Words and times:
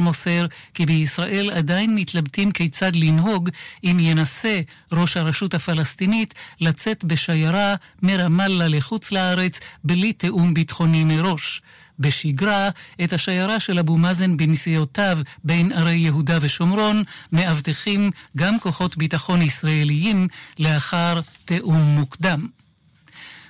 מוסר 0.00 0.46
כי 0.74 0.86
בישראל 0.86 1.50
עדיין 1.50 1.94
מתלבטים 1.94 2.50
כיצד 2.50 2.96
לנהוג 2.96 3.50
אם 3.84 3.96
ינסה 4.00 4.60
ראש 4.92 5.16
הרשות 5.16 5.54
הפלסטינית 5.54 6.34
לצאת 6.60 7.04
בשיירה 7.04 7.74
מרמאללה 8.02 8.68
לחוץ 8.68 9.12
לארץ 9.12 9.60
בלי 9.84 10.12
תיאום 10.12 10.54
ביטחוני 10.54 11.04
מראש. 11.04 11.62
בשגרה, 11.98 12.70
את 13.04 13.12
השיירה 13.12 13.60
של 13.60 13.78
אבו 13.78 13.96
מאזן 13.96 14.36
בנסיעותיו 14.36 15.18
בין 15.44 15.72
ערי 15.72 15.94
יהודה 15.96 16.38
ושומרון 16.40 17.02
מאבטחים 17.32 18.10
גם 18.36 18.60
כוחות 18.60 18.96
ביטחון 18.96 19.42
ישראליים 19.42 20.28
לאחר 20.58 21.20
תיאום 21.44 21.80
מוקדם. 21.80 22.46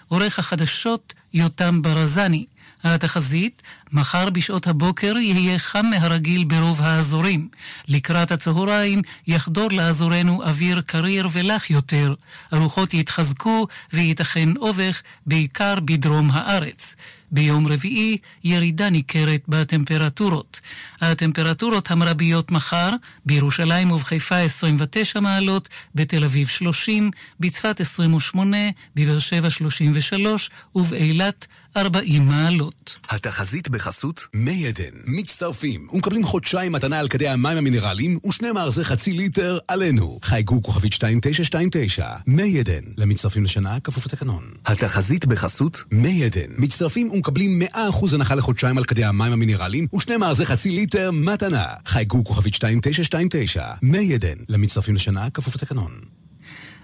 עורך 0.08 0.38
החדשות 0.38 1.14
יותם 1.34 1.82
ברזני 1.82 2.46
התחזית, 2.84 3.62
מחר 3.92 4.30
בשעות 4.30 4.66
הבוקר 4.66 5.16
יהיה 5.16 5.58
חם 5.58 5.86
מהרגיל 5.90 6.44
ברוב 6.44 6.82
האזורים. 6.82 7.48
לקראת 7.88 8.32
הצהריים 8.32 9.02
יחדור 9.26 9.72
לאזורנו 9.72 10.42
אוויר 10.42 10.80
קריר 10.80 11.28
ולח 11.32 11.70
יותר. 11.70 12.14
הרוחות 12.50 12.94
יתחזקו 12.94 13.66
וייתכן 13.92 14.56
אובך, 14.56 15.02
בעיקר 15.26 15.74
בדרום 15.84 16.30
הארץ. 16.32 16.96
ביום 17.32 17.66
רביעי 17.66 18.18
ירידה 18.44 18.90
ניכרת 18.90 19.40
בטמפרטורות. 19.48 20.60
הטמפרטורות 21.00 21.90
המרביות 21.90 22.50
מחר, 22.50 22.90
בירושלים 23.26 23.90
ובחיפה 23.90 24.36
29 24.36 25.20
מעלות, 25.20 25.68
בתל 25.94 26.24
אביב 26.24 26.48
30, 26.48 27.10
בצפת 27.40 27.80
28, 27.80 28.56
בבאר 28.96 29.18
שבע 29.18 29.50
33 29.50 30.50
ובאילת 30.74 31.46
40 31.78 32.28
מעלות. 32.28 32.98
התחזית 33.08 33.68
בחסות 33.68 34.26
מי 34.34 34.66
עדן. 34.66 34.98
מצטרפים 35.06 35.88
ומקבלים 35.92 36.24
חודשיים 36.24 36.72
מתנה 36.72 36.98
על 36.98 37.08
כדי 37.08 37.28
המים 37.28 37.58
המינרליים 37.58 38.18
ושני 38.26 38.52
מארזי 38.52 38.84
חצי 38.84 39.12
ליטר 39.12 39.58
עלינו. 39.68 40.18
חייגו 40.22 40.62
כוכבית 40.62 40.92
2929. 40.92 42.08
מי 42.26 42.60
עדן. 42.60 42.80
למצטרפים 42.96 43.44
לשנה 43.44 43.80
כפוף 43.80 44.06
לתקנון. 44.06 44.42
התחזית 44.66 45.26
בחסות 45.26 45.84
מי 45.92 46.24
עדן. 46.24 46.50
מצטרפים 46.58 47.10
ומקבלים 47.10 47.62
100% 47.62 47.76
הנחה 48.12 48.34
לחודשיים 48.34 48.78
על 48.78 48.84
כדי 48.84 49.04
המים 49.04 49.32
המינרליים 49.32 49.86
ושני 49.94 50.16
מארזי 50.16 50.44
חצי 50.44 50.70
ליטר 50.70 51.10
מתנה. 51.10 51.64
חייגו 51.86 52.24
כוכבית 52.24 52.54
2929. 52.54 53.66
מי 53.82 54.14
עדן. 54.14 54.36
למצטרפים 54.48 54.94
לשנה 54.94 55.30
כפוף 55.30 55.54
לתקנון. 55.54 55.90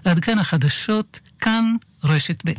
עד 0.05 0.19
כאן 0.19 0.39
החדשות, 0.39 1.19
כאן 1.39 1.75
רשת 2.03 2.45
ב'. 2.45 2.51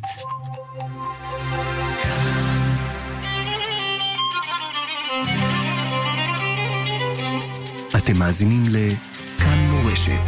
אתם 8.07 8.19
מאזינים 8.19 8.63
לכאן 8.69 9.59
מורשת. 9.71 10.27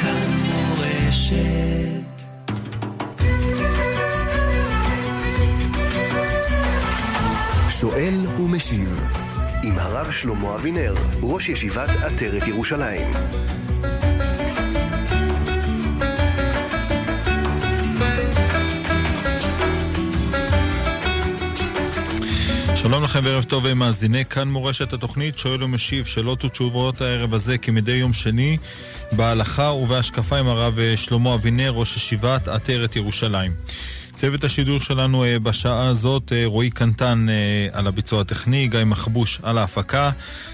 כאן 0.00 0.30
מורשת. 0.52 2.22
שואל 7.68 8.26
ומשיב 8.40 9.10
עם 9.62 9.78
הרב 9.78 10.10
שלמה 10.10 10.54
אבינר, 10.54 10.94
ראש 11.22 11.48
ישיבת 11.48 11.88
עטרת 11.88 12.48
ירושלים. 12.48 13.06
שלום 22.82 23.04
לכם 23.04 23.20
וערב 23.24 23.44
טוב 23.44 23.74
מאזיני 23.74 24.24
כאן 24.24 24.48
מורשת 24.48 24.92
התוכנית 24.92 25.38
שואל 25.38 25.64
ומשיב 25.64 26.06
שאלות 26.06 26.44
ותשובות 26.44 27.00
הערב 27.00 27.34
הזה 27.34 27.58
כמדי 27.58 27.92
יום 27.92 28.12
שני 28.12 28.58
בהלכה 29.12 29.72
ובהשקפה 29.72 30.38
עם 30.38 30.48
הרב 30.48 30.78
שלמה 30.96 31.34
אבינר 31.34 31.70
ראש 31.70 31.96
ישיבת 31.96 32.48
עטרת 32.48 32.96
ירושלים. 32.96 33.52
צוות 34.20 34.44
השידור 34.44 34.80
שלנו 34.80 35.24
אה, 35.24 35.38
בשעה 35.38 35.88
הזאת, 35.88 36.32
אה, 36.32 36.46
רועי 36.46 36.70
קנטן 36.70 37.26
אה, 37.28 37.68
על 37.72 37.86
הביצוע 37.86 38.20
הטכני, 38.20 38.68
גיא 38.68 38.84
מחבוש 38.84 39.40
על 39.42 39.58
ההפקה. 39.58 40.10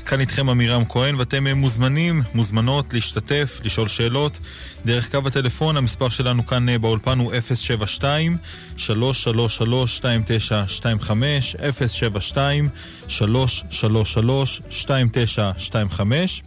כאן 0.06 0.20
איתכם 0.20 0.48
עמירם 0.48 0.84
כהן, 0.88 1.14
ואתם 1.14 1.46
מוזמנים, 1.48 2.22
מוזמנות 2.34 2.94
להשתתף, 2.94 3.60
לשאול 3.64 3.88
שאלות. 3.88 4.38
דרך 4.86 5.10
קו 5.10 5.18
הטלפון, 5.26 5.76
המספר 5.76 6.08
שלנו 6.08 6.46
כאן 6.46 6.80
באולפן 6.80 7.18
הוא 7.18 7.32
072 7.54 8.36
333 8.76 9.96
2925 9.96 11.56
072 11.88 12.68
333 13.08 14.62
2925 14.70 16.42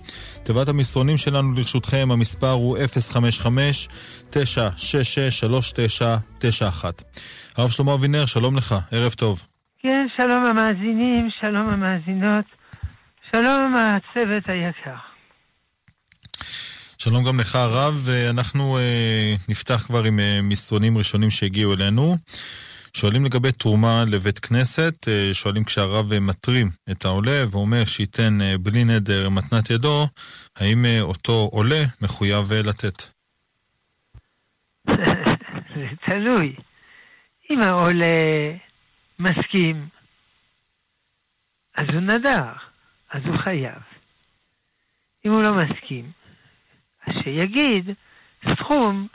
תיבת 0.48 0.68
המסרונים 0.68 1.18
שלנו 1.18 1.54
לרשותכם, 1.54 2.10
המספר 2.12 2.52
הוא 2.52 2.78
055-966-3991. 4.34 4.36
הרב 7.58 7.70
שלמה 7.70 7.94
אבינר, 7.94 8.26
שלום 8.26 8.58
לך, 8.58 8.76
ערב 8.92 9.14
טוב. 9.14 9.48
כן, 9.80 10.08
שלום 10.18 10.46
המאזינים, 10.46 11.30
שלום 11.42 11.70
המאזינות, 11.70 12.46
שלום 13.32 13.76
הצוות 13.76 14.50
היקר. 14.50 14.96
שלום 16.98 17.24
גם 17.24 17.40
לך 17.40 17.56
הרב, 17.56 18.02
ואנחנו 18.04 18.78
אה, 18.78 19.36
נפתח 19.50 19.84
כבר 19.88 20.04
עם 20.04 20.20
אה, 20.20 20.40
מסרונים 20.44 20.98
ראשונים 20.98 21.30
שהגיעו 21.30 21.74
אלינו. 21.74 22.18
שואלים 22.98 23.26
לגבי 23.26 23.52
תרומה 23.52 24.04
לבית 24.08 24.40
כנסת, 24.40 25.08
אה, 25.08 25.34
שואלים 25.34 25.64
כשהרב 25.64 26.20
מתרים 26.20 26.70
את 26.92 27.06
העולה 27.06 27.46
ואומר 27.52 27.86
שייתן 27.86 28.42
אה, 28.42 28.58
בלי 28.58 28.84
נדר 28.84 29.30
מתנת 29.30 29.70
ידו, 29.70 30.08
האם 30.58 30.86
אה, 30.86 31.02
אותו 31.02 31.50
עולה 31.52 31.84
מחויב 32.02 32.54
לתת? 32.54 33.17
זה 35.76 35.88
תלוי. 36.06 36.56
אם 37.52 37.62
העולה 37.62 38.56
מסכים, 39.20 39.88
אז 41.76 41.86
הוא 41.94 42.02
נדר, 42.02 42.54
אז 43.12 43.22
הוא 43.26 43.38
חייב. 43.38 43.82
אם 45.28 45.32
הוא 45.32 45.42
לא 45.42 45.52
מסכים, 45.54 46.12
אז 47.08 47.16
שיגיד 47.24 47.90
סכום 48.50 49.08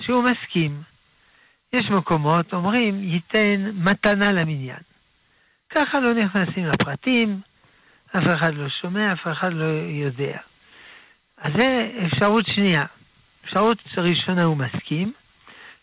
שהוא 0.00 0.22
מסכים. 0.22 0.82
יש 1.72 1.90
מקומות, 1.90 2.52
אומרים, 2.52 3.02
ייתן 3.02 3.70
מתנה 3.74 4.32
למניין. 4.32 4.80
ככה 5.70 6.00
לא 6.00 6.14
נכנסים 6.14 6.66
לפרטים, 6.66 7.40
אף 8.06 8.24
אחד 8.38 8.54
לא 8.54 8.68
שומע, 8.68 9.12
אף 9.12 9.26
אחד 9.32 9.52
לא 9.52 9.64
יודע. 10.04 10.38
אז 11.36 11.52
זה 11.58 11.90
אפשרות 12.06 12.46
שנייה. 12.46 12.82
אפשרות 13.44 13.78
ראשונה 13.96 14.42
הוא 14.44 14.56
מסכים, 14.56 15.12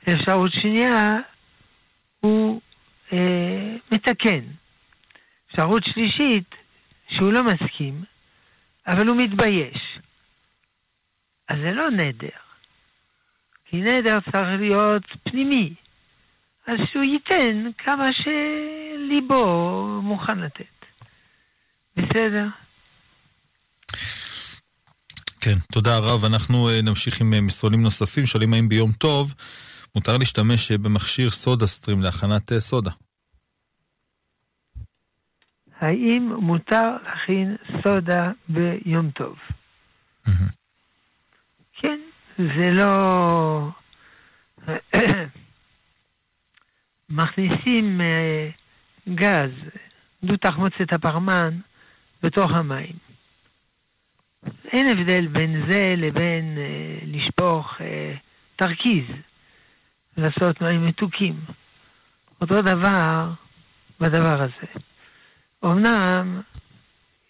אפשרות 0.10 0.54
שנייה 0.54 1.18
הוא 2.20 2.62
אה, 3.14 3.76
מתקן. 3.92 4.42
אפשרות 5.52 5.84
שלישית, 5.86 6.56
שהוא 7.10 7.34
לא 7.34 7.44
מסכים, 7.44 8.04
אבל 8.88 9.08
הוא 9.08 9.18
מתבייש. 9.18 10.00
אז 11.48 11.58
זה 11.66 11.72
לא 11.72 11.90
נדר. 11.90 12.30
כי 13.66 13.78
נדר 13.78 14.20
צריך 14.32 14.60
להיות 14.60 15.04
פנימי. 15.24 15.74
אז 16.68 16.78
שהוא 16.92 17.04
ייתן 17.04 17.70
כמה 17.78 18.06
שליבו 18.14 19.86
מוכן 20.04 20.40
לתת. 20.40 20.66
בסדר? 21.96 22.48
כן, 25.42 25.58
תודה 25.72 25.98
רב. 25.98 26.26
אנחנו 26.26 26.70
אה, 26.70 26.82
נמשיך 26.82 27.22
עם 27.22 27.34
אה, 27.34 27.42
מסרונים 27.42 27.82
נוספים. 27.82 28.26
שואלים 28.26 28.54
האם 28.54 28.70
ביום 28.70 28.92
טוב 28.92 29.34
מותר 29.96 30.18
להשתמש 30.18 30.72
אה, 30.72 30.78
במכשיר 30.78 31.30
סודה 31.30 31.68
סטרים 31.68 32.02
להכנת 32.02 32.52
סודה. 32.58 32.92
האם 35.80 36.34
מותר 36.40 36.98
להכין 37.04 37.56
סודה 37.84 38.32
ביום 38.50 39.12
טוב? 39.12 39.36
כן, 41.74 42.00
זה 42.38 42.72
לא... 42.72 43.70
מכניסים 47.10 48.02
גז, 49.10 49.52
דו 50.24 50.38
תחמוצת 50.38 50.94
הפחמן, 50.94 51.60
בתוך 52.24 52.52
המים. 52.52 53.11
אין 54.74 54.88
הבדל 54.88 55.28
בין 55.28 55.66
זה 55.70 55.94
לבין 55.98 56.58
אה, 56.58 57.00
לשפוך 57.06 57.82
אה, 57.82 58.14
תרכיז, 58.56 59.06
לעשות 60.18 60.62
מים 60.62 60.86
מתוקים. 60.86 61.36
אותו 62.42 62.62
דבר 62.62 63.30
בדבר 64.00 64.44
הזה. 64.44 64.80
אמנם 65.66 66.42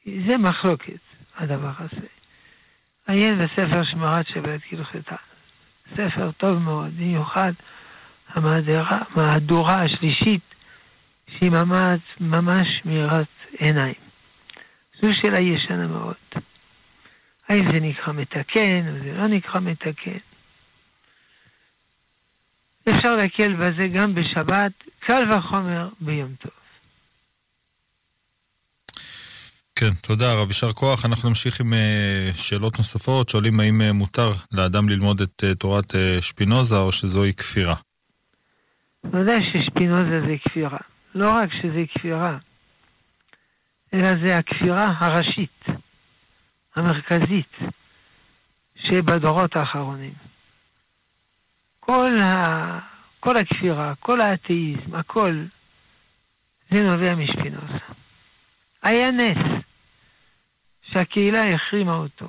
זה 0.06 0.38
מחלוקת, 0.38 1.00
הדבר 1.38 1.72
הזה. 1.80 2.08
עיין 3.08 3.38
בספר 3.38 3.84
שמרת 3.84 4.28
שבת 4.28 4.60
כהלכתה. 4.70 5.16
ספר 5.94 6.32
טוב 6.32 6.54
מאוד, 6.58 6.98
במיוחד 6.98 7.52
המהדורה 8.28 9.84
השלישית, 9.84 10.42
שהיא 11.28 11.52
ממש, 11.52 12.00
ממש 12.20 12.82
מאירת 12.86 13.28
עיניים. 13.58 13.94
זו 15.02 15.14
שאלה 15.14 15.40
ישנה 15.40 15.88
מאוד. 15.88 16.16
האם 17.52 17.72
זה 17.72 17.80
נקרא 17.80 18.14
מתקן 18.14 18.88
או 18.88 19.04
זה 19.04 19.14
לא 19.14 19.28
נקרא 19.28 19.60
מתקן? 19.60 20.18
אפשר 22.90 23.16
להקל 23.16 23.54
בזה 23.54 23.88
גם 23.94 24.16
בשבת, 24.16 24.72
קל 25.00 25.24
וחומר 25.30 25.90
ביום 26.00 26.36
טוב. 26.36 26.52
כן, 29.76 29.94
תודה 30.02 30.32
הרב, 30.32 30.48
יישר 30.48 30.74
כוח. 30.74 31.06
אנחנו 31.06 31.30
נמשיך 31.30 31.62
עם 31.62 31.74
uh, 31.74 32.38
שאלות 32.38 32.78
נוספות. 32.78 33.30
שואלים 33.30 33.60
האם 33.60 33.82
uh, 33.82 33.94
מותר 33.94 34.32
לאדם 34.52 34.90
ללמוד 34.90 35.22
את 35.22 35.44
uh, 35.44 35.56
תורת 35.56 35.92
uh, 35.92 36.22
שפינוזה 36.22 36.78
או 36.78 36.92
שזוהי 36.92 37.34
כפירה. 37.34 37.76
ודאי 39.04 39.40
ששפינוזה 39.54 40.22
זה 40.28 40.36
כפירה. 40.46 40.78
לא 41.16 41.32
רק 41.32 41.50
שזה 41.62 41.84
כפירה, 41.96 42.38
אלא 43.94 44.10
זה 44.26 44.38
הכפירה 44.38 44.94
הראשית, 45.00 45.66
המרכזית, 46.76 47.58
שבדורות 48.76 49.56
האחרונים. 49.56 50.14
כל, 51.80 52.20
ה... 52.20 52.80
כל 53.20 53.38
הכפירה, 53.38 53.94
כל 54.00 54.22
האתאיזם, 54.22 54.96
הכל, 54.96 55.44
זה 56.70 56.84
נובע 56.84 57.16
משפינוזה. 57.16 57.78
היה 58.84 59.12
נס 59.12 59.64
שהקהילה 60.82 61.54
החרימה 61.54 61.96
אותו. 61.96 62.28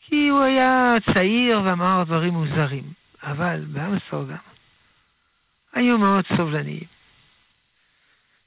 כי 0.00 0.28
הוא 0.28 0.42
היה 0.42 0.94
צעיר 1.14 1.60
ואמר 1.64 2.04
דברים 2.04 2.34
מוזרים, 2.34 2.92
אבל 3.22 3.64
באמסטרדם 3.64 4.36
היו 5.72 5.98
מאוד 5.98 6.24
סובלניים. 6.36 6.86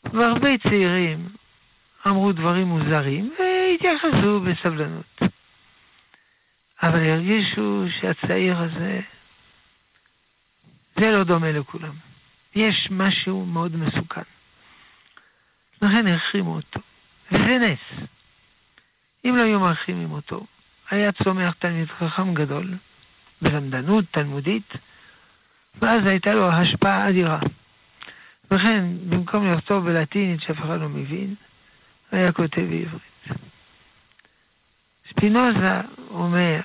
והרבה 0.03 0.49
צעירים 0.57 1.27
אמרו 2.07 2.31
דברים 2.31 2.67
מוזרים 2.67 3.33
והתייחסו 3.65 4.39
בסבלנות. 4.39 5.21
אבל 6.83 7.09
הרגישו 7.09 7.85
שהצעיר 7.99 8.57
הזה, 8.57 9.01
זה 10.95 11.11
לא 11.11 11.23
דומה 11.23 11.51
לכולם. 11.51 11.93
יש 12.55 12.87
משהו 12.91 13.45
מאוד 13.45 13.75
מסוכן. 13.75 14.21
לכן 15.81 16.07
החרימו 16.07 16.55
אותו. 16.55 16.79
וזה 17.31 17.57
נס. 17.57 18.07
אם 19.25 19.35
לא 19.35 19.41
היו 19.41 19.59
מרחימים 19.59 20.11
אותו, 20.11 20.45
היה 20.89 21.11
צומח 21.11 21.53
תלמיד 21.59 21.87
חכם 21.87 22.33
גדול, 22.33 22.67
בלמדנות 23.41 24.05
תלמודית, 24.11 24.73
ואז 25.81 26.01
הייתה 26.05 26.33
לו 26.33 26.49
השפעה 26.49 27.09
אדירה. 27.09 27.39
וכן, 28.51 28.83
במקום 29.09 29.47
לכתוב 29.47 29.85
בלטינית 29.85 30.41
שאף 30.41 30.57
אחד 30.57 30.79
לא 30.81 30.89
מבין, 30.89 31.35
היה 32.11 32.31
כותב 32.31 32.61
בעברית. 32.61 33.14
ספינוזה 35.15 35.71
אומר 36.09 36.61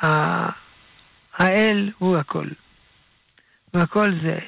שהאל 0.00 1.90
הוא 1.98 2.16
הכל, 2.16 2.46
והכל 3.74 4.10
זה 4.22 4.32
האל. 4.32 4.46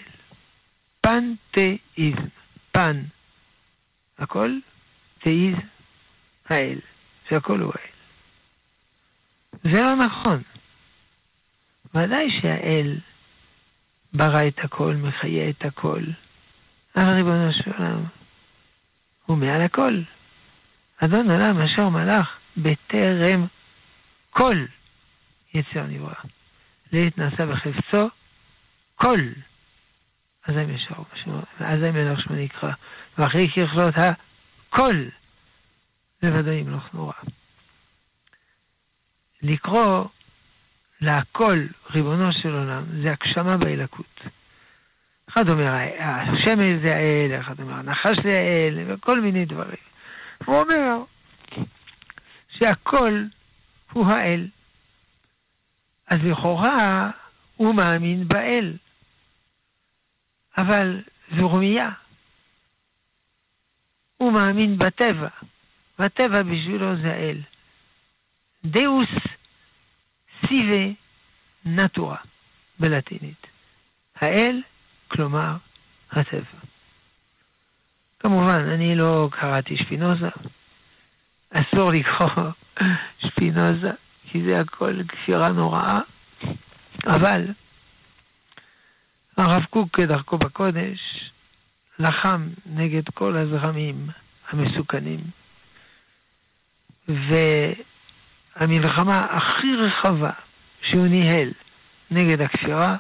פנתאיזם, 1.00 2.28
פן, 2.72 3.02
הכל, 4.18 4.58
תאיז, 5.18 5.56
האל, 6.48 6.78
שהכל 7.28 7.60
הוא 7.60 7.72
האל. 7.74 7.90
זה 9.62 9.80
לא 9.82 9.94
נכון. 9.94 10.42
ודאי 11.94 12.30
שהאל 12.40 12.98
ברא 14.12 14.48
את 14.48 14.58
הכל, 14.58 14.94
מחיה 14.94 15.50
את 15.50 15.64
הכל. 15.64 16.02
אבל 16.96 17.14
ריבונו 17.14 17.54
של 17.54 17.70
עולם, 17.78 18.04
הוא 19.26 19.36
מעל 19.38 19.62
הכל. 19.62 20.02
אדון 21.04 21.30
עולם 21.30 21.60
אשר 21.60 21.88
מלך 21.88 22.38
בטרם 22.56 23.46
כל 24.30 24.64
יצר 25.54 25.82
נברא. 25.88 26.14
להתנסה 26.92 27.46
בחפצו 27.46 28.08
כל. 28.94 29.18
אזי 30.48 30.64
משור, 30.64 31.04
אזי 31.58 31.90
מלך 31.90 32.20
שמו 32.20 32.36
נקרא. 32.36 32.72
ואחרי 33.18 33.48
ככלות 33.48 33.94
הכל 33.96 35.04
לבדו 36.22 36.50
ימלוך 36.50 36.84
נורא. 36.94 37.12
לקרוא 39.42 40.04
להכל 41.00 41.66
ריבונו 41.90 42.32
של 42.32 42.54
עולם 42.54 42.84
זה 43.02 43.12
הגשמה 43.12 43.56
באלקות. 43.56 44.20
אחד 45.28 45.50
אומר, 45.50 45.72
השמש 45.98 46.72
זה 46.84 46.96
האל, 46.96 47.40
אחד 47.40 47.60
אומר, 47.60 47.74
הנחש 47.74 48.16
זה 48.24 48.38
האל, 48.38 48.78
וכל 48.86 49.20
מיני 49.20 49.44
דברים. 49.44 49.93
הוא 50.44 50.60
אומר 50.60 51.04
שהכל 52.48 53.24
הוא 53.92 54.06
האל. 54.06 54.48
אז 56.06 56.18
לכאורה 56.22 57.10
הוא 57.56 57.74
מאמין 57.74 58.28
באל. 58.28 58.76
אבל 60.58 61.02
זו 61.36 61.50
רמייה. 61.50 61.90
הוא 64.16 64.32
מאמין 64.32 64.78
בטבע, 64.78 65.28
והטבע 65.98 66.42
בשבילו 66.42 66.96
זה 67.02 67.12
האל. 67.12 67.40
דאוס 68.64 69.08
סיבה 70.46 70.92
נטורה 71.66 72.16
בלטינית. 72.78 73.46
האל, 74.16 74.62
כלומר 75.08 75.56
הטבע. 76.10 76.63
כמובן, 78.24 78.68
אני 78.74 78.94
לא 78.96 79.28
קראתי 79.32 79.76
שפינוזה. 79.76 80.28
אסור 81.50 81.92
לקרוא 81.92 82.28
שפינוזה, 83.26 83.90
כי 84.30 84.42
זה 84.42 84.60
הכל 84.60 84.94
כפירה 85.08 85.48
נוראה. 85.48 86.00
אבל 87.06 87.44
הרב 89.36 89.64
קוק, 89.70 89.96
כדרכו 89.96 90.38
בקודש, 90.38 91.30
לחם 91.98 92.48
נגד 92.66 93.08
כל 93.14 93.36
הזרמים 93.36 94.06
המסוכנים. 94.48 95.20
והמלחמה 98.56 99.26
הכי 99.30 99.76
רחבה 99.76 100.32
שהוא 100.82 101.06
ניהל 101.06 101.48
נגד 102.10 102.40
הכפירה, 102.40 102.96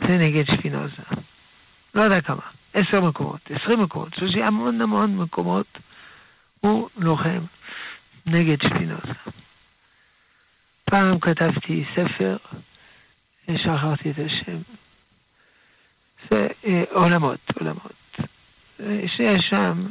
זה 0.00 0.18
נגד 0.18 0.44
שפינוזה. 0.46 1.02
לא 1.94 2.02
יודע 2.02 2.20
כמה, 2.20 2.42
עשר 2.76 3.00
מקומות, 3.00 3.40
עשרים 3.50 3.82
מקומות, 3.82 4.14
שלושים 4.14 4.42
המון 4.42 4.80
המון 4.80 5.16
מקומות, 5.16 5.78
הוא 6.60 6.88
לוחם 6.96 7.40
נגד 8.26 8.62
שפינוזה. 8.62 9.12
פעם 10.84 11.20
כתבתי 11.20 11.84
ספר, 11.94 12.36
שכחתי 13.50 14.10
את 14.10 14.18
השם, 14.18 14.58
זה 16.30 16.48
אה, 16.64 16.84
עולמות, 16.90 17.40
עולמות. 17.60 17.92
שיש 19.06 19.42
שם 19.42 19.86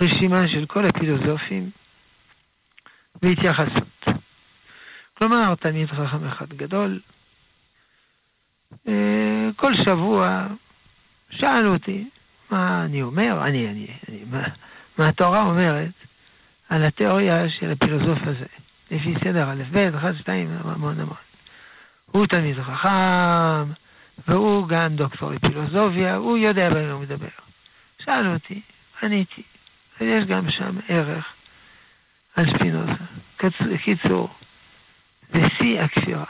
רשימה 0.00 0.48
של 0.48 0.66
כל 0.66 0.84
הפילוסופים 0.84 1.70
והתייחסות. 3.22 4.04
כלומר, 5.14 5.54
תלמיד 5.54 5.88
חכם 5.88 6.26
אחד 6.28 6.48
גדול, 6.48 7.00
אה, 8.88 9.48
כל 9.56 9.74
שבוע 9.74 10.46
שאל 11.30 11.66
אותי 11.66 12.08
מה 12.50 12.84
אני 12.84 13.02
אומר, 13.02 13.38
אני, 13.46 13.68
אני, 13.68 13.86
אני, 14.08 14.18
מה, 14.30 14.42
מה 14.98 15.08
התורה 15.08 15.42
אומרת 15.42 15.90
על 16.68 16.84
התיאוריה 16.84 17.50
של 17.50 17.72
הפילוסוף 17.72 18.18
הזה, 18.22 18.46
לפי 18.90 19.14
סדר 19.24 19.50
א', 19.50 19.62
ב', 19.72 19.94
1, 19.96 20.14
2, 20.20 20.50
המון 20.64 21.00
המון. 21.00 21.16
הוא 22.06 22.26
תלמיד 22.26 22.56
חכם, 22.62 23.72
והוא 24.28 24.68
גם 24.68 24.96
דוקטור 24.96 25.30
לפילוסופיה, 25.30 26.16
הוא 26.16 26.38
יודע 26.38 26.70
במה 26.70 26.92
הוא 26.92 27.00
מדבר. 27.00 27.28
שאל 28.04 28.26
אותי, 28.26 28.60
עניתי, 29.02 29.42
ויש 30.00 30.24
גם 30.24 30.50
שם 30.50 30.76
ערך 30.88 31.34
על 32.36 32.46
שפינוזה. 32.48 32.92
קיצור, 33.84 34.28
זה 35.32 35.40
שיא 35.58 35.80
הכפירה. 35.80 36.24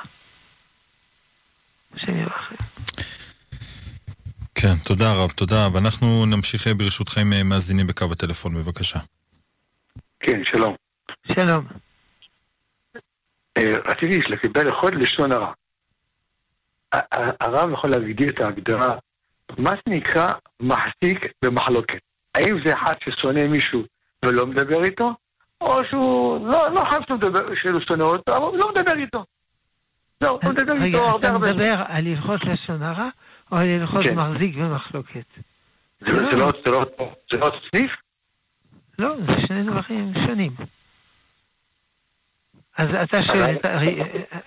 השם 1.94 2.16
יברכם. 2.16 2.56
כן, 4.60 4.74
תודה 4.84 5.12
רב, 5.12 5.30
תודה. 5.30 5.68
ואנחנו 5.72 6.26
נמשיך 6.26 6.66
ברשותכם 6.76 7.30
מאזינים 7.44 7.86
בקו 7.86 8.06
הטלפון, 8.12 8.54
בבקשה. 8.54 8.98
כן, 10.20 10.44
שלום. 10.44 10.74
שלום. 11.32 11.66
אה, 13.56 13.72
רציתי 13.86 14.18
לקבל 14.28 14.68
לכל 14.68 14.90
לשון 15.00 15.32
הרע. 15.32 15.52
הרב 17.40 17.70
יכול 17.72 17.90
להגדיר 17.90 18.28
את 18.28 18.40
ההגדרה, 18.40 18.96
מה 19.58 19.70
זה 19.70 19.94
נקרא 19.94 20.32
מחזיק 20.60 21.26
במחלוקת. 21.44 22.00
האם 22.34 22.64
זה 22.64 22.72
אחד 22.74 22.94
ששונא 23.04 23.46
מישהו 23.46 23.82
ולא 24.24 24.46
מדבר 24.46 24.84
איתו, 24.84 25.14
או 25.60 25.84
שהוא 25.84 26.46
לא, 26.46 26.70
לא 26.74 26.84
חייב 26.90 27.02
שהוא 27.62 27.80
שונא 27.88 28.02
אותו, 28.02 28.36
אבל 28.36 28.44
הוא 28.44 28.56
לא 28.56 28.70
מדבר 28.70 28.98
איתו. 28.98 29.24
זהו, 30.20 30.38
הוא 30.42 30.52
מדבר 30.52 30.84
איתו 30.84 30.98
הרבה 30.98 31.28
הרבה... 31.28 31.46
רגע, 31.46 31.56
אתה 31.56 31.74
מדבר 31.74 31.82
על 31.88 32.06
הלכות 32.06 32.40
לשון 32.44 32.82
הרע, 32.82 33.08
או 33.52 33.56
הלכות 33.56 34.02
כן. 34.02 34.14
מחזיק 34.14 34.54
במחלוקת? 34.56 35.24
זה 36.00 36.12
לא- 36.12 36.30
זה 36.30 36.36
לא- 36.36 36.50
זה 36.64 36.70
לא- 36.70 36.84
זה 37.30 37.38
לא 37.38 37.46
אותו 37.46 37.58
סניף? 37.70 37.90
לא, 39.00 39.14
זה 39.28 39.46
שני 39.46 39.62
דברים 39.62 40.12
שונים. 40.26 40.52
אז 42.78 42.88
אתה 43.02 43.22
שואל, 43.22 43.54
אתה- 43.54 43.78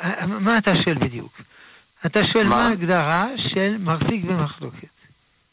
אה, 0.01 0.25
מה 0.25 0.57
אתה 0.57 0.75
שואל 0.75 0.95
בדיוק? 0.97 1.41
אתה 2.05 2.23
שואל 2.23 2.47
מה? 2.47 2.55
ההגדרה 2.55 3.25
של 3.37 3.77
מחזיק 3.79 4.25
במחלוקת. 4.25 4.87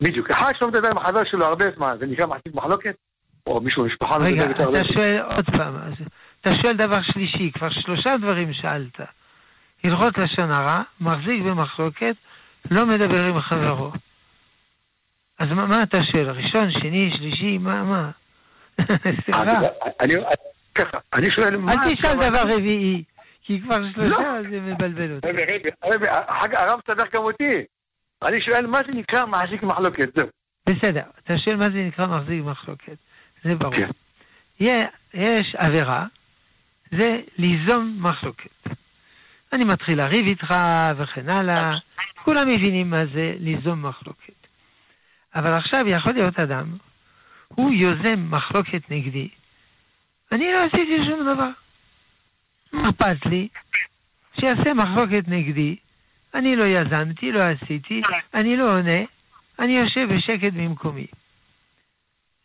בדיוק. 0.02 0.30
אחד 0.30 0.52
שלא 0.58 0.68
מדבר 0.68 0.88
עם 0.90 0.98
החבר 0.98 1.24
שלו 1.24 1.44
הרבה 1.44 1.64
זמן, 1.76 1.96
זה 2.00 2.06
נקרא 2.06 2.26
מחזיק 2.26 2.54
מחלוקת? 2.54 2.96
או 3.46 3.60
מישהו 3.60 3.82
במשפחה 3.82 4.18
לא 4.18 4.24
רגע, 4.24 4.36
מדבר 4.36 4.48
איתו 4.50 4.62
הרבה 4.62 4.80
אתה 4.80 4.88
שואל 4.88 5.18
עוד 5.36 5.44
פעם, 5.56 5.74
אתה 6.40 6.52
שואל 6.52 6.76
דבר 6.76 7.02
שלישי, 7.02 7.50
כבר 7.54 7.70
שלושה 7.70 8.16
דברים 8.16 8.52
שאלת. 8.52 9.00
הלכות 9.84 10.18
לשון 10.18 10.52
הרע, 10.52 10.82
מחזיק 11.00 11.42
במחלוקת, 11.42 12.14
לא 12.70 12.86
מדבר 12.86 13.24
עם 13.26 13.40
חברו. 13.40 13.90
אז 15.38 15.48
מה, 15.48 15.66
מה 15.66 15.82
אתה 15.82 16.02
שואל? 16.02 16.30
ראשון, 16.30 16.72
שני, 16.72 17.10
שלישי, 17.16 17.58
מה, 17.58 17.82
מה? 17.84 18.10
סליחה. 19.24 19.42
אני- 21.14 21.30
שואל 21.30 21.56
מה... 21.56 21.72
אל 21.72 21.94
תשאל 21.94 22.14
דבר 22.14 22.42
רביעי, 22.56 23.02
כי 23.42 23.60
כבר 23.62 23.76
שלושה 23.94 24.10
לא. 24.18 24.42
זה 24.42 24.60
מבלבל 24.60 25.16
אותי. 25.16 25.28
רגע, 25.28 25.44
רגע, 26.42 26.60
הרב 26.60 26.80
צדק 26.80 27.14
גם 27.14 27.22
אותי. 27.22 27.50
אני 28.24 28.42
שואל 28.42 28.66
מה 28.66 28.78
זה 28.86 28.94
נקרא 28.94 29.24
מחזיק 29.26 29.62
מחלוקת, 29.62 30.14
זהו. 30.14 30.28
בסדר, 30.68 31.02
אתה 31.24 31.38
שואל 31.38 31.56
מה 31.56 31.64
זה 31.64 31.78
נקרא 31.78 32.06
מחזיק 32.06 32.42
מחלוקת, 32.44 32.96
זה 33.44 33.54
ברור. 33.54 33.74
כן. 33.74 33.88
יש 35.14 35.54
עבירה, 35.58 36.04
זה 36.90 37.08
ליזום 37.38 37.96
מחלוקת. 38.00 38.50
אני 39.52 39.64
מתחיל 39.64 39.98
לריב 39.98 40.26
איתך 40.26 40.54
וכן 40.98 41.30
הלאה, 41.30 41.70
כולם 42.14 42.48
מבינים 42.48 42.90
מה 42.90 43.06
זה 43.14 43.34
ליזום 43.38 43.86
מחלוקת. 43.86 44.46
אבל 45.34 45.52
עכשיו 45.52 45.84
יכול 45.88 46.12
להיות 46.12 46.40
אדם, 46.40 46.76
הוא 47.48 47.72
יוזם 47.72 48.30
מחלוקת 48.30 48.90
נגדי, 48.90 49.28
אני 50.32 50.52
לא 50.52 50.58
עשיתי 50.58 51.04
שום 51.04 51.20
דבר. 51.34 51.48
מה 52.72 52.88
אכפת 52.90 53.26
לי? 53.26 53.48
שיעשה 54.40 54.74
מחלוקת 54.74 55.28
נגדי, 55.28 55.76
אני 56.34 56.56
לא 56.56 56.64
יזמתי, 56.64 57.32
לא 57.32 57.42
עשיתי, 57.42 58.00
אני 58.34 58.56
לא 58.56 58.76
עונה, 58.76 58.98
אני 59.58 59.78
יושב 59.78 60.14
בשקט 60.14 60.52
במקומי. 60.52 61.06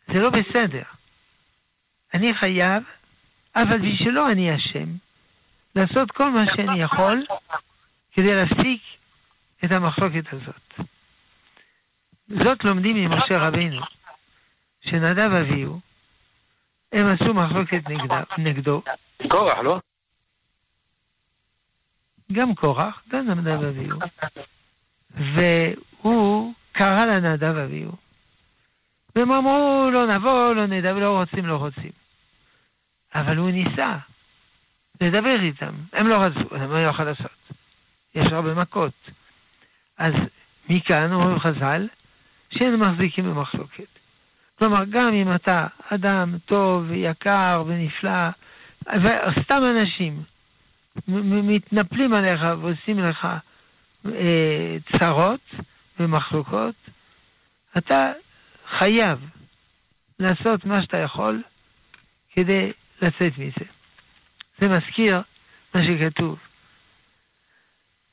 זה 0.06 0.20
לא 0.20 0.30
בסדר. 0.30 0.82
אני 2.14 2.34
חייב, 2.34 2.82
אבל 3.56 3.78
בשבילו 3.78 4.26
אני 4.26 4.56
אשם, 4.56 4.88
לעשות 5.76 6.10
כל 6.10 6.30
מה 6.30 6.46
שאני 6.46 6.82
יכול 6.82 7.22
כדי 8.12 8.34
להפסיק 8.34 8.82
את 9.64 9.72
המחלוקת 9.72 10.32
הזאת. 10.32 10.88
זאת 12.28 12.64
לומדים 12.64 12.96
ממשה 12.96 13.38
רבינו, 13.38 13.80
שנדב 14.80 15.32
אביהו, 15.32 15.80
הם 16.92 17.06
עשו 17.06 17.34
מחלוקת 17.34 17.82
נגדו, 18.38 18.82
קורח, 19.28 19.58
לא? 19.58 19.80
גם 22.32 22.54
קורח, 22.54 23.02
גם 23.08 23.30
נדב 23.30 23.64
אביהו, 23.64 23.98
והוא 25.10 26.54
קרא 26.72 27.04
לנדב 27.04 27.56
אביהו. 27.56 27.92
והם 29.16 29.32
אמרו, 29.32 29.90
לא 29.92 30.06
נבוא, 30.06 30.54
לא 30.54 30.66
נדבר, 30.66 30.98
לא 30.98 31.18
רוצים, 31.18 31.46
לא 31.46 31.56
רוצים. 31.56 31.90
אבל 33.14 33.36
הוא 33.36 33.50
ניסה 33.50 33.96
לדבר 35.02 35.36
איתם. 35.42 35.74
הם 35.92 36.06
לא 36.06 36.16
רצו, 36.16 36.54
הם 36.54 36.70
לא 36.70 36.78
יכול 36.78 37.04
לעשות. 37.04 37.52
יש 38.14 38.26
הרבה 38.32 38.54
מכות. 38.54 39.10
אז 39.98 40.12
מכאן 40.68 41.12
אומרים 41.12 41.38
חז"ל, 41.38 41.88
שאין 42.50 42.76
מחזיקים 42.76 43.24
במחלוקת. 43.24 43.98
כלומר, 44.58 44.84
גם 44.90 45.14
אם 45.14 45.32
אתה 45.32 45.66
אדם 45.88 46.38
טוב 46.44 46.84
ויקר 46.88 47.64
ונפלא, 47.66 48.28
וסתם 48.86 49.62
אנשים 49.70 50.22
מתנפלים 51.22 52.14
עליך 52.14 52.40
ועושים 52.60 52.98
לך 52.98 53.28
אה, 54.06 54.76
צרות 54.98 55.40
ומחלוקות, 56.00 56.74
אתה 57.78 58.12
חייב 58.78 59.18
לעשות 60.20 60.64
מה 60.64 60.82
שאתה 60.82 60.98
יכול 60.98 61.42
כדי 62.32 62.72
לצאת 63.02 63.38
מזה. 63.38 63.73
זה 64.58 64.68
מזכיר 64.68 65.20
מה 65.74 65.84
שכתוב. 65.84 66.38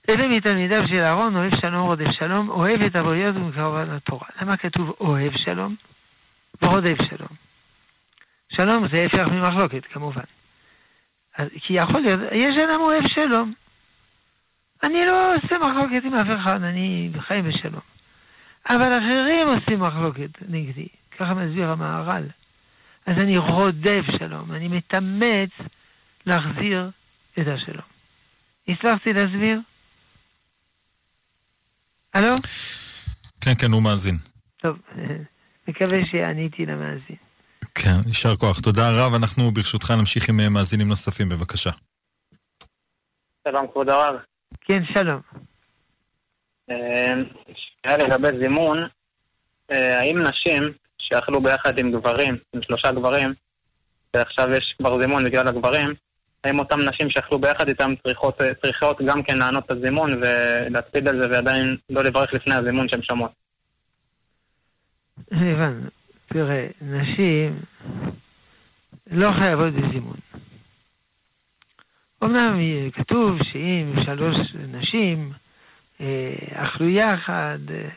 אלה 0.10 0.27
מתלמידיו 0.27 0.81
של 0.88 1.03
אהרון, 1.03 1.36
אוהב 1.36 1.51
שלום 1.62 1.88
רודף 1.88 2.12
שלום, 2.12 2.50
אוהב 2.50 2.81
את 2.81 2.95
הבריות 2.95 3.36
ומקרבה 3.36 3.83
לתורה. 3.83 4.27
למה 4.41 4.57
כתוב 4.57 4.95
אוהב 5.00 5.38
שלום 5.38 5.75
ורודף 6.62 6.98
שלום? 7.10 7.29
שלום 8.50 8.88
זה 8.93 9.05
הפך 9.05 9.25
ממחלוקת, 9.31 9.86
כמובן. 9.86 10.24
אז, 11.38 11.48
כי 11.62 11.74
יכול 11.74 12.01
להיות, 12.01 12.19
יש 12.31 12.55
אדם 12.57 12.81
אוהב 12.81 13.07
שלום. 13.07 13.53
אני 14.83 15.05
לא 15.05 15.36
עושה 15.36 15.57
מחלוקת 15.57 16.03
עם 16.03 16.13
אף 16.13 16.27
אחד, 16.41 16.63
אני 16.63 17.12
חי 17.19 17.41
בשלום. 17.41 17.81
אבל 18.69 18.98
אחרים 18.98 19.48
עושים 19.48 19.79
מחלוקת 19.79 20.29
נגדי, 20.50 20.88
ככה 21.19 21.33
מסביר 21.33 21.69
המהר"ל. 21.69 22.24
אז 23.05 23.17
אני 23.17 23.38
רודף 23.38 24.03
שלום, 24.19 24.51
אני 24.51 24.67
מתאמץ 24.67 25.50
להחזיר 26.25 26.89
את 27.33 27.45
השלום. 27.47 27.85
הצלחתי 28.67 29.13
להסביר? 29.13 29.59
הלו? 32.13 32.33
כן, 33.41 33.51
כן, 33.61 33.71
הוא 33.71 33.83
מאזין. 33.83 34.15
טוב, 34.57 34.77
מקווה 35.67 35.97
שעניתי 36.11 36.65
למאזין. 36.65 37.15
כן, 37.75 37.97
יישר 38.05 38.35
כוח. 38.35 38.59
תודה 38.59 38.91
רב. 38.91 39.13
אנחנו 39.13 39.51
ברשותך 39.51 39.91
נמשיך 39.91 40.29
עם 40.29 40.39
אה, 40.39 40.49
מאזינים 40.49 40.87
נוספים, 40.87 41.29
בבקשה. 41.29 41.69
שלום 43.47 43.67
כבוד 43.67 43.89
הרב. 43.89 44.15
כן, 44.61 44.83
שלום. 44.93 45.21
אה, 46.69 47.13
שאלה 47.55 47.97
לגבי 47.97 48.27
זימון, 48.39 48.87
אה, 49.71 49.99
האם 49.99 50.23
נשים 50.23 50.73
שאכלו 50.97 51.41
ביחד 51.41 51.79
עם 51.79 51.91
גברים, 51.91 52.37
עם 52.53 52.61
שלושה 52.61 52.91
גברים, 52.91 53.33
ועכשיו 54.15 54.49
יש 54.49 54.75
כבר 54.77 55.01
זימון 55.01 55.25
בגלל 55.25 55.47
הגברים, 55.47 55.93
האם 56.43 56.60
אותן 56.60 56.75
נשים 56.89 57.10
שאכלו 57.10 57.39
ביחד 57.39 57.67
איתם 57.67 57.93
צריכות, 58.03 58.41
אה, 58.41 58.53
צריכות 58.53 59.01
גם 59.05 59.24
כן 59.24 59.38
לענות 59.38 59.65
את 59.65 59.71
הזימון 59.71 60.12
ולהקפיד 60.21 61.07
על 61.07 61.21
זה 61.21 61.29
ועדיין 61.29 61.77
לא 61.89 62.03
לברך 62.03 62.33
לפני 62.33 62.53
הזימון 62.55 62.89
שהן 62.89 63.01
שומעות? 63.01 63.31
הבנו. 65.31 65.89
תראה, 66.27 66.67
נשים 66.81 67.60
לא 69.12 69.31
חייבות 69.31 69.74
בזימון. 69.74 70.17
אמנם 72.24 72.60
כתוב 72.93 73.38
שאם 73.43 73.93
שלוש 74.05 74.38
נשים 74.67 75.31
אה, 76.01 76.63
אכלו 76.63 76.89
יחד, 76.89 77.60
אה, 77.69 77.89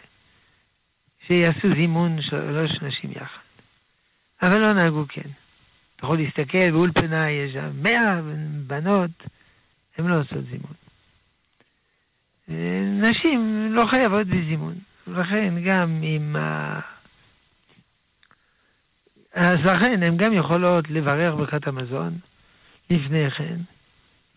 שיעשו 1.27 1.69
זימון 1.81 2.23
שלוש 2.23 2.71
נשים 2.83 3.11
יחד. 3.11 3.45
אבל 4.43 4.61
לא 4.61 4.73
נהגו 4.73 5.05
כן. 5.09 5.44
אתה 5.97 6.07
יכול 6.07 6.19
להסתכל, 6.19 6.71
באולפנה 6.71 7.31
יש 7.31 7.53
שם 7.53 7.71
מאה 7.83 8.21
בנות, 8.67 9.11
הן 9.99 10.07
לא 10.07 10.21
עושות 10.21 10.45
זימון. 10.51 10.75
אה, 12.53 13.11
נשים 13.11 13.69
לא 13.73 13.85
חייבות 13.91 14.27
בזימון, 14.27 14.75
ולכן 15.07 15.55
גם 15.65 16.03
אם 16.03 16.37
ה... 16.37 16.81
אז 19.35 19.59
לכן 19.65 20.03
הן 20.03 20.17
גם 20.17 20.33
יכולות 20.33 20.91
לברך 20.91 21.35
ברכת 21.35 21.67
המזון 21.67 22.19
לפני 22.91 23.31
כן, 23.31 23.57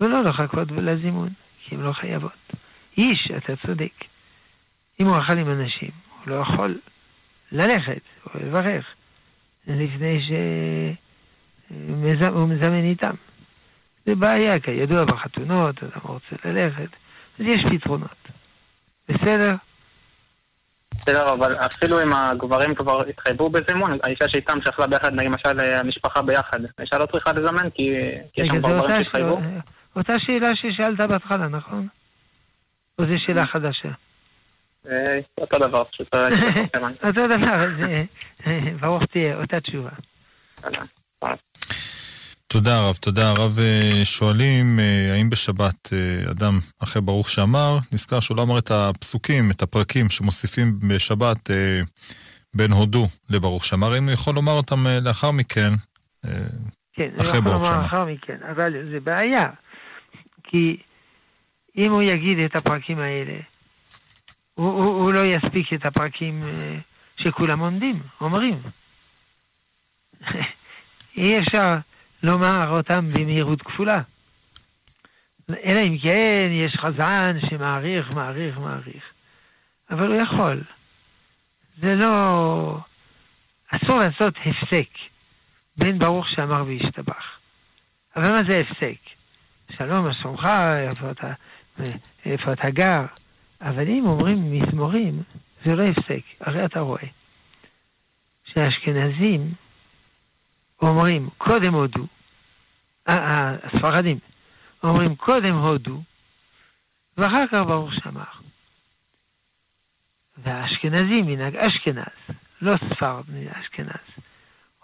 ולא 0.02 0.24
לחכות 0.24 0.72
לזימון, 0.72 1.30
כי 1.64 1.76
הן 1.76 1.82
לא 1.82 1.94
חייבות. 1.94 2.54
איש, 2.98 3.32
אתה 3.38 3.54
צודק. 3.68 3.94
אם 5.02 5.08
הוא 5.08 5.18
אכל 5.18 5.38
עם 5.38 5.50
אנשים, 5.50 5.92
הוא 6.18 6.28
לא 6.28 6.36
יכול 6.42 6.80
ללכת 7.52 8.02
או 8.26 8.40
לברך 8.40 8.86
לפני 9.68 10.20
שהוא 11.70 12.48
מזמן 12.50 12.84
איתם. 12.84 13.14
זה 14.06 14.16
בעיה, 14.16 14.60
כידוע 14.60 15.04
בחתונות, 15.06 15.84
אדם 15.84 16.02
רוצה 16.04 16.36
ללכת, 16.46 16.90
אז 17.40 17.46
יש 17.46 17.66
פתרונות. 17.66 18.28
בסדר? 19.10 19.56
בסדר, 20.92 21.34
אבל 21.34 21.56
אפילו 21.56 22.04
אם 22.04 22.14
הגברים 22.14 22.76
כבר 22.76 23.02
התחייבו 23.10 23.50
בזימון, 23.50 23.98
האישה 24.04 24.30
שאיתם 24.30 24.60
שאכלה 24.66 24.88
ביחד, 24.88 25.14
נגיד 25.14 25.32
למשל 25.32 25.60
המשפחה 25.60 26.22
ביחד, 26.22 26.60
האישה 26.78 26.98
לא 26.98 27.06
צריכה 27.06 27.32
לזמן 27.34 27.70
כי 27.70 27.92
כי 28.34 28.42
יש 28.42 28.48
שם 28.48 28.58
גברים 28.58 29.04
שהתחייבו? 29.04 29.38
שאלה- 29.42 29.60
אותה 29.96 30.14
שאלה 30.20 30.50
ששאלת 30.56 31.00
בהתחלה, 31.10 31.48
נכון? 31.48 31.88
או 33.02 33.06
זו 33.06 33.14
שאלה 33.26 33.46
חדשה? 33.46 33.90
אה, 34.92 35.20
אותו 35.38 35.58
דבר, 35.60 35.84
פשוט. 35.84 36.14
אותו 37.08 37.28
דבר, 37.28 37.66
אה, 37.84 38.04
אה, 38.48 38.60
ברוך 38.80 39.06
תהיה, 39.06 39.36
אותה 39.42 39.60
תשובה. 39.60 39.90
תודה 42.48 42.82
רב, 42.82 42.96
תודה 42.96 43.32
רב. 43.32 43.60
אה, 43.60 44.06
שואלים, 44.06 44.80
אה, 44.80 45.14
האם 45.14 45.30
בשבת 45.30 45.94
אה, 45.94 46.32
אדם 46.32 46.60
אחרי 46.84 47.02
ברוך 47.02 47.30
שאמר, 47.30 47.78
נזכר 47.92 48.20
שהוא 48.20 48.38
לא 48.38 48.42
אמר 48.42 48.60
את 48.60 48.72
הפסוקים, 48.72 49.52
את 49.52 49.62
הפרקים 49.62 50.10
שמוסיפים 50.10 50.80
בשבת 50.88 51.50
בין 52.54 52.72
הודו 52.72 53.08
לברוך 53.30 53.66
שמר, 53.66 53.98
אם 53.98 54.04
הוא 54.04 54.12
יכול 54.12 54.36
לומר 54.36 54.52
אותם 54.52 54.88
לאחר 55.02 55.32
מכן. 55.32 55.70
כן, 56.94 57.10
אחרי 57.22 57.42
ברוך 57.42 57.56
לומר 57.56 57.66
שמר. 57.66 57.82
לאחר 57.82 58.06
מכן, 58.06 58.38
אבל 58.52 58.74
זה 58.92 59.00
בעיה. 59.00 59.50
כי 60.44 60.78
אם 61.78 61.92
הוא 61.92 62.02
יגיד 62.02 62.40
את 62.40 62.56
הפרקים 62.56 63.00
האלה, 63.00 63.40
הוא, 64.54 64.72
הוא, 64.72 65.04
הוא 65.04 65.14
לא 65.14 65.26
יספיק 65.26 65.74
את 65.74 65.86
הפרקים 65.86 66.40
שכולם 67.18 67.60
עומדים, 67.60 68.00
אומרים. 68.22 68.60
אי 71.18 71.40
אפשר 71.40 71.76
לומר 72.24 72.70
אותם 72.70 73.06
במהירות 73.08 73.62
כפולה. 73.62 74.02
אלא 75.50 75.80
אם 75.80 75.98
כן 75.98 76.50
יש 76.52 76.78
חזן 76.82 77.38
שמעריך, 77.50 78.16
מעריך, 78.16 78.60
מעריך. 78.60 79.04
אבל 79.90 80.08
הוא 80.08 80.22
יכול. 80.22 80.64
זה 81.78 81.96
לא... 81.96 82.78
אסור 83.76 83.98
לעשות 83.98 84.34
הפסק 84.46 84.90
בין 85.78 86.00
ברוך 86.00 86.26
שאמר 86.30 86.64
וישתבח. 86.68 87.26
אבל 88.16 88.32
מה 88.32 88.40
זה 88.50 88.60
הפסק? 88.60 88.98
שלום, 89.78 90.06
מה 90.06 90.14
שלומך, 90.14 90.48
איפה 90.90 91.08
איפה 92.26 92.52
אתה 92.52 92.70
גר? 92.70 93.06
אבל 93.62 93.88
אם 93.88 94.06
אומרים 94.08 94.52
מזמורים, 94.52 95.22
זה 95.66 95.76
לא 95.76 95.84
הפסק. 95.84 96.22
הרי 96.40 96.66
אתה 96.66 96.80
רואה 96.80 97.08
שהאשכנזים 98.46 99.52
אומרים 100.82 101.30
קודם 101.38 101.74
הודו, 101.74 102.08
אה, 103.10 103.18
אה, 103.18 103.56
הספרדים 103.64 104.20
אומרים 104.84 105.16
קודם 105.16 105.56
הודו, 105.56 106.02
ואחר 107.18 107.48
כך 107.52 107.62
ברוך 107.68 107.94
שאמר. 107.94 108.24
והאשכנזים, 110.38 111.26
מנהג 111.26 111.56
אשכנז, 111.56 112.36
לא 112.62 112.74
ספרד 112.78 113.24
אשכנז, 113.52 114.24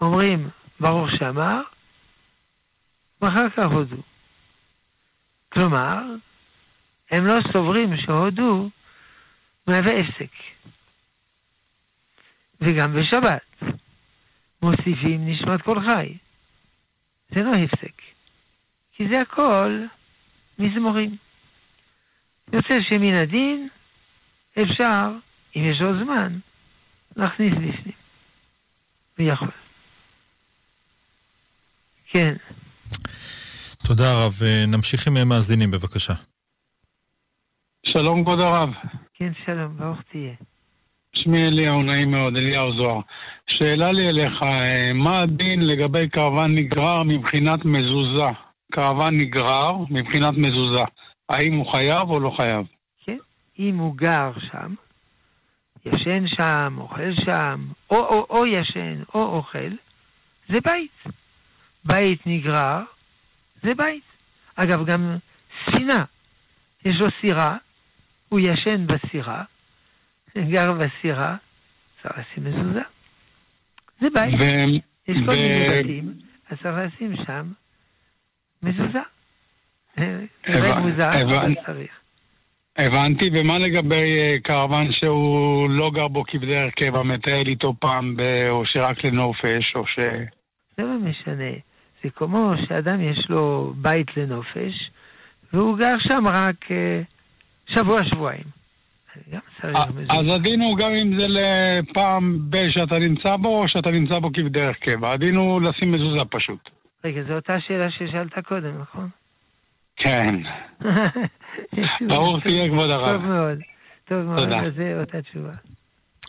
אומרים 0.00 0.48
ברוך 0.80 1.12
שאמר, 1.12 1.62
ואחר 3.20 3.50
כך 3.50 3.66
הודו. 3.72 4.02
כלומר, 5.48 5.98
הם 7.10 7.26
לא 7.26 7.38
סוברים 7.52 7.96
שהודו 7.96 8.70
מהווה 9.68 9.92
הפסק. 9.92 10.32
וגם 12.60 12.94
בשבת 12.94 13.42
מוסיפים 14.64 15.28
נשמת 15.28 15.62
כל 15.62 15.80
חי. 15.88 16.16
זה 17.28 17.42
לא 17.42 17.50
הפסק. 17.50 18.02
כי 18.92 19.04
זה 19.12 19.20
הכל 19.20 19.84
מזמורים. 20.58 21.16
יוצא 22.54 22.78
שמן 22.90 23.14
הדין 23.14 23.68
אפשר, 24.62 25.10
אם 25.56 25.64
יש 25.64 25.80
עוד 25.80 25.94
זמן, 26.04 26.38
להכניס 27.16 27.50
בפנים. 27.52 27.94
ויכול. 29.18 29.50
כן. 32.06 32.34
תודה 33.86 34.24
רב. 34.24 34.32
אה, 34.42 34.66
נמשיך 34.66 35.06
עם 35.06 35.28
מאזינים, 35.28 35.70
בבקשה. 35.70 36.14
שלום 37.86 38.24
כבוד 38.24 38.40
הרב, 38.40 38.68
כן, 39.14 39.32
שלום, 39.46 39.76
ברוך 39.76 39.98
תהיה. 40.10 40.34
שמי 41.14 41.42
אליהו, 41.42 41.82
נעים 41.82 42.10
מאוד, 42.10 42.36
אליהו 42.36 42.76
זוהר. 42.76 43.00
שאלה 43.46 43.92
לי 43.92 44.08
אליך, 44.08 44.42
אה, 44.42 44.90
מה 44.94 45.20
הדין 45.20 45.66
לגבי 45.66 46.08
קרוון 46.08 46.54
נגרר 46.54 47.02
מבחינת 47.02 47.64
מזוזה? 47.64 48.26
קרוון 48.72 49.16
נגרר 49.16 49.72
מבחינת 49.90 50.34
מזוזה. 50.36 50.84
האם 51.28 51.54
הוא 51.54 51.72
חייב 51.72 52.10
או 52.10 52.20
לא 52.20 52.30
חייב? 52.36 52.66
כן, 53.06 53.16
אם 53.58 53.78
הוא 53.78 53.96
גר 53.96 54.32
שם, 54.50 54.74
ישן 55.86 56.26
שם, 56.26 56.76
אוכל 56.78 57.14
שם, 57.24 57.66
או, 57.90 57.96
או, 57.96 58.26
או 58.30 58.46
ישן 58.46 59.02
או 59.14 59.36
אוכל, 59.36 59.70
זה 60.48 60.58
בית. 60.64 61.14
בית 61.84 62.26
נגרר, 62.26 62.82
זה 63.62 63.74
בית. 63.74 64.02
אגב, 64.56 64.86
גם 64.86 65.16
ספינה, 65.66 66.04
יש 66.86 66.96
לו 66.96 67.06
סירה, 67.20 67.56
הוא 68.28 68.40
ישן 68.40 68.86
בסירה, 68.86 69.42
גר 70.38 70.72
בסירה, 70.72 71.36
צריך 72.02 72.14
לשים 72.18 72.44
מזוזה. 72.44 72.80
זה 73.98 74.08
בית. 74.14 74.34
ו- 74.40 74.74
יש 75.12 75.18
כל 75.18 75.30
ו- 75.30 75.30
מיני 75.30 75.66
בתים, 75.82 76.12
אז 76.50 76.58
צריך 76.62 76.74
לשים 76.94 77.14
שם 77.26 77.52
מזוזה. 78.62 78.98
אה, 80.00 80.18
הבנ- 80.46 80.78
מוזר, 80.78 81.10
הבנ-. 81.10 81.54
הבנתי, 82.76 83.30
ומה 83.32 83.58
לגבי 83.58 84.18
אה, 84.18 84.36
קרוון 84.42 84.92
שהוא 84.92 85.70
לא 85.70 85.90
גר 85.94 86.08
בו 86.08 86.24
כבדרך 86.26 86.74
קבע, 86.74 87.02
מטייל 87.02 87.46
איתו 87.48 87.74
פעם, 87.78 88.16
ב- 88.16 88.46
או 88.48 88.66
שרק 88.66 89.04
לנופש, 89.04 89.76
או 89.76 89.86
ש... 89.86 89.98
זה 90.76 90.82
לא 90.82 90.98
משנה. 90.98 91.50
זה 92.04 92.10
כמו 92.10 92.52
שאדם 92.68 93.00
יש 93.00 93.26
לו 93.28 93.74
בית 93.76 94.16
לנופש, 94.16 94.90
והוא 95.52 95.78
גר 95.78 95.98
שם 95.98 96.24
רק 96.28 96.70
אה, 96.70 97.00
שבוע-שבועיים. 97.66 98.44
אז 100.10 100.34
הדין 100.34 100.60
הוא 100.60 100.78
גם 100.78 100.92
אם 101.02 101.18
זה 101.18 101.26
לפעם 101.28 102.38
ב- 102.50 102.68
שאתה 102.68 102.98
נמצא 102.98 103.36
בו, 103.36 103.62
או 103.62 103.68
שאתה 103.68 103.90
נמצא 103.90 104.18
בו 104.18 104.30
כבדרך 104.32 104.76
קבע. 104.76 105.12
הדין 105.12 105.36
הוא 105.36 105.62
לשים 105.62 105.92
מזוזה 105.92 106.24
פשוט. 106.30 106.70
רגע, 107.04 107.22
זו 107.28 107.34
אותה 107.34 107.56
שאלה 107.66 107.90
ששאלת 107.90 108.46
קודם, 108.48 108.80
נכון? 108.80 109.08
כן. 109.96 110.34
ברור 112.08 112.40
תהיה 112.40 112.68
כבוד 112.68 112.90
הרב. 112.90 113.12
טוב 113.12 113.22
מאוד. 113.22 113.58
טוב 114.04 114.18
מאוד. 114.18 114.52
אז 114.52 114.72
זה 114.76 115.00
אותה 115.00 115.22
תשובה. 115.22 115.52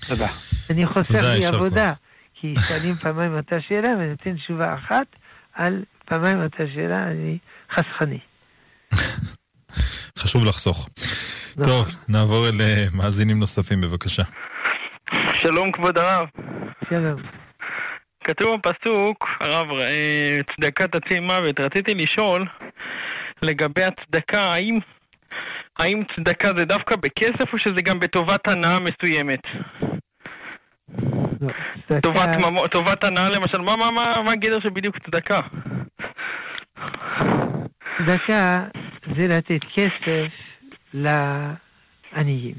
תודה. 0.07 0.27
אני 0.69 0.85
חוסך 0.85 1.15
לי 1.15 1.45
עבודה, 1.45 1.93
כי 2.33 2.53
שואלים 2.67 2.93
פעמיים 2.93 3.37
אותה 3.37 3.55
שאלה 3.67 3.89
ואני 3.97 4.09
נותן 4.09 4.35
תשובה 4.37 4.73
אחת 4.73 5.07
על 5.53 5.83
פעמיים 6.05 6.43
אותה 6.43 6.63
שאלה, 6.73 7.03
אני 7.03 7.37
חסכני. 7.71 8.19
חשוב 10.19 10.45
לחסוך. 10.45 10.89
טוב, 11.63 11.87
נעבור 12.07 12.47
אל 12.47 12.53
מאזינים 12.93 13.39
נוספים, 13.39 13.81
בבקשה. 13.81 14.23
שלום 15.33 15.71
כבוד 15.71 15.97
הרב. 15.97 16.27
שלום. 16.89 17.21
כתוב 18.23 18.59
בפסוק, 18.59 19.27
הרב, 19.39 19.67
אה, 19.79 20.37
צדקה 20.55 20.87
תציל 20.87 21.19
מוות. 21.19 21.59
רציתי 21.59 21.95
לשאול 21.95 22.45
לגבי 23.41 23.83
הצדקה, 23.83 24.41
האם, 24.41 24.79
האם 25.79 26.03
צדקה 26.15 26.49
זה 26.57 26.65
דווקא 26.65 26.95
בכסף 26.95 27.53
או 27.53 27.59
שזה 27.59 27.81
גם 27.83 27.99
בטובת 27.99 28.47
הנאה 28.47 28.77
מסוימת? 28.79 29.41
לא, 31.89 31.99
טובת, 31.99 32.35
ממו, 32.35 32.67
טובת 32.67 33.03
הנאה 33.03 33.29
למשל, 33.29 33.61
מה, 33.61 33.75
מה, 33.75 33.91
מה, 33.91 34.21
מה 34.25 34.31
הגדר 34.31 34.59
של 34.59 34.69
בדיוק 34.69 34.95
צדקה? 35.05 35.39
צדקה 37.97 38.63
זה 39.15 39.27
לתת 39.27 39.65
כסף 39.75 40.31
לעניים. 40.93 42.55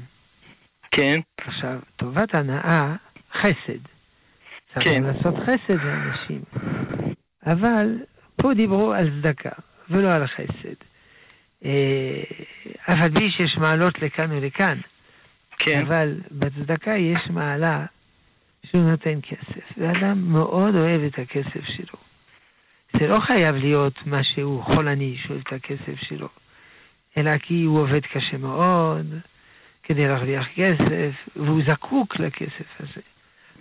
כן, 0.91 1.19
עכשיו, 1.37 1.79
טובת 1.95 2.35
הנאה, 2.35 2.95
חסד. 3.33 3.79
כן. 4.79 5.03
לעשות 5.03 5.35
חסד 5.45 5.83
לאנשים. 5.83 6.41
אבל 7.45 7.87
פה 8.35 8.53
דיברו 8.53 8.93
על 8.93 9.21
צדקה, 9.21 9.51
ולא 9.89 10.11
על 10.11 10.27
חסד. 10.27 10.75
אה, 11.65 12.23
אף 12.93 12.99
על 13.01 13.15
פי 13.15 13.31
שיש 13.31 13.57
מעלות 13.57 14.01
לכאן 14.01 14.31
ולכאן, 14.31 14.77
כן, 15.59 15.81
אבל 15.85 16.15
בצדקה 16.31 16.91
יש 16.91 17.29
מעלה 17.29 17.85
שהוא 18.65 18.83
נותן 18.83 19.19
כסף, 19.21 19.77
ואדם 19.77 20.31
מאוד 20.31 20.75
אוהב 20.75 21.01
את 21.01 21.19
הכסף 21.19 21.65
שלו. 21.75 21.99
זה 22.93 23.07
לא 23.07 23.19
חייב 23.19 23.55
להיות 23.55 23.93
מה 24.05 24.23
שהוא 24.23 24.63
חולני 24.63 25.17
שאוהב 25.23 25.41
את 25.47 25.53
הכסף 25.53 25.99
שלו, 26.01 26.29
אלא 27.17 27.37
כי 27.37 27.63
הוא 27.63 27.79
עובד 27.79 28.01
קשה 28.05 28.37
מאוד 28.37 29.05
כדי 29.83 30.07
להרוויח 30.07 30.45
כסף, 30.55 31.11
והוא 31.35 31.61
זקוק 31.67 32.19
לכסף 32.19 32.79
הזה. 32.79 33.01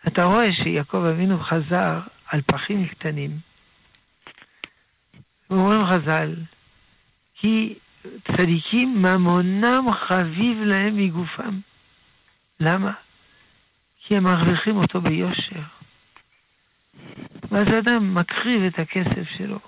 אתה 0.09 0.25
רואה 0.25 0.53
שיעקב 0.53 1.05
אבינו 1.05 1.39
חזר 1.39 2.01
על 2.27 2.41
פחים 2.47 2.85
קטנים. 2.85 3.31
אומרים 5.51 5.81
חז"ל, 5.87 6.35
כי 7.35 7.75
צדיקים 8.27 9.03
ממונם 9.03 9.85
חביב 9.93 10.59
להם 10.63 10.97
מגופם. 10.97 11.59
למה? 12.61 12.93
כי 14.01 14.17
הם 14.17 14.25
מרוויחים 14.25 14.77
אותו 14.77 15.01
ביושר. 15.01 15.63
ואז 17.51 17.69
אדם 17.79 18.15
מקריב 18.15 18.63
את 18.63 18.79
הכסף 18.79 19.29
שלו 19.37 19.59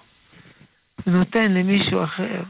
ונותן 1.06 1.52
למישהו 1.52 2.04
אחר. 2.04 2.42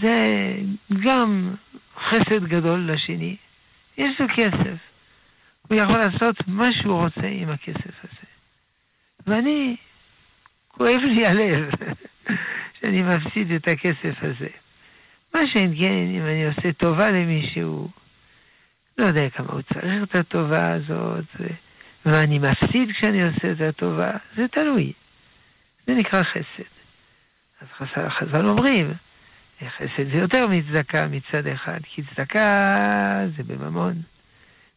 זה 0.00 0.56
גם 1.04 1.54
חסד 1.96 2.44
גדול 2.44 2.90
לשני. 2.92 3.36
יש 3.98 4.20
לו 4.20 4.26
כסף. 4.28 4.78
הוא 5.68 5.78
יכול 5.78 5.98
לעשות 5.98 6.36
מה 6.46 6.68
שהוא 6.72 7.02
רוצה 7.02 7.26
עם 7.26 7.50
הכסף 7.50 8.04
הזה. 8.04 8.26
ואני, 9.26 9.76
כואב 10.68 11.00
לי 11.04 11.26
הלב 11.26 11.70
שאני 12.80 13.02
מפסיד 13.02 13.52
את 13.52 13.68
הכסף 13.68 14.22
הזה. 14.22 14.48
מה 15.34 15.40
שאין 15.52 15.74
כן, 15.80 16.08
אם 16.16 16.22
אני 16.22 16.46
עושה 16.46 16.72
טובה 16.72 17.10
למישהו, 17.10 17.88
לא 18.98 19.04
יודע 19.04 19.30
כמה 19.30 19.52
הוא 19.52 19.62
צריך 19.62 20.02
את 20.02 20.14
הטובה 20.14 20.72
הזאת, 20.72 21.24
ומה 22.06 22.22
אני 22.22 22.38
מפסיד 22.38 22.90
כשאני 22.96 23.22
עושה 23.22 23.52
את 23.52 23.60
הטובה, 23.60 24.10
זה 24.36 24.48
תלוי. 24.48 24.92
זה 25.86 25.94
נקרא 25.94 26.22
חסד. 26.22 26.74
אז 27.60 27.68
חז"ל, 27.76 28.08
חז"ל 28.10 28.46
אומרים, 28.46 28.86
חסד 29.68 30.10
זה 30.12 30.18
יותר 30.18 30.46
מצדקה 30.46 31.04
מצד 31.08 31.46
אחד, 31.46 31.78
כי 31.82 32.02
צדקה 32.02 32.70
זה 33.36 33.42
בממון. 33.42 33.94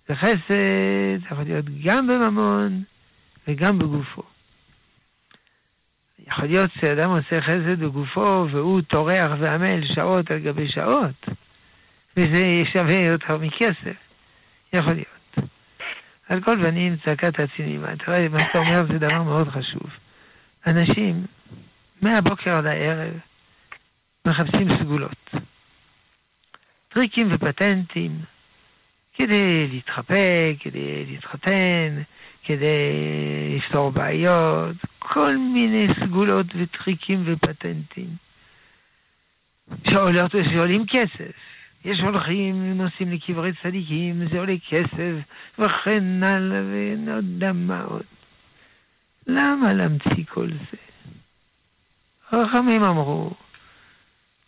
זה 0.07 0.15
חסד 0.15 1.25
יכול 1.31 1.43
להיות 1.43 1.65
גם 1.83 2.07
בממון 2.07 2.83
וגם 3.47 3.79
בגופו. 3.79 4.23
יכול 6.27 6.45
להיות 6.45 6.71
שאדם 6.81 7.09
עושה 7.09 7.41
חסד 7.41 7.79
בגופו 7.79 8.47
והוא 8.51 8.81
טורח 8.81 9.31
ועמל 9.39 9.85
שעות 9.85 10.31
על 10.31 10.39
גבי 10.39 10.69
שעות, 10.69 11.29
וזה 12.17 12.43
שווה 12.73 13.03
יותר 13.03 13.37
מכסף. 13.37 13.97
יכול 14.73 14.93
להיות. 14.93 15.49
על 16.29 16.41
כל 16.41 16.57
פנים, 16.63 16.95
צעקת 17.05 17.39
הצינימה. 17.39 17.95
תראה, 17.95 18.29
מה 18.29 18.39
שאתה 18.39 18.59
אומר 18.59 18.83
זה 18.91 18.99
דבר 18.99 19.23
מאוד 19.23 19.49
חשוב. 19.49 19.89
אנשים, 20.67 21.25
מהבוקר 22.01 22.57
עד 22.57 22.65
הערב, 22.65 23.13
מחפשים 24.27 24.67
סגולות. 24.79 25.31
טריקים 26.89 27.27
ופטנטים 27.31 28.11
כדי 29.13 29.67
להתחפק, 29.67 30.53
כדי 30.59 31.05
להתחתן, 31.05 32.01
כדי 32.43 32.89
לפתור 33.55 33.91
בעיות, 33.91 34.75
כל 34.99 35.37
מיני 35.37 35.87
סגולות 36.03 36.45
וטריקים 36.55 37.23
ופטנטים 37.25 38.09
שעולות, 39.89 40.31
שעולים 40.55 40.85
כסף. 40.87 41.31
יש 41.85 41.99
הולכים, 41.99 42.77
נוסעים 42.77 43.11
לקברי 43.11 43.51
צדיקים, 43.63 44.29
זה 44.31 44.39
עולה 44.39 44.55
כסף, 44.69 45.13
וכן 45.59 46.23
הלאה, 46.23 46.59
יודע 47.07 47.53
מה 47.53 47.81
עוד. 47.81 48.03
למה 49.27 49.73
להמציא 49.73 50.23
כל 50.29 50.47
זה? 50.51 50.77
החכמים 52.31 52.83
אמרו, 52.83 53.31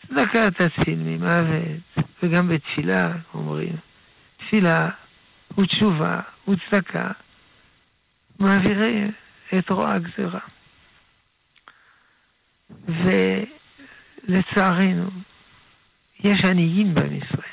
צדקה 0.09 0.51
תציל 0.51 0.99
ממוות, 0.99 2.05
וגם 2.23 2.47
בתפילה 2.47 3.11
אומרים, 3.33 3.75
תפילה 4.37 4.89
ותשובה 5.57 6.21
וצדקה 6.47 7.11
מעבירי 8.39 9.11
את 9.57 9.69
רוע 9.69 9.91
הגזירה. 9.91 10.39
ולצערנו, 14.27 15.09
יש 16.23 16.43
עניים 16.43 16.93
בעם 16.93 17.15
ישראל. 17.15 17.49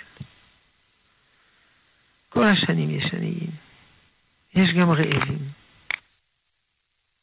כל 2.29 2.45
השנים 2.45 2.91
יש 2.91 3.05
עניים. 3.15 3.51
יש 4.55 4.73
גם 4.73 4.91
רעבים. 4.91 5.39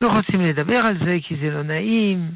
לא 0.02 0.08
רוצים 0.08 0.42
לדבר 0.42 0.76
על 0.78 0.98
זה 1.06 1.18
כי 1.28 1.36
זה 1.36 1.50
לא 1.50 1.64
נעים, 1.64 2.32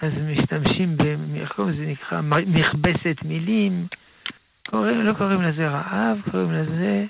אז 0.00 0.12
משתמשים 0.26 0.96
במרקום, 0.96 1.76
זה 1.76 1.86
נקרא 1.86 2.20
מכבסת 2.46 3.16
מילים. 3.24 3.86
קוראים, 4.70 5.00
לא 5.00 5.12
קוראים 5.12 5.42
לזה 5.42 5.68
רעב, 5.68 6.18
קוראים 6.30 6.52
לזה 6.52 7.04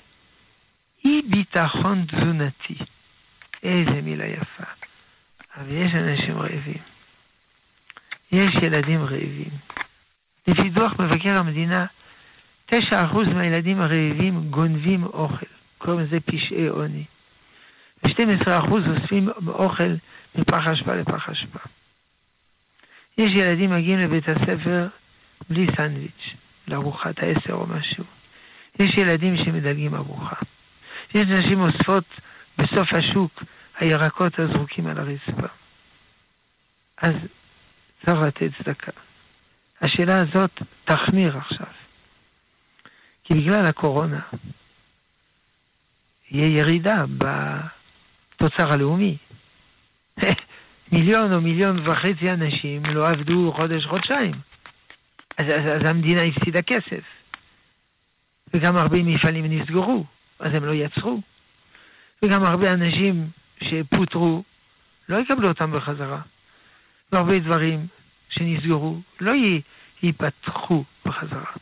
אי 1.05 1.23
ביטחון 1.23 2.05
תזונתי. 2.07 2.75
איזה 3.63 4.03
מילה 4.03 4.27
יפה. 4.27 4.65
אבל 5.57 5.77
יש 5.77 5.95
אנשים 5.95 6.39
רעבים. 6.39 6.83
יש 8.33 8.55
ילדים 8.63 9.03
רעבים. 9.03 9.51
לפי 10.49 10.71
דוח 10.71 10.93
מבקר 11.01 11.39
המדינה, 11.39 11.87
9% 12.71 12.75
מהילדים 13.35 13.81
הרעבים 13.81 14.51
גונבים 14.51 15.05
אוכל. 15.05 15.47
קוראים 15.79 16.07
לזה 16.07 16.21
פשעי 16.21 16.67
עוני. 16.67 17.05
ו-12% 18.05 18.73
אוספים 18.73 19.29
אוכל 19.47 19.95
מפח 20.35 20.67
אשפה 20.67 20.95
לפח 20.95 21.29
אשפה. 21.29 21.59
יש 23.19 23.33
ילדים 23.33 23.71
מגיעים 23.71 23.99
לבית 23.99 24.29
הספר 24.29 24.89
בלי 25.51 25.67
סנדוויץ', 25.77 26.35
לארוחת 26.69 27.19
העשר 27.19 27.53
או 27.53 27.67
משהו. 27.67 28.05
יש 28.79 28.95
ילדים 28.97 29.39
שמדלגים 29.39 29.95
ארוחה. 29.95 30.37
יש 31.15 31.25
נשים 31.25 31.61
אוספות 31.61 32.05
בסוף 32.59 32.95
השוק 32.95 33.43
הירקות 33.79 34.39
הזרוקים 34.39 34.87
על 34.87 34.99
הרצפה. 34.99 35.47
אז 36.97 37.13
צריך 38.07 38.19
לתת 38.19 38.51
צדקה. 38.59 38.93
השאלה 39.81 40.21
הזאת 40.21 40.63
תחמיר 40.85 41.37
עכשיו. 41.37 41.67
כי 43.25 43.35
בגלל 43.35 43.65
הקורונה 43.65 44.21
יהיה 46.31 46.59
ירידה 46.59 47.05
בתוצר 47.19 48.73
הלאומי. 48.73 49.17
מיליון 50.93 51.33
או 51.33 51.41
מיליון 51.41 51.77
וחצי 51.85 52.31
אנשים 52.31 52.83
לא 52.95 53.09
עבדו 53.09 53.53
חודש-חודשיים. 53.53 54.31
אז, 55.39 55.47
אז, 55.47 55.77
אז 55.77 55.89
המדינה 55.89 56.23
הפסידה 56.23 56.63
כסף. 56.63 57.03
וגם 58.55 58.77
הרבה 58.77 59.03
מפעלים 59.03 59.45
נסגרו, 59.45 60.05
אז 60.39 60.55
הם 60.55 60.65
לא 60.65 60.73
יצרו. 60.73 61.21
וגם 62.25 62.45
הרבה 62.45 62.71
אנשים 62.71 63.29
שפוטרו, 63.63 64.43
לא 65.09 65.19
יקבלו 65.19 65.49
אותם 65.49 65.73
בחזרה. 65.73 66.21
והרבה 67.13 67.39
דברים 67.39 67.87
שנסגרו 68.29 69.01
לא 69.21 69.33
ייפתחו 70.03 70.85
בחזרה. 71.07 71.53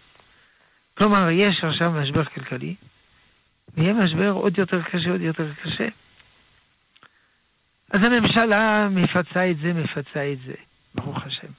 כלומר, 0.98 1.26
יש 1.32 1.64
עכשיו 1.64 1.92
משבר 1.92 2.24
כלכלי, 2.24 2.74
ויהיה 3.74 3.94
משבר 3.94 4.30
עוד 4.30 4.58
יותר 4.58 4.82
קשה, 4.82 5.10
עוד 5.10 5.20
יותר 5.20 5.52
קשה. 5.62 5.88
אז 7.90 8.00
הממשלה 8.02 8.88
מפצה 8.90 9.50
את 9.50 9.56
זה, 9.62 9.72
מפצה 9.72 10.32
את 10.32 10.38
זה, 10.46 10.54
ברוך 10.94 11.22
השם. 11.26 11.52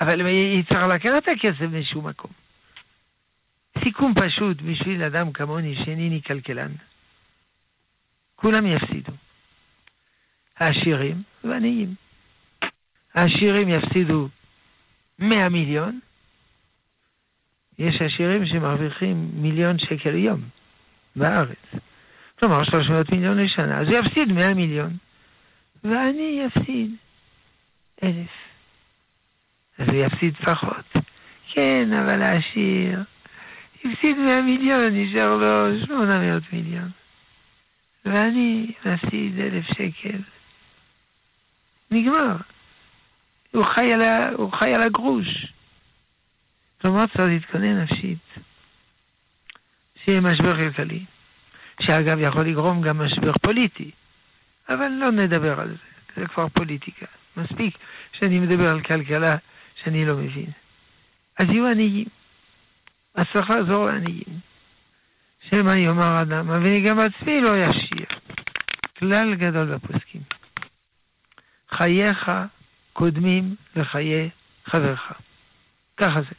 אבל 0.00 0.26
היא 0.26 0.64
צריכה 0.68 0.86
לקחת 0.86 1.22
את 1.22 1.28
הכסף 1.28 1.60
משום 1.60 2.06
מקום. 2.06 2.30
סיכום 3.84 4.14
פשוט 4.14 4.62
בשביל 4.62 5.02
אדם 5.02 5.32
כמוני 5.32 5.76
שאינני 5.84 6.20
כלכלן. 6.26 6.72
כולם 8.36 8.66
יפסידו. 8.66 9.12
העשירים 10.56 11.22
והעניים. 11.44 11.94
העשירים 13.14 13.68
יפסידו 13.68 14.28
100 15.18 15.48
מיליון, 15.48 16.00
יש 17.78 17.94
עשירים 17.94 18.46
שמרוויחים 18.46 19.30
מיליון 19.34 19.78
שקל 19.78 20.10
ליום 20.10 20.40
בארץ. 21.16 21.56
כלומר 22.40 22.62
300 22.62 23.12
מיליון 23.12 23.38
לשנה, 23.38 23.80
אז 23.80 23.86
הוא 23.86 23.96
יפסיד 23.96 24.32
100 24.32 24.54
מיליון. 24.54 24.96
ואני 25.90 26.46
אפסיד 26.46 26.94
אלף. 28.04 28.30
אז 29.78 29.88
הוא 29.88 29.96
יפסיד 29.96 30.36
פחות. 30.36 30.96
כן, 31.52 31.92
אבל 31.92 32.22
העשיר 32.22 33.02
הפסיד 33.84 34.18
100 34.18 34.42
מיליון, 34.42 34.94
נשאר 34.94 35.36
לו 35.36 35.80
800 35.86 36.42
מיליון. 36.52 36.88
ואני 38.04 38.72
מפסיד 38.86 39.40
אלף 39.40 39.64
שקל. 39.66 40.18
נגמר. 41.90 42.36
הוא 43.54 43.64
חי 43.64 43.92
על, 43.92 44.02
ה... 44.02 44.28
הוא 44.28 44.52
חי 44.52 44.74
על 44.74 44.82
הגרוש. 44.82 45.46
כלומר 46.82 47.06
צריך 47.06 47.20
להתכונן 47.28 47.82
נפשית. 47.82 48.18
שיהיה 50.04 50.20
משבר 50.20 50.56
כלכלי, 50.56 51.04
שאגב 51.80 52.18
יכול 52.20 52.48
לגרום 52.48 52.82
גם 52.82 52.98
משבר 52.98 53.32
פוליטי. 53.32 53.90
אבל 54.68 54.88
לא 54.88 55.10
נדבר 55.10 55.60
על 55.60 55.68
זה, 55.68 56.20
זה 56.20 56.26
כבר 56.26 56.48
פוליטיקה. 56.48 57.06
מספיק 57.36 57.78
שאני 58.12 58.38
מדבר 58.38 58.68
על 58.70 58.82
כלכלה 58.82 59.36
שאני 59.82 60.06
לא 60.06 60.16
מבין. 60.16 60.50
אז 61.38 61.46
יהיו 61.46 61.66
עניים. 61.66 62.06
אז 63.14 63.24
צריך 63.32 63.50
לעזור 63.50 63.86
לעניים. 63.86 64.40
שמא 65.50 65.70
יאמר 65.70 66.22
אדם, 66.22 66.50
אבל 66.50 66.80
גם 66.80 66.98
עצמי 66.98 67.40
לא 67.40 67.58
ישיר. 67.58 68.06
כלל 68.98 69.34
גדול 69.34 69.74
בפוסקים. 69.74 70.20
חייך 71.70 72.30
קודמים 72.92 73.54
לחיי 73.76 74.30
חברך. 74.64 75.12
ככה 75.96 76.20
זה. 76.20 76.34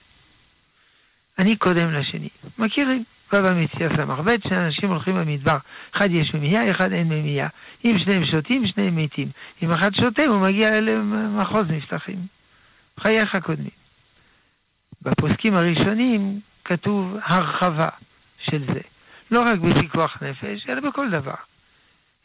אני 1.40 1.56
קודם 1.56 1.94
לשני. 1.94 2.30
מכירים? 2.58 3.04
בבא 3.32 3.54
מציע 3.54 3.90
סמ"ך 3.96 4.20
ב', 4.20 4.50
שאנשים 4.50 4.90
הולכים 4.90 5.16
במדבר, 5.16 5.58
אחד 5.96 6.10
יש 6.12 6.34
ממייה, 6.34 6.72
אחד 6.72 6.92
אין 6.94 7.08
ממייה. 7.08 7.48
אם 7.86 8.00
שניהם 8.00 8.26
שותים, 8.26 8.68
שניהם 8.68 8.96
מתים. 8.96 9.30
אם 9.64 9.72
אחד 9.72 9.96
שותה, 9.96 10.24
הוא 10.24 10.42
מגיע 10.42 10.82
למחוז 10.82 11.68
נפתחים. 11.70 12.20
חייך 13.00 13.38
קודמים. 13.44 13.78
בפוסקים 15.02 15.56
הראשונים 15.56 16.40
כתוב 16.66 17.18
הרחבה 17.24 17.90
של 18.40 18.66
זה. 18.74 18.82
לא 19.32 19.42
רק 19.42 19.60
בפיקוח 19.60 20.18
נפש, 20.24 20.70
אלא 20.70 20.90
בכל 20.90 21.10
דבר. 21.10 21.36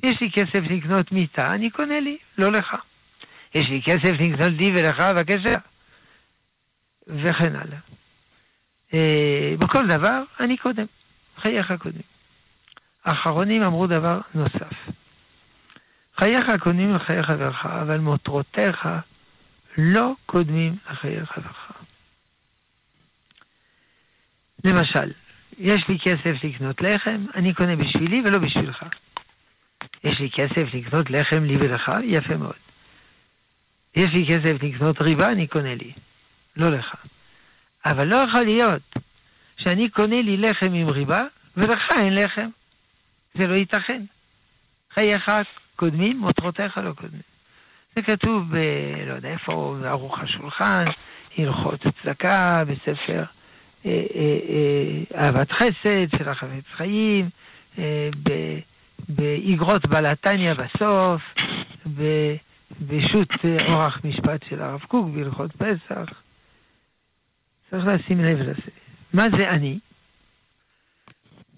יש 0.05 0.21
לי 0.21 0.31
כסף 0.33 0.61
לקנות 0.71 1.13
מיטה, 1.13 1.55
אני 1.55 1.71
קונה 1.71 2.01
לי, 2.01 2.17
לא 2.39 2.53
לך. 2.53 2.75
יש 3.55 3.69
לי 3.69 3.83
כסף 3.85 4.13
לקנות 4.13 4.53
לי 4.53 4.73
ולך, 4.77 5.01
בבקשה. 5.01 5.55
וכן 7.07 7.57
הלאה. 7.57 7.79
אה, 8.95 9.55
בכל 9.59 9.89
דבר, 9.89 10.23
אני 10.41 10.57
קודם. 10.57 10.87
חייך 11.37 11.73
קודמים. 11.79 12.03
האחרונים 13.05 13.63
אמרו 13.63 13.87
דבר 13.87 14.21
נוסף. 14.35 14.73
חייך 16.17 16.47
קודמים 16.61 16.93
לחיי 16.95 17.23
חברך, 17.23 17.67
אבל 17.67 17.99
מותרותיך 17.99 18.89
לא 19.79 20.13
קודמים 20.27 20.77
לחיי 20.91 21.27
חברך. 21.27 21.73
למשל, 24.65 25.13
יש 25.59 25.83
לי 25.89 25.99
כסף 26.05 26.45
לקנות 26.45 26.81
לחם, 26.81 27.27
אני 27.35 27.55
קונה 27.55 27.77
בשבילי 27.77 28.23
ולא 28.25 28.39
בשבילך. 28.39 28.83
יש 30.05 30.19
לי 30.21 30.31
כסף 30.31 30.75
לקנות 30.75 31.11
לחם 31.11 31.45
לי 31.45 31.57
ולך, 31.57 31.91
יפה 32.05 32.37
מאוד. 32.37 32.55
יש 33.97 34.09
לי 34.09 34.27
כסף 34.29 34.63
לקנות 34.63 35.03
ריבה, 35.03 35.27
אני 35.27 35.47
קונה 35.47 35.75
לי, 35.75 35.93
לא 36.57 36.71
לך. 36.71 36.95
אבל 37.85 38.09
לא 38.09 38.17
יכול 38.17 38.45
להיות 38.45 38.83
שאני 39.57 39.89
קונה 39.89 40.23
לי 40.23 40.37
לחם 40.37 40.73
עם 40.73 40.89
ריבה, 40.89 41.21
ולך 41.57 41.87
אין 41.97 42.15
לחם. 42.15 42.49
זה 43.35 43.47
לא 43.47 43.55
ייתכן. 43.55 44.03
חייך 44.95 45.31
קודמים, 45.77 46.19
מותרותיך 46.19 46.79
לא 46.79 46.93
קודמים. 46.93 47.23
זה 47.95 48.03
כתוב 48.03 48.43
ב... 48.51 48.57
לא 49.07 49.15
יודע 49.15 49.29
איפה, 49.29 49.77
בערוך 49.83 50.19
השולחן, 50.19 50.85
הלכות 51.39 51.81
צדקה, 52.03 52.63
בספר 52.67 53.25
אה, 53.87 53.91
אה, 54.15 54.39
אה, 54.49 55.25
אהבת 55.25 55.53
חסד 55.53 56.17
של 56.19 56.29
החפץ 56.29 56.65
חיים, 56.77 57.29
אה, 57.79 58.09
ב... 58.23 58.59
באגרות 59.09 59.87
בלתניא 59.87 60.53
בסוף, 60.53 61.23
בשו"ת 62.81 63.31
אורח 63.69 64.01
משפט 64.05 64.45
של 64.49 64.63
הרב 64.63 64.81
קוק 64.89 65.09
בהלכות 65.15 65.51
פסח. 65.53 66.22
צריך 67.73 67.85
לשים 67.87 68.21
לב 68.21 68.39
לזה. 68.39 68.71
מה 69.15 69.25
זה 69.39 69.51
אני? 69.51 69.79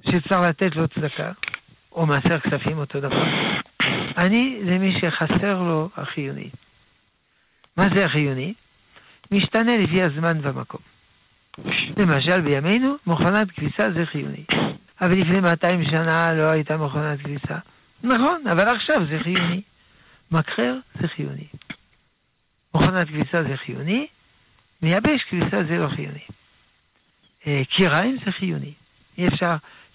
שצריך 0.03 0.33
לתת 0.33 0.77
לו 0.77 0.89
צדקה, 0.89 1.33
או 1.93 2.07
מעשר 2.07 2.41
כספים 2.41 2.79
אותו 2.79 3.01
דבר. 3.01 3.25
אני 4.17 4.61
זה 4.65 4.79
מי 4.79 5.01
שחסר 5.01 5.63
לו 5.63 5.89
החיוני. 5.97 6.51
מה 7.77 7.85
זה 7.95 8.05
החיוני? 8.07 8.55
משתנה 9.33 9.77
לפי 9.79 10.03
הזמן 10.03 10.39
והמקום. 10.43 10.81
למשל 11.99 12.41
בימינו, 12.41 12.97
מכונת 13.07 13.51
כביסה 13.51 13.93
זה 13.93 14.07
חיוני. 14.07 14.45
אבל 15.01 15.19
לפני 15.19 15.41
200 15.41 15.89
שנה 15.89 16.33
לא 16.33 16.43
הייתה 16.43 16.77
מכונת 16.77 17.21
כביסה. 17.21 17.59
נכון, 18.03 18.47
אבל 18.53 18.69
עכשיו 18.69 19.01
זה 19.13 19.21
חיוני. 19.21 19.63
מקרר 20.33 20.79
זה 21.01 21.09
חיוני. 21.09 21.47
מכונת 22.77 23.09
כביסה 23.09 23.43
זה 23.43 23.57
חיוני, 23.57 24.07
מייבש 24.85 25.23
כביסה 25.23 25.65
זה 25.69 25.79
לא 25.79 25.89
חיוני. 25.89 26.25
אה, 27.49 27.63
קיריים 27.71 28.19
זה 28.25 28.33
חיוני. 28.33 28.73
אי 29.19 29.29
אפשר 29.29 29.51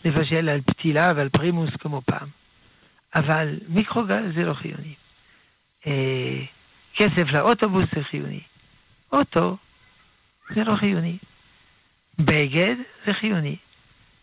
לבשל 0.06 0.50
על 0.50 0.62
פתילה 0.62 1.12
ועל 1.16 1.30
פרימוס 1.30 1.70
כמו 1.80 2.02
פעם. 2.06 2.28
אבל 3.16 3.60
מיקרוגל 3.68 4.32
זה 4.36 4.42
לא 4.42 4.54
חיוני. 4.54 4.94
אה, 5.88 6.42
כסף 6.96 7.28
לאוטובוס 7.34 7.86
זה 7.96 8.04
חיוני. 8.04 8.40
אוטו 9.12 9.58
זה 10.50 10.64
לא 10.64 10.76
חיוני. 10.76 11.18
בגד 12.20 12.76
זה 13.06 13.14
חיוני. 13.14 13.56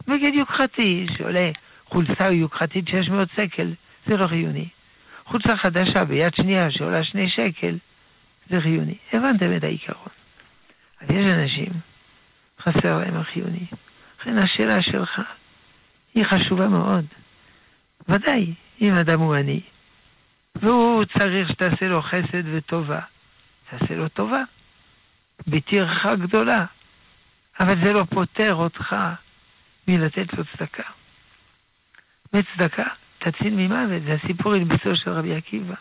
בגד 0.06 0.34
יוקחתי 0.34 1.06
שעולה 1.16 1.50
חולצה 1.84 2.32
יוקחתית 2.32 2.88
600 2.88 3.28
שקל, 3.36 3.74
זה 4.06 4.16
לא 4.16 4.26
חיוני. 4.26 4.68
חולצה 5.24 5.56
חדשה 5.56 6.04
ביד 6.04 6.34
שנייה 6.34 6.70
שעולה 6.70 7.04
שני 7.04 7.30
שקל, 7.30 7.78
זה 8.50 8.60
חיוני. 8.60 8.94
הבנתם 9.12 9.56
את 9.56 9.64
העיקרון. 9.64 10.15
אבל 11.00 11.20
יש 11.20 11.26
אנשים, 11.26 11.72
חסר 12.60 12.98
להם 12.98 13.16
החיוני. 13.16 13.66
לכן 14.20 14.38
השאלה 14.38 14.82
שלך 14.82 15.20
היא 16.14 16.24
חשובה 16.24 16.68
מאוד. 16.68 17.04
ודאי, 18.08 18.54
אם 18.80 18.94
אדם 18.94 19.20
הוא 19.20 19.34
עני, 19.34 19.60
והוא 20.62 21.04
צריך 21.04 21.48
שתעשה 21.48 21.86
לו 21.86 22.02
חסד 22.02 22.42
וטובה, 22.44 23.00
תעשה 23.70 23.94
לו 23.94 24.08
טובה, 24.08 24.42
בטרחה 25.46 26.14
גדולה, 26.14 26.64
אבל 27.60 27.84
זה 27.84 27.92
לא 27.92 28.04
פוטר 28.04 28.54
אותך 28.54 28.96
מלתת 29.88 30.32
לו 30.32 30.44
צדקה. 30.44 30.82
וצדקה 32.32 32.84
תציל 33.18 33.54
ממוות, 33.54 34.02
זה 34.02 34.12
הסיפור 34.12 34.54
הלביסו 34.54 34.96
של 34.96 35.10
רבי 35.10 35.34
עקיבא, 35.34 35.74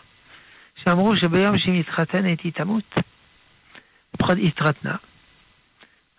שאמרו 0.84 1.16
שביום 1.16 1.58
שהיא 1.58 1.80
מתחתנת 1.80 2.40
היא 2.40 2.52
תמות. 2.52 2.94
התרתנה, 4.20 4.96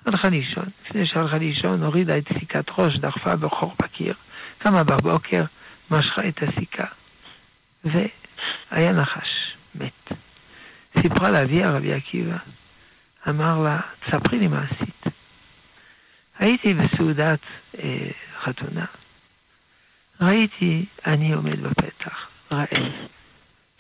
הלכה 0.06 0.30
לישון, 0.30 0.66
לפני 0.86 1.06
שהלכה 1.06 1.38
לישון 1.38 1.84
הורידה 1.84 2.18
את 2.18 2.28
סיכת 2.40 2.66
ראש, 2.78 2.98
דחפה 2.98 3.36
בחור 3.36 3.76
בקיר, 3.82 4.14
קמה 4.58 4.84
בבוקר, 4.84 5.44
משכה 5.92 6.28
את 6.28 6.44
הסיכה, 6.44 6.86
והיה 7.84 8.92
נחש, 8.92 9.56
מת. 9.76 10.18
סיפרה 11.02 11.30
לאביה 11.30 11.70
רבי 11.70 11.94
עקיבא, 11.94 12.38
אמר 13.30 13.64
לה, 13.64 13.80
תספרי 14.06 14.40
לי 14.40 14.48
מה 14.48 14.64
עשית. 14.64 15.04
הייתי 16.40 16.74
בסעודת 16.74 17.40
אה, 17.80 18.10
חתונה, 18.44 18.86
ראיתי 20.22 20.86
אני 21.06 21.34
עומד 21.34 21.60
בפתח, 21.60 22.28
רעב. 22.52 22.94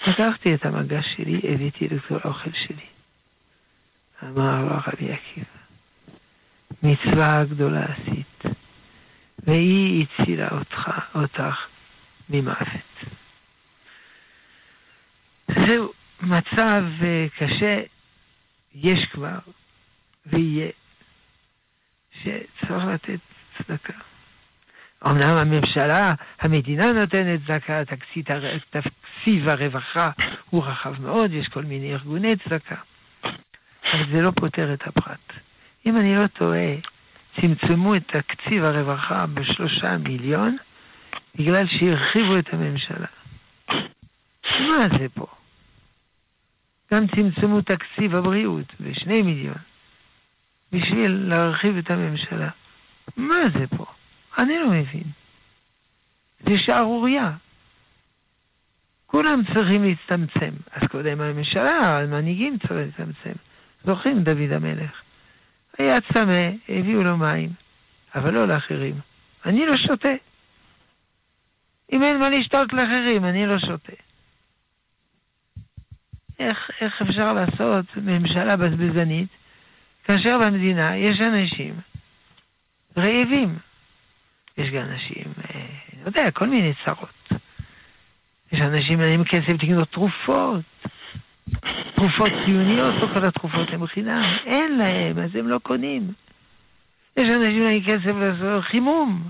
לקחתי 0.08 0.54
את 0.54 0.66
המגש 0.66 1.06
שלי, 1.18 1.42
הבאתי 1.44 1.88
לכל 1.88 2.18
האוכל 2.24 2.50
שלי. 2.54 2.97
אמר 4.24 4.80
רבי 4.88 5.12
עקיבא, 5.12 5.48
מצווה 6.84 7.44
גדולה 7.50 7.86
עשית, 7.86 8.44
והיא 9.40 10.06
הצילה 10.06 10.48
אותך, 10.52 10.90
אותך 11.16 11.68
ממוות. 12.30 13.04
זהו 15.48 15.94
מצב 16.22 16.84
אה, 17.04 17.28
קשה, 17.38 17.76
יש 18.76 19.06
כבר, 19.06 19.40
ויהיה, 20.26 20.70
שצריך 22.22 22.86
לתת 22.94 23.20
צדקה. 23.58 23.94
אמנם 25.08 25.38
הממשלה, 25.38 26.14
המדינה 26.40 26.92
נותנת 26.92 27.40
צדקה, 27.46 27.82
תקציב 27.86 29.50
הרווחה 29.50 30.12
הוא 30.50 30.66
רחב 30.66 31.02
מאוד, 31.02 31.34
יש 31.34 31.48
כל 31.48 31.64
מיני 31.64 31.94
ארגוני 31.94 32.36
צדקה, 32.36 32.76
אבל 33.94 34.12
זה 34.12 34.22
לא 34.22 34.32
פותר 34.32 34.74
את 34.74 34.88
הפרט. 34.88 35.34
אם 35.88 35.98
אני 35.98 36.16
לא 36.16 36.28
טועה, 36.28 36.76
צמצמו 37.42 37.96
את 37.96 38.04
תקציב 38.08 38.64
הרווחה 38.64 39.26
בשלושה 39.26 39.98
מיליון 39.98 40.58
בגלל 41.36 41.68
שהרחיבו 41.68 42.38
את 42.38 42.54
הממשלה. 42.54 43.08
מה 44.60 44.88
זה 45.00 45.06
פה? 45.14 45.26
גם 46.94 47.08
צמצמו 47.08 47.62
תקציב 47.62 48.16
הבריאות 48.16 48.74
בשני 48.80 49.22
מיליון 49.22 49.58
בשביל 50.72 51.12
להרחיב 51.12 51.78
את 51.78 51.92
הממשלה. 51.92 52.50
מה 53.18 53.36
זה 53.54 53.68
פה? 53.78 53.86
אני 54.38 54.60
לא 54.60 54.70
מבין. 54.70 55.04
זה 56.40 56.58
שערורייה. 56.58 57.32
כולם 59.06 59.42
צריכים 59.54 59.84
להצטמצם. 59.84 60.52
אז 60.72 60.88
קודם 60.88 61.22
הממשלה, 61.22 62.00
המנהיגים 62.00 62.58
צריכים 62.60 62.78
להצטמצם. 62.78 63.47
זוכרים 63.84 64.24
דוד 64.24 64.52
המלך? 64.52 64.92
היה 65.80 66.02
צמא, 66.14 66.48
הביאו 66.70 67.04
לו 67.04 67.18
מים, 67.18 67.50
אבל 68.16 68.34
לא 68.34 68.48
לאחרים. 68.48 68.96
אני 69.46 69.66
לא 69.66 69.78
שותה. 69.78 70.14
אם 71.92 72.04
אין 72.04 72.20
מה 72.20 72.30
לשתות 72.30 72.74
לאחרים, 72.74 73.26
אני 73.26 73.46
לא 73.46 73.60
שותה. 73.60 73.94
איך, 76.40 76.58
איך 76.82 77.02
אפשר 77.02 77.34
לעשות 77.34 77.86
ממשלה 77.98 78.56
בזבזנית 78.56 79.30
כאשר 80.04 80.38
במדינה 80.38 80.98
יש 80.98 81.18
אנשים 81.22 81.74
רעבים? 82.98 83.58
יש 84.58 84.70
גם 84.70 84.82
אנשים, 84.82 85.34
אה, 85.50 85.60
אני 85.94 86.02
יודע, 86.06 86.32
כל 86.32 86.48
מיני 86.48 86.74
צרות. 86.86 87.42
יש 88.52 88.62
אנשים 88.62 89.00
להם 89.00 89.24
כסף 89.24 89.64
לקנות 89.64 89.92
תרופות. 89.92 90.64
תרופות 91.96 92.32
חיוניות, 92.46 92.96
לא 93.02 93.08
כל 93.08 93.26
התרופות 93.26 93.74
הן 93.74 93.88
חינם, 93.88 94.22
אין 94.46 94.78
להם, 94.78 95.20
אז 95.20 95.36
הם 95.36 95.48
לא 95.48 95.60
קונים. 95.64 96.14
יש 97.18 97.30
אנשים 97.30 97.68
אין 97.68 97.84
כסף 97.86 98.12
לעשות 98.12 98.64
חימום. 98.64 99.30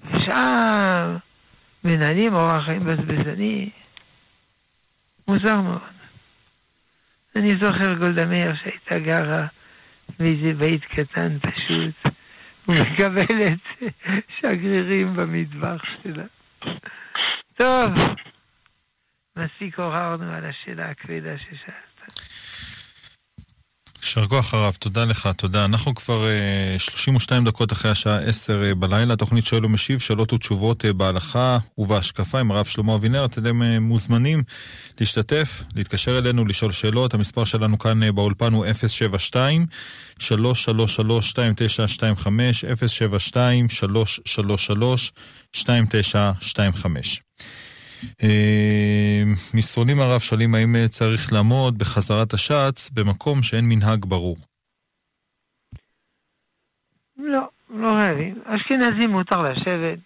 ושאר 0.00 1.16
מנהלים 1.84 2.34
אורח 2.34 2.64
חיים 2.64 2.84
בזבזני. 2.84 3.70
מוזר 5.28 5.60
מאוד. 5.60 5.80
אני 7.36 7.56
זוכר 7.56 7.94
גולדה 7.94 8.26
מאיר 8.26 8.54
שהייתה 8.54 8.98
גרה 8.98 9.46
באיזה 10.18 10.52
בית 10.52 10.84
קטן 10.84 11.38
פשוט, 11.38 11.94
ומקבלת 12.68 13.58
שגרירים 14.40 15.16
במטבח 15.16 15.84
שלה. 16.02 16.24
טוב. 17.56 17.90
מספיק 19.36 19.78
עוררנו 19.78 20.32
על 20.32 20.44
השאלה 20.46 20.90
הכבדה 20.90 21.38
ששאלת. 21.38 21.94
יישר 24.02 24.26
כוח 24.26 24.54
הרב, 24.54 24.76
תודה 24.80 25.04
לך, 25.04 25.28
תודה. 25.36 25.64
אנחנו 25.64 25.94
כבר 25.94 26.24
uh, 26.76 26.78
32 26.78 27.44
דקות 27.44 27.72
אחרי 27.72 27.90
השעה 27.90 28.18
10 28.18 28.62
uh, 28.72 28.74
בלילה, 28.74 29.16
תוכנית 29.16 29.44
שואל 29.44 29.66
ומשיב, 29.66 29.98
שאלות 29.98 30.32
ותשובות 30.32 30.84
uh, 30.84 30.92
בהלכה 30.92 31.58
ובהשקפה 31.78 32.40
עם 32.40 32.50
הרב 32.50 32.64
שלמה 32.64 32.94
אבינר. 32.94 33.24
אתם 33.24 33.62
uh, 33.62 33.80
מוזמנים 33.80 34.42
להשתתף, 35.00 35.62
להתקשר 35.74 36.18
אלינו, 36.18 36.44
לשאול 36.44 36.72
שאלות. 36.72 37.14
המספר 37.14 37.44
שלנו 37.44 37.78
כאן 37.78 38.02
uh, 38.02 38.12
באולפן 38.12 38.52
הוא 38.52 38.66
072 38.86 39.66
333 40.18 41.28
2925 41.28 42.64
072 42.64 43.68
333 43.68 45.12
2925 45.54 47.16
אה, 47.16 47.63
מסרונים 49.54 50.00
הרב 50.00 50.20
שואלים 50.20 50.54
האם 50.54 50.76
אה, 50.76 50.88
צריך 50.88 51.32
לעמוד 51.32 51.78
בחזרת 51.78 52.32
השץ 52.32 52.90
במקום 52.90 53.42
שאין 53.42 53.64
מנהג 53.68 54.04
ברור. 54.04 54.36
לא, 57.16 57.48
לא 57.70 57.92
חייבים. 58.00 58.42
אשכנזים 58.44 59.10
מותר 59.10 59.42
לשבת. 59.42 59.98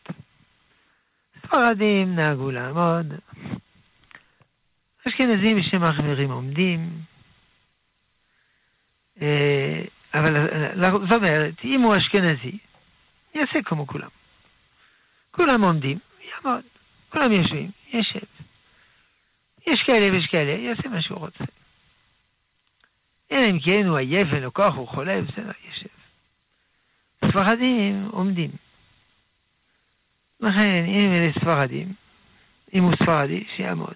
ספרדים 1.47 2.15
נהגו 2.15 2.51
לעמוד. 2.51 3.07
אשכנזים 5.09 5.63
שמחמירים 5.63 6.31
עומדים. 6.31 6.91
אה, 9.23 9.83
אבל 10.15 10.35
זאת 10.83 11.13
אומרת, 11.13 11.55
אם 11.65 11.81
הוא 11.81 11.97
אשכנזי, 11.97 12.59
יעשה 13.35 13.63
כמו 13.65 13.87
כולם. 13.87 14.09
כולם 15.31 15.65
עומדים, 15.65 15.99
יעמוד. 16.29 16.63
כולם 17.09 17.33
יושבים, 17.33 17.71
ישב. 17.93 18.27
יש 19.71 19.83
כאלה 19.83 20.13
ויש 20.13 20.27
כאלה, 20.27 20.51
יעשה 20.51 20.89
מה 20.89 21.03
שהוא 21.03 21.19
רוצה. 21.19 21.45
אלא 23.33 23.51
אם 23.51 23.59
כן 23.65 23.87
הוא 23.87 23.99
עייף 23.99 24.29
ואין 24.31 24.43
לו 24.43 24.55
כוח, 24.55 24.75
הוא 24.75 24.89
חולה, 24.89 25.23
בסדר, 25.23 25.51
ישב. 25.71 25.89
ספרדים 27.25 28.09
עומדים. 28.13 28.51
לכן, 30.41 30.85
אם 30.87 31.13
אלה 31.13 31.33
ספרדים, 31.41 31.93
אם 32.75 32.85
הוא 32.85 32.93
ספרדי, 33.03 33.45
שיעמוד. 33.57 33.95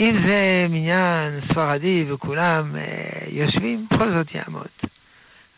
אם 0.00 0.26
זה 0.26 0.66
מניין 0.68 1.40
ספרדי 1.50 2.04
וכולם 2.12 2.76
אה, 2.76 2.82
יושבים, 3.28 3.86
בכל 3.90 4.16
זאת 4.16 4.34
יעמוד. 4.34 4.68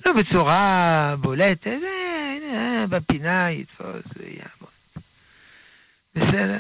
לא 0.07 0.13
בצורה 0.13 1.15
בולטת, 1.21 1.67
אה, 1.67 2.37
אה, 2.55 2.87
בפינה 2.87 3.51
יתפוס 3.51 4.05
ויעמוד. 4.17 4.76
בסדר. 6.17 6.59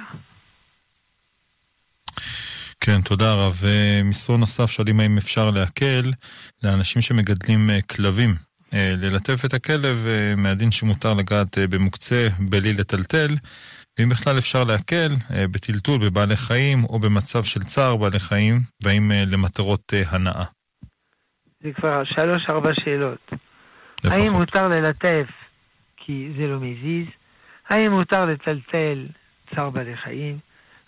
כן, 2.80 3.00
תודה 3.00 3.34
רב. 3.34 3.62
מסרון 4.04 4.40
נוסף 4.40 4.70
שואלים 4.70 5.00
האם 5.00 5.18
אפשר 5.18 5.50
להקל 5.50 6.12
לאנשים 6.62 7.02
שמגדלים 7.02 7.70
אה, 7.70 7.82
כלבים. 7.82 8.30
אה, 8.74 8.90
ללטף 8.92 9.44
את 9.44 9.54
הכלב 9.54 10.06
אה, 10.06 10.34
מהדין 10.36 10.70
שמותר 10.70 11.14
לגעת 11.14 11.58
במוקצה 11.70 12.28
בלי 12.38 12.72
לטלטל, 12.72 13.28
ואם 13.98 14.08
בכלל 14.08 14.38
אפשר 14.38 14.64
להקל 14.64 15.12
בטלטול 15.30 15.98
בבעלי 16.08 16.36
חיים 16.36 16.84
או 16.84 16.98
במצב 16.98 17.44
של 17.44 17.60
צער 17.60 17.96
בעלי 17.96 18.20
חיים, 18.20 18.60
והאם 18.82 19.10
למטרות 19.26 19.92
הנאה. 20.10 20.44
זה 21.62 21.68
כבר 21.76 22.04
שלוש-ארבע 22.04 22.70
שאלות. 22.74 23.32
לפחות. 24.04 24.18
האם 24.18 24.32
מותר 24.32 24.68
ללטף 24.68 25.26
כי 25.96 26.28
זה 26.38 26.46
לא 26.46 26.60
מזיז? 26.60 27.06
האם 27.68 27.92
מותר 27.92 28.26
לטלטל 28.26 29.06
צער 29.56 29.70
בעלי 29.70 29.96
חיים? 29.96 30.38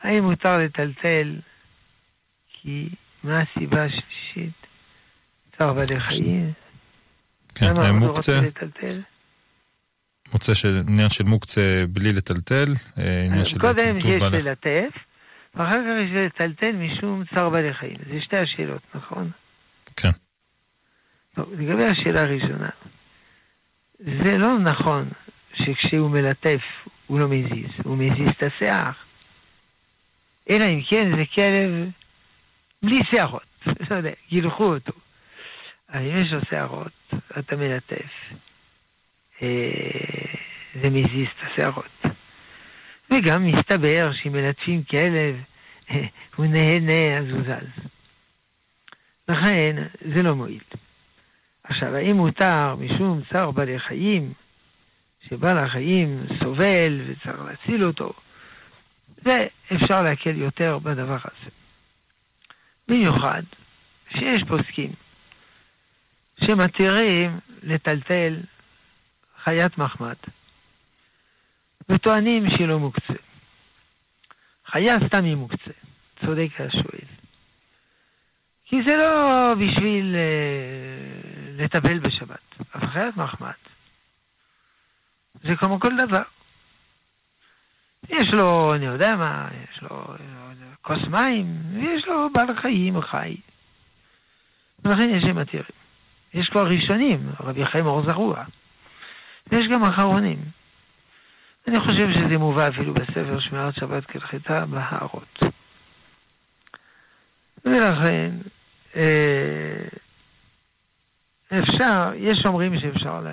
האם 0.03 0.25
מותר 0.25 0.59
לטלטל 0.59 1.37
כי 2.53 2.89
מה 3.23 3.39
הסיבה 3.39 3.85
השלישית? 3.85 4.67
צער 5.59 5.73
בעלי 5.73 6.01
חיים? 6.01 6.53
כן, 7.55 7.77
האם 7.77 7.95
מוקצה? 7.95 8.41
מוצא 10.33 10.55
של 10.55 10.83
עניין 10.89 11.09
של 11.09 11.25
מוקצה 11.25 11.85
בלי 11.89 12.13
לטלטל, 12.13 12.73
אה, 12.99 13.25
עניין 13.27 13.45
של 13.45 13.59
קודם 13.59 13.97
יש 13.97 14.23
ללטף, 14.23 14.91
ואחר 15.55 15.73
כך 15.73 16.05
יש 16.05 16.11
לטלטל 16.27 16.73
משום 16.73 17.25
צער 17.35 17.49
בעלי 17.49 17.75
חיים. 17.75 17.97
זה 18.13 18.21
שתי 18.21 18.37
השאלות, 18.37 18.83
נכון? 18.95 19.31
כן. 19.97 20.11
טוב, 21.35 21.53
לגבי 21.59 21.85
השאלה 21.85 22.21
הראשונה, 22.21 22.69
זה 23.99 24.39
לא 24.39 24.59
נכון 24.59 25.09
שכשהוא 25.55 26.11
מלטף 26.11 26.61
הוא 27.09 27.21
לא 27.21 27.29
מזיז, 27.29 27.71
הוא 27.85 27.97
מזיז 27.99 28.29
את 28.29 28.43
השיער. 28.43 28.91
אלא 30.51 30.65
אם 30.65 30.81
כן 30.91 31.19
זה 31.19 31.25
כלב 31.35 31.91
בלי 32.83 33.01
שערות, 33.11 33.67
לא 33.91 33.97
יודע, 33.97 34.11
גילחו 34.29 34.75
אותו. 34.75 34.93
אבל 35.93 36.03
אם 36.03 36.17
יש 36.17 36.33
לו 36.33 36.41
שערות, 36.51 37.15
אתה 37.39 37.57
מלטף, 37.57 38.11
אה, 39.43 39.49
זה 40.83 40.91
מזיז 40.91 41.27
את 41.37 41.53
השערות. 41.53 42.05
וגם 43.11 43.47
מסתבר 43.47 44.11
שאם 44.13 44.33
מלטפים 44.33 44.83
כלב, 44.85 45.37
הוא 46.37 46.47
נהנה, 46.47 47.19
אז 47.19 47.25
הוא 47.31 47.43
זז. 47.43 47.89
לכן, 49.29 49.77
זה 50.15 50.23
לא 50.23 50.35
מועיל. 50.35 50.61
עכשיו, 51.65 51.95
האם 51.95 52.17
מותר 52.17 52.75
משום 52.75 53.21
צער 53.33 53.51
בעלי 53.51 53.79
חיים, 53.79 54.33
שבעל 55.31 55.59
החיים 55.59 56.27
סובל 56.43 57.01
וצריך 57.07 57.41
להציל 57.41 57.85
אותו, 57.85 58.13
ואפשר 59.23 60.03
להקל 60.03 60.37
יותר 60.37 60.79
בדבר 60.79 61.19
הזה. 61.25 61.51
במיוחד 62.89 63.43
שיש 64.15 64.43
פוסקים 64.49 64.93
שמתירים 66.45 67.39
לטלטל 67.63 68.41
חיית 69.45 69.79
מחמד 69.79 70.15
וטוענים 71.89 72.49
שהיא 72.49 72.69
לא 72.69 72.79
מוקצה. 72.79 73.15
חיה 74.67 74.97
סתם 75.07 75.25
היא 75.25 75.35
מוקצה, 75.35 75.71
צודק 76.21 76.49
השואל. 76.59 77.09
כי 78.65 78.77
זה 78.87 78.95
לא 78.97 79.55
בשביל 79.55 80.17
אה, 80.17 81.65
לטפל 81.65 81.99
בשבת, 81.99 82.61
אבל 82.75 82.87
חיית 82.87 83.17
מחמד 83.17 83.68
זה 85.43 85.57
כמו 85.57 85.81
כל 85.81 85.97
דבר. 85.97 86.23
יש 88.09 88.35
לו, 88.35 88.75
אני 88.75 88.87
יודע 88.87 89.17
מה, 89.17 89.49
יש 89.65 89.83
לו 89.83 90.15
כוס 90.83 90.99
מים, 91.11 91.47
ויש 91.75 92.07
לו 92.07 92.29
בעל 92.33 92.61
חיים 92.61 93.01
חי. 93.01 93.37
ולכן 94.85 95.11
יש 95.11 95.25
שם 95.25 95.39
עתירים. 95.39 95.67
יש 96.35 96.49
כבר 96.49 96.67
ראשונים, 96.67 97.31
רבי 97.41 97.67
חיים 97.67 97.87
אור 97.87 98.03
זרוע. 98.07 98.45
ויש 99.53 99.69
גם 99.69 99.85
אחרונים. 99.85 100.39
אני 101.69 101.81
חושב 101.81 102.13
שזה 102.13 102.39
מובא 102.39 102.69
אפילו 102.69 102.95
בספר 102.95 103.41
שמירת 103.41 103.75
שבת 103.75 104.07
כלכתה 104.07 104.67
בהערות. 104.67 105.39
ולכן, 107.65 108.31
אה, 108.97 109.85
אפשר, 111.59 112.11
יש 112.17 112.47
אומרים 112.47 112.81
שאפשר 112.81 113.27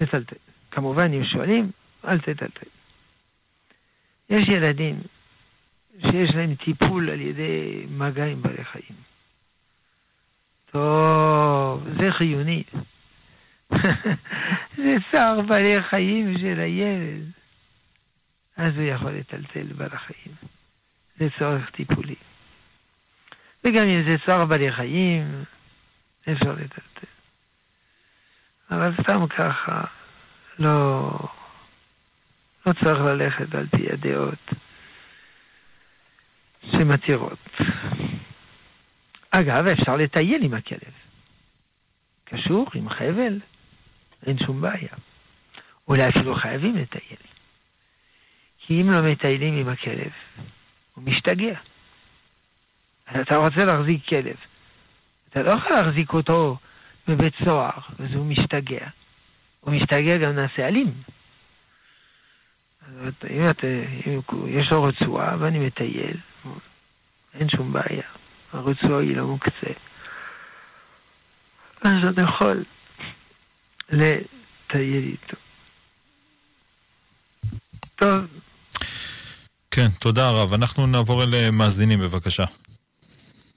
לטלטל. 0.00 0.45
כמובן, 0.76 1.12
אם 1.12 1.24
שואלים, 1.24 1.70
אל 2.04 2.18
תטלטל. 2.18 2.68
יש 4.30 4.48
ילדים 4.48 5.00
שיש 6.00 6.34
להם 6.34 6.54
טיפול 6.54 7.10
על 7.10 7.20
ידי 7.20 7.86
מגע 7.90 8.24
עם 8.24 8.42
בעלי 8.42 8.64
חיים. 8.64 8.98
טוב, 10.70 11.86
זה 12.00 12.12
חיוני. 12.12 12.62
זה 14.76 14.96
צער 15.12 15.42
בעלי 15.42 15.82
חיים 15.82 16.38
של 16.38 16.60
הילד. 16.60 17.30
אז 18.56 18.74
הוא 18.76 18.84
יכול 18.84 19.12
לטלטל 19.12 19.66
בעל 19.76 19.90
החיים. 19.92 20.34
זה 21.16 21.26
צורך 21.38 21.70
טיפולי. 21.70 22.14
וגם 23.64 23.88
אם 23.88 24.08
זה 24.08 24.16
צער 24.26 24.44
בעלי 24.44 24.72
חיים, 24.72 25.42
אפשר 26.32 26.52
לטלטל. 26.52 27.06
אבל 28.70 28.94
סתם 29.02 29.26
ככה, 29.26 29.84
לא, 30.58 31.10
לא 32.66 32.72
צריך 32.72 32.98
ללכת 32.98 33.54
על 33.54 33.66
פי 33.66 33.86
הדעות 33.92 34.52
שמתירות. 36.72 37.38
אגב, 39.30 39.66
אפשר 39.66 39.96
לטייל 39.96 40.42
עם 40.42 40.54
הכלב. 40.54 40.92
קשור 42.24 42.66
עם 42.74 42.88
חבל, 42.88 43.40
אין 44.26 44.38
שום 44.38 44.60
בעיה. 44.60 44.94
אולי 45.88 46.08
אפילו 46.08 46.34
חייבים 46.34 46.76
לטייל. 46.76 47.18
כי 48.58 48.82
אם 48.82 48.90
לא 48.90 49.12
מטיילים 49.12 49.54
עם 49.54 49.68
הכלב, 49.68 50.10
הוא 50.94 51.04
משתגע. 51.04 51.58
אתה 53.20 53.36
רוצה 53.36 53.64
להחזיק 53.64 54.08
כלב. 54.08 54.36
אתה 55.28 55.42
לא 55.42 55.50
יכול 55.50 55.72
להחזיק 55.72 56.12
אותו 56.12 56.58
בבית 57.08 57.34
סוהר, 57.44 57.78
אז 57.98 58.14
הוא 58.14 58.26
משתגע. 58.26 58.88
הוא 59.66 59.74
משתגע 59.74 60.16
גם 60.16 60.32
נעשה 60.32 60.68
אלים. 60.68 60.92
אם, 63.30 63.50
את, 63.50 63.64
אם 64.06 64.20
יש 64.48 64.70
לו 64.70 64.82
רצועה 64.82 65.36
ואני 65.38 65.58
מטייל, 65.58 66.16
אין 67.34 67.48
שום 67.48 67.72
בעיה. 67.72 68.02
הרצועה 68.52 69.02
היא 69.02 69.16
לא 69.16 69.26
מוקצה. 69.26 69.72
מה 71.84 71.90
שאתה 72.02 72.22
יכול 72.22 72.64
לטייל 73.90 75.04
איתו. 75.04 75.36
טוב. 77.96 78.26
כן, 79.70 79.88
תודה 80.00 80.30
רב. 80.30 80.52
אנחנו 80.52 80.86
נעבור 80.86 81.22
אל 81.22 81.50
מאזינים, 81.50 81.98
בבקשה. 82.00 82.44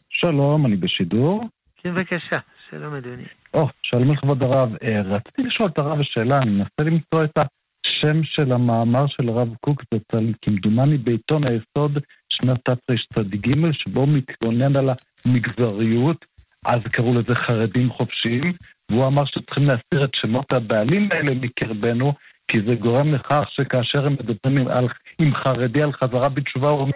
שלום, 0.10 0.66
אני 0.66 0.76
בשידור. 0.76 1.50
כן, 1.78 1.96
בבקשה. 1.96 2.38
שלום, 2.70 2.96
אדוני. 2.96 3.39
או, 3.54 3.64
oh, 3.64 3.72
שלום 3.84 4.12
לכבוד 4.12 4.44
הרב. 4.44 4.70
אה, 4.84 5.02
רציתי 5.02 5.44
לשאול 5.44 5.70
את 5.70 5.78
הרב 5.78 6.02
שאלה, 6.02 6.38
אני 6.38 6.52
מנסה 6.52 6.84
למצוא 6.84 7.24
את 7.24 7.38
השם 7.86 8.24
של 8.24 8.52
המאמר 8.52 9.06
של 9.08 9.30
הרב 9.30 9.50
קוק, 9.62 9.84
זה 9.94 10.20
כמדומני 10.42 10.98
בעיתון 10.98 11.42
היסוד 11.48 12.00
שנת 12.30 12.70
תרצ"ג, 12.86 13.72
שבו 13.72 14.00
הוא 14.00 14.10
מתלונן 14.10 14.76
על 14.76 14.90
המגזריות, 15.26 16.26
אז 16.66 16.80
קראו 16.92 17.14
לזה 17.14 17.36
חרדים 17.36 17.90
חופשיים, 17.90 18.54
והוא 18.92 19.08
אמר 19.08 19.26
שצריכים 19.26 19.66
להסיר 19.66 20.04
את 20.04 20.16
שמות 20.16 20.54
הבעלים 20.54 21.10
האלה 21.12 21.36
מקרבנו, 21.36 22.14
כי 22.48 22.58
זה 22.68 22.76
גורם 22.76 23.06
לכך 23.14 23.44
שכאשר 23.48 24.06
הם 24.06 24.14
מדברים 24.14 24.68
על, 24.68 24.88
עם 25.20 25.36
חרדי 25.36 25.82
על 25.82 25.94
חזרה 25.94 26.30
בתשובה, 26.30 26.70
הוא 26.70 26.80
אומר, 26.80 26.94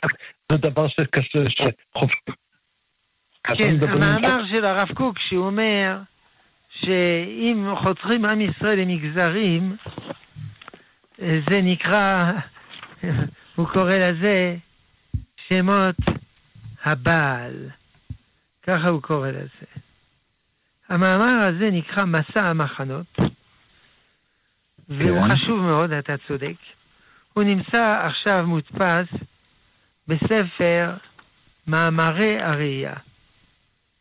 זה 0.51 0.58
דבר 0.58 0.88
שקשה, 0.88 1.43
שחופשי. 1.49 2.20
כן, 3.43 3.76
המאמר 3.82 4.41
של 4.51 4.66
הרב 4.66 4.88
קוק, 4.93 5.20
שהוא 5.20 5.45
אומר 5.45 5.97
שאם 6.80 7.68
חותכים 7.84 8.26
עם 8.26 8.42
ישראל 8.42 8.80
למגזרים, 8.80 9.76
זה 11.18 11.62
נקרא, 11.64 12.32
הוא 13.56 13.68
קורא 13.68 13.94
לזה 13.94 14.56
שמות 15.50 15.96
הבעל. 16.84 17.70
ככה 18.68 18.90
הוא 18.90 19.02
קורא 19.02 19.30
לזה. 19.30 19.66
המאמר 20.90 21.40
הזה 21.42 21.70
נקרא 21.72 22.06
מסע 22.06 22.50
המחנות, 22.50 23.20
והוא 24.90 25.22
כן. 25.22 25.36
חשוב 25.36 25.60
מאוד, 25.60 25.92
אתה 25.92 26.14
צודק. 26.28 26.56
הוא 27.34 27.44
נמצא 27.44 28.00
עכשיו 28.04 28.48
מודפס 28.48 29.08
בספר 30.08 30.94
מאמרי 31.68 32.38
הראייה, 32.42 32.94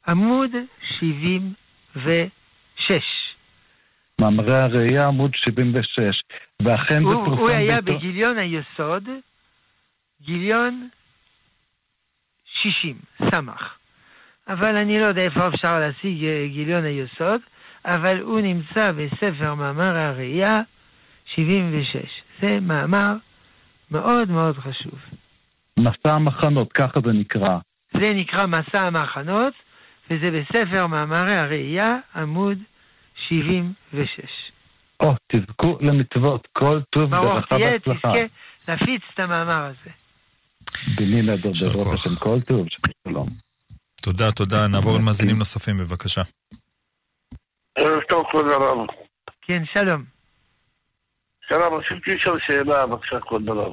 עמוד 0.08 0.50
76. 2.82 3.02
מאמרי 4.20 4.54
הראייה, 4.54 5.06
עמוד 5.06 5.34
76. 5.34 6.22
ואכן 6.62 7.02
הוא, 7.02 7.14
זה 7.14 7.18
פורסם... 7.24 7.40
הוא 7.40 7.50
היה 7.50 7.80
ביתו... 7.80 7.98
בגיליון 7.98 8.38
היסוד, 8.38 9.08
גיליון 10.22 10.88
60, 12.44 12.96
סמך. 13.30 13.74
אבל 14.48 14.76
אני 14.76 15.00
לא 15.00 15.04
יודע 15.04 15.22
איפה 15.22 15.48
אפשר 15.48 15.80
להשיג 15.80 16.24
אה, 16.24 16.46
גיליון 16.48 16.84
היסוד, 16.84 17.40
אבל 17.84 18.20
הוא 18.20 18.40
נמצא 18.40 18.92
בספר 18.92 19.54
מאמר 19.54 19.96
הראייה 19.96 20.60
76. 21.24 21.96
זה 22.42 22.60
מאמר 22.60 23.12
מאוד 23.90 24.30
מאוד 24.30 24.58
חשוב. 24.58 24.98
מסע 25.78 26.14
המחנות, 26.14 26.72
ככה 26.72 27.00
זה 27.04 27.12
נקרא. 27.12 27.58
זה 27.92 28.12
נקרא 28.14 28.46
מסע 28.46 28.80
המחנות, 28.80 29.52
וזה 30.10 30.30
בספר 30.30 30.86
מאמרי 30.86 31.34
הראייה, 31.34 31.96
עמוד 32.16 32.58
76. 32.58 32.71
או, 35.00 35.14
תזכו 35.26 35.78
למצוות, 35.80 36.48
כל 36.52 36.80
טוב 36.90 37.10
ברכה 37.10 37.56
והצלחה. 37.56 38.08
ברוך 38.08 38.16
תהיה, 38.16 38.28
תזכה 38.28 38.72
להפיץ 38.72 39.02
את 39.14 39.20
המאמר 39.20 39.64
הזה. 39.64 39.90
בני 40.96 41.22
נדר 41.22 41.50
בעזרת 41.50 41.94
השם, 41.94 42.16
כל 42.18 42.40
טוב, 42.40 42.66
שלום. 43.08 43.28
תודה, 44.02 44.32
תודה. 44.32 44.66
נעבור 44.68 44.98
למאזינים 44.98 45.38
נוספים, 45.38 45.78
בבקשה. 45.78 46.22
ערב 47.74 48.00
טוב, 48.08 48.26
כבוד 48.30 48.46
הרב. 48.46 48.78
כן, 49.42 49.62
שלום. 49.74 50.04
שלום, 51.48 51.74
רציתי 51.74 52.14
לשאול 52.14 52.38
שאלה, 52.46 52.86
בבקשה, 52.86 53.20
כבוד 53.20 53.48
הרב. 53.48 53.72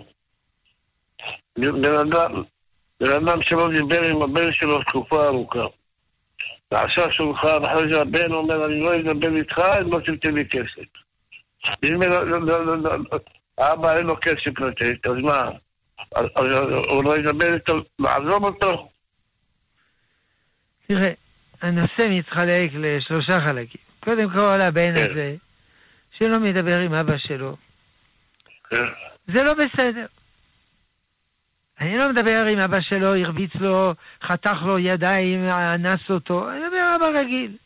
בן 2.99 3.11
אדם 3.11 3.41
שלא 3.41 3.67
דיבר 3.73 4.03
עם 4.03 4.21
הבן 4.21 4.53
שלו 4.53 4.83
תקופה 4.83 5.25
ארוכה. 5.25 5.63
ועשה 6.71 7.11
שולחן, 7.11 7.63
אחרי 7.65 7.93
זה 7.93 8.01
הבן 8.01 8.31
אומר, 8.31 8.65
אני 8.65 8.79
לא 8.79 8.95
אדבר 8.95 9.35
איתך 9.35 9.59
אם 9.81 9.91
לא 9.91 9.99
תתן 9.99 10.33
לי 10.33 10.45
כסף. 10.49 10.89
אם 11.83 11.99
האבא 13.57 13.97
אין 13.97 14.05
לו 14.05 14.15
כסף 14.21 14.59
לתת, 14.59 15.07
אז 15.07 15.15
מה? 15.23 15.43
הוא 16.89 17.03
לא 17.03 17.17
ידבר 17.17 17.53
איתו, 17.53 17.73
לעזוב 17.99 18.43
אותו? 18.43 18.89
תראה, 20.87 21.11
הנושא 21.61 22.07
מתחלק 22.09 22.71
לשלושה 22.73 23.37
חלקים. 23.47 23.81
קודם 23.99 24.29
כל, 24.33 24.61
הבן 24.61 24.95
כן. 24.95 25.11
הזה, 25.11 25.35
שלא 26.19 26.39
מדבר 26.39 26.79
עם 26.79 26.93
אבא 26.93 27.17
שלו, 27.17 27.55
כן. 28.69 28.85
זה 29.27 29.43
לא 29.43 29.53
בסדר. 29.53 30.05
אני 31.81 31.97
לא 31.97 32.09
מדבר 32.09 32.45
עם 32.51 32.59
אבא 32.59 32.81
שלו, 32.81 33.15
הרביץ 33.15 33.55
לו, 33.55 33.93
חתך 34.23 34.57
לו 34.65 34.79
ידיים, 34.79 35.49
אנס 35.49 35.99
אותו, 36.09 36.51
אני 36.51 36.59
מדבר 36.59 36.95
אבא 36.95 37.19
רגיל. 37.19 37.57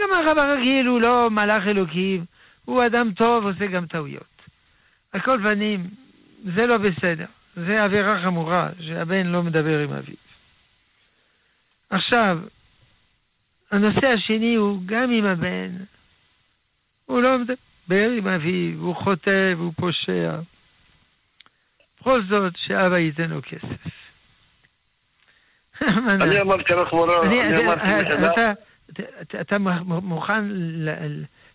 גם 0.00 0.08
אבא 0.30 0.42
רגיל 0.42 0.86
הוא 0.86 1.00
לא 1.00 1.30
מלאך 1.30 1.62
אלוקים, 1.66 2.24
הוא 2.64 2.86
אדם 2.86 3.12
טוב, 3.12 3.44
עושה 3.44 3.66
גם 3.66 3.86
טעויות. 3.86 4.42
על 5.12 5.20
כל 5.20 5.38
פנים, 5.42 5.90
זה 6.56 6.66
לא 6.66 6.76
בסדר. 6.76 7.26
זה 7.56 7.84
עבירה 7.84 8.22
חמורה, 8.24 8.68
שהבן 8.80 9.26
לא 9.26 9.42
מדבר 9.42 9.78
עם 9.78 9.92
אביו. 9.92 10.14
עכשיו, 11.90 12.38
הנושא 13.72 14.06
השני 14.06 14.54
הוא 14.54 14.82
גם 14.86 15.12
עם 15.12 15.24
הבן. 15.24 15.70
הוא 17.04 17.22
לא 17.22 17.38
מדבר 17.38 18.10
עם 18.10 18.28
אביו, 18.28 18.78
הוא 18.78 18.96
חוטא 18.96 19.52
והוא 19.56 19.72
פושע. 19.76 20.36
בכל 22.00 22.20
זאת, 22.30 22.52
שאבא 22.66 22.98
ייתן 22.98 23.30
לו 23.30 23.40
כסף. 23.42 23.92
אני 26.22 26.40
אמרתי 26.40 26.72
לך 26.74 26.92
מורה, 26.92 27.22
אני 27.22 27.64
אמרתי 27.64 28.40
אתה 29.40 29.58
מוכן 29.88 30.44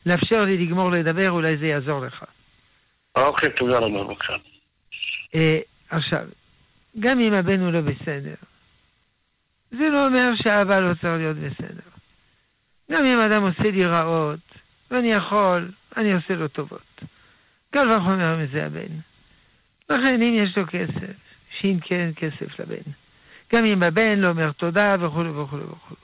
לאפשר 0.06 0.46
לי 0.46 0.66
לגמור 0.66 0.92
לדבר, 0.92 1.32
אולי 1.32 1.58
זה 1.58 1.66
יעזור 1.66 2.06
לך. 2.06 2.24
אוקיי, 3.16 3.50
תודה 3.50 3.78
רבה, 3.78 4.04
בבקשה. 4.04 4.34
אה, 5.36 5.60
עכשיו, 5.90 6.26
גם 7.00 7.20
אם 7.20 7.34
הבן 7.34 7.60
הוא 7.60 7.72
לא 7.72 7.82
בסדר, 7.82 8.36
זה 9.70 9.90
לא 9.92 10.08
אומר 10.08 10.30
שאבא 10.36 10.80
לא 10.80 10.94
צריך 10.94 11.14
להיות 11.18 11.38
בסדר. 11.38 11.90
גם 12.92 13.06
אם 13.06 13.20
אדם 13.20 13.44
עושה 13.44 13.72
לי 13.72 13.86
רעות, 13.86 14.40
ואני 14.92 15.12
יכול, 15.12 15.72
אני 15.98 16.14
עושה 16.14 16.34
לו 16.34 16.48
טובות. 16.48 17.02
קל 17.70 17.92
וחומר 17.92 18.38
מזה 18.38 18.66
הבן. 18.66 19.13
לכן 19.94 20.22
אם 20.22 20.34
יש 20.34 20.58
לו 20.58 20.68
כסף, 20.68 21.16
שאם 21.60 21.78
כן 21.82 22.10
כסף 22.16 22.60
לבן. 22.60 22.92
גם 23.54 23.66
אם 23.66 23.84
הבן 23.84 24.20
לא 24.20 24.28
אומר 24.28 24.52
תודה 24.52 24.96
וכו' 25.00 25.36
וכו' 25.36 25.58
וכו'. 25.58 25.96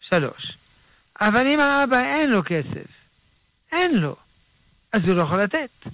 שלוש. 0.00 0.56
אבל 1.20 1.46
אם 1.46 1.60
האבא 1.60 2.00
אין 2.00 2.30
לו 2.30 2.42
כסף, 2.44 2.90
אין 3.72 3.94
לו, 3.94 4.16
אז 4.92 5.00
הוא 5.06 5.14
לא 5.14 5.22
יכול 5.22 5.42
לתת. 5.42 5.86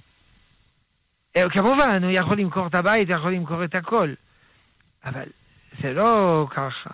אה, 1.37 1.49
כמובן, 1.49 2.03
הוא 2.03 2.11
יכול 2.11 2.37
למכור 2.37 2.67
את 2.67 2.75
הבית, 2.75 3.09
יכול 3.09 3.33
למכור 3.33 3.63
את 3.63 3.75
הכל. 3.75 4.13
אבל 5.05 5.25
זה 5.81 5.93
לא 5.93 6.47
ככה. 6.51 6.89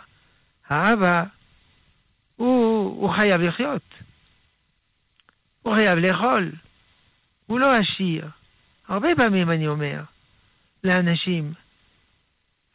האבא, 0.69 1.23
הוא, 2.35 3.01
הוא 3.01 3.15
חייב 3.17 3.41
לחיות. 3.41 3.81
הוא 5.61 5.75
חייב 5.75 5.99
לאכול. 5.99 6.51
הוא 7.45 7.59
לא 7.59 7.75
עשיר. 7.75 8.27
הרבה 8.87 9.07
פעמים 9.17 9.51
אני 9.51 9.67
אומר 9.67 10.01
לאנשים, 10.85 11.53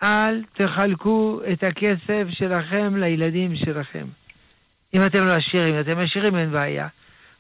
אל 0.02 0.44
תחלקו 0.52 1.40
את 1.52 1.62
הכסף 1.62 2.24
שלכם 2.30 2.96
לילדים 2.96 3.56
שלכם. 3.56 4.06
אם 4.94 5.00
אתם 5.06 5.26
לא 5.26 5.32
עשירים, 5.32 5.80
אתם 5.80 5.98
עשירים 5.98 6.36
אין 6.36 6.50
בעיה. 6.50 6.88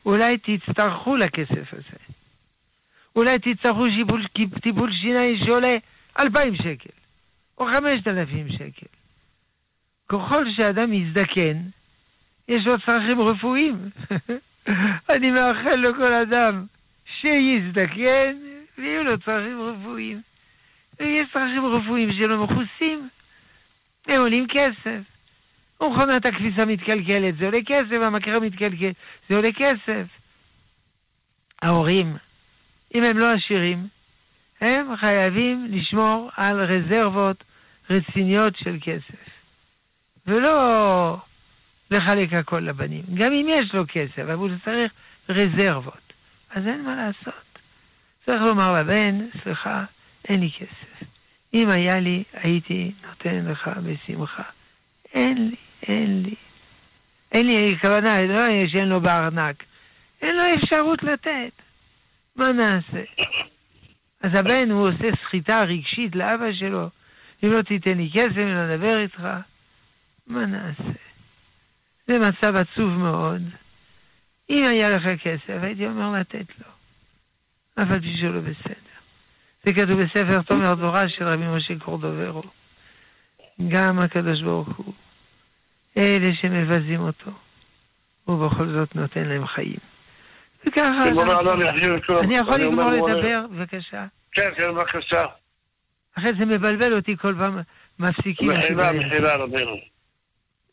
אולי 0.06 0.36
תצטרכו 0.38 1.16
לכסף 1.16 1.72
הזה. 1.72 1.96
אולי 3.16 3.38
תצטרכו 3.38 3.84
שיפול, 3.98 4.26
טיפול 4.62 4.92
שיניים 4.92 5.36
שעולה 5.44 5.74
אלפיים 6.18 6.56
שקל, 6.56 6.90
או 7.58 7.64
חמשת 7.64 8.08
אלפים 8.08 8.48
שקל. 8.48 8.86
ככל 10.08 10.50
שאדם 10.50 10.92
יזדקן, 10.92 11.56
יש 12.48 12.66
לו 12.66 12.74
צרכים 12.86 13.20
רפואיים. 13.20 13.90
אני 15.14 15.30
מאחל 15.30 15.80
לכל 15.80 16.12
אדם 16.12 16.66
שיזדקן 17.04 18.36
ויהיו 18.78 19.04
לו 19.04 19.18
צרכים 19.18 19.60
רפואיים. 19.62 20.20
ויש 21.00 21.22
צרכים 21.32 21.66
רפואיים 21.66 22.10
שלא 22.12 22.44
מכוסים, 22.44 23.08
הם 24.08 24.20
עולים 24.20 24.46
כסף. 24.48 25.00
ומכונת 25.82 26.26
הכביסה 26.26 26.66
מתקלקלת, 26.66 27.36
זה 27.38 27.44
עולה 27.44 27.58
כסף, 27.66 27.96
המקרה 28.02 28.40
מתקלקל, 28.40 28.90
זה 29.28 29.36
עולה 29.36 29.48
כסף. 29.52 30.06
ההורים, 31.62 32.16
אם 32.94 33.04
הם 33.04 33.18
לא 33.18 33.32
עשירים, 33.32 33.88
הם 34.60 34.96
חייבים 34.96 35.66
לשמור 35.70 36.30
על 36.36 36.60
רזרבות 36.64 37.44
רציניות 37.90 38.56
של 38.56 38.78
כסף. 38.82 39.30
ולא 40.26 41.16
לחלק 41.90 42.32
הכל 42.32 42.60
לבנים. 42.60 43.02
גם 43.14 43.32
אם 43.32 43.46
יש 43.48 43.74
לו 43.74 43.84
כסף, 43.88 44.18
אבל 44.18 44.34
הוא 44.34 44.48
צריך 44.64 44.92
רזרבות. 45.28 46.12
אז 46.50 46.66
אין 46.66 46.84
מה 46.84 46.96
לעשות. 46.96 47.58
צריך 48.26 48.42
לומר 48.42 48.72
לבן, 48.72 49.18
סליחה, 49.42 49.84
אין 50.30 50.40
לי 50.40 50.50
כסף. 50.50 51.08
אם 51.54 51.70
היה 51.70 52.00
לי, 52.00 52.22
הייתי 52.32 52.92
נותן 53.08 53.44
לך 53.44 53.70
בשמחה. 53.84 54.42
אין 55.14 55.48
לי, 55.48 55.56
אין 55.82 56.22
לי. 56.22 56.34
אין 57.32 57.46
לי 57.46 57.78
כוונה, 57.80 58.22
לא 58.26 58.68
שאין 58.72 58.88
לו 58.88 59.00
בארנק. 59.00 59.64
אין 60.22 60.36
לו 60.36 60.42
אפשרות 60.54 61.02
לתת. 61.02 61.52
מה 62.36 62.52
נעשה? 62.52 63.02
אז 64.20 64.30
הבן, 64.34 64.70
הוא 64.70 64.88
עושה 64.88 65.08
סחיטה 65.24 65.62
רגשית 65.62 66.16
לאבא 66.16 66.52
שלו. 66.52 66.88
אם 67.44 67.50
לא 67.50 67.62
תיתן 67.62 67.96
לי 67.96 68.10
כסף, 68.14 68.38
אם 68.42 68.48
לא 68.48 68.74
נדבר 68.74 69.02
איתך, 69.02 69.22
מה 70.26 70.46
נעשה? 70.46 70.92
זה 72.06 72.18
מצב 72.18 72.56
עצוב 72.56 72.90
מאוד. 72.90 73.42
אם 74.50 74.64
היה 74.64 74.90
לך 74.90 75.22
כסף, 75.22 75.62
הייתי 75.62 75.86
אומר 75.86 76.20
לתת 76.20 76.46
לו. 76.58 76.72
אף 77.82 77.90
על 77.90 78.00
פי 78.00 78.16
שלא 78.20 78.40
בסדר. 78.40 78.89
זה 79.64 79.72
כתוב 79.72 80.00
בספר 80.00 80.42
תומר 80.42 80.74
דבורה 80.74 81.08
של 81.08 81.28
רבי 81.28 81.46
משה 81.46 81.74
קורדוברו. 81.78 82.42
גם 83.68 83.98
הקדוש 83.98 84.42
ברוך 84.42 84.76
הוא, 84.76 84.94
אלה 85.98 86.34
שמבזים 86.34 87.00
אותו, 87.00 87.30
הוא 88.24 88.46
בכל 88.46 88.68
זאת 88.68 88.96
נותן 88.96 89.28
להם 89.28 89.46
חיים. 89.46 89.76
וככה... 90.66 91.08
אני 92.20 92.36
יכול 92.36 92.60
לגמור 92.60 92.90
לדבר, 92.90 93.46
בבקשה? 93.50 94.06
כן, 94.32 94.48
כן, 94.56 94.74
בבקשה. 94.74 95.24
אחרי 96.18 96.32
זה 96.38 96.46
מבלבל 96.46 96.96
אותי 96.96 97.16
כל 97.16 97.34
פעם, 97.38 97.58
מפסיקים. 97.98 98.50
מחילה, 98.50 98.92
מחילה 98.92 99.36
רבינו. 99.36 99.76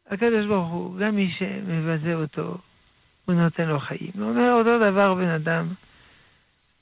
הקדוש 0.07 0.45
ברוך 0.47 0.67
הוא, 0.67 0.97
גם 0.99 1.15
מי 1.15 1.31
שמבזה 1.39 2.13
אותו, 2.13 2.57
הוא 3.25 3.35
נותן 3.35 3.63
לו 3.63 3.79
חיים. 3.79 4.11
הוא 4.13 4.29
אומר 4.29 4.51
אותו 4.51 4.79
דבר 4.79 5.13
בן 5.13 5.29
אדם, 5.29 5.67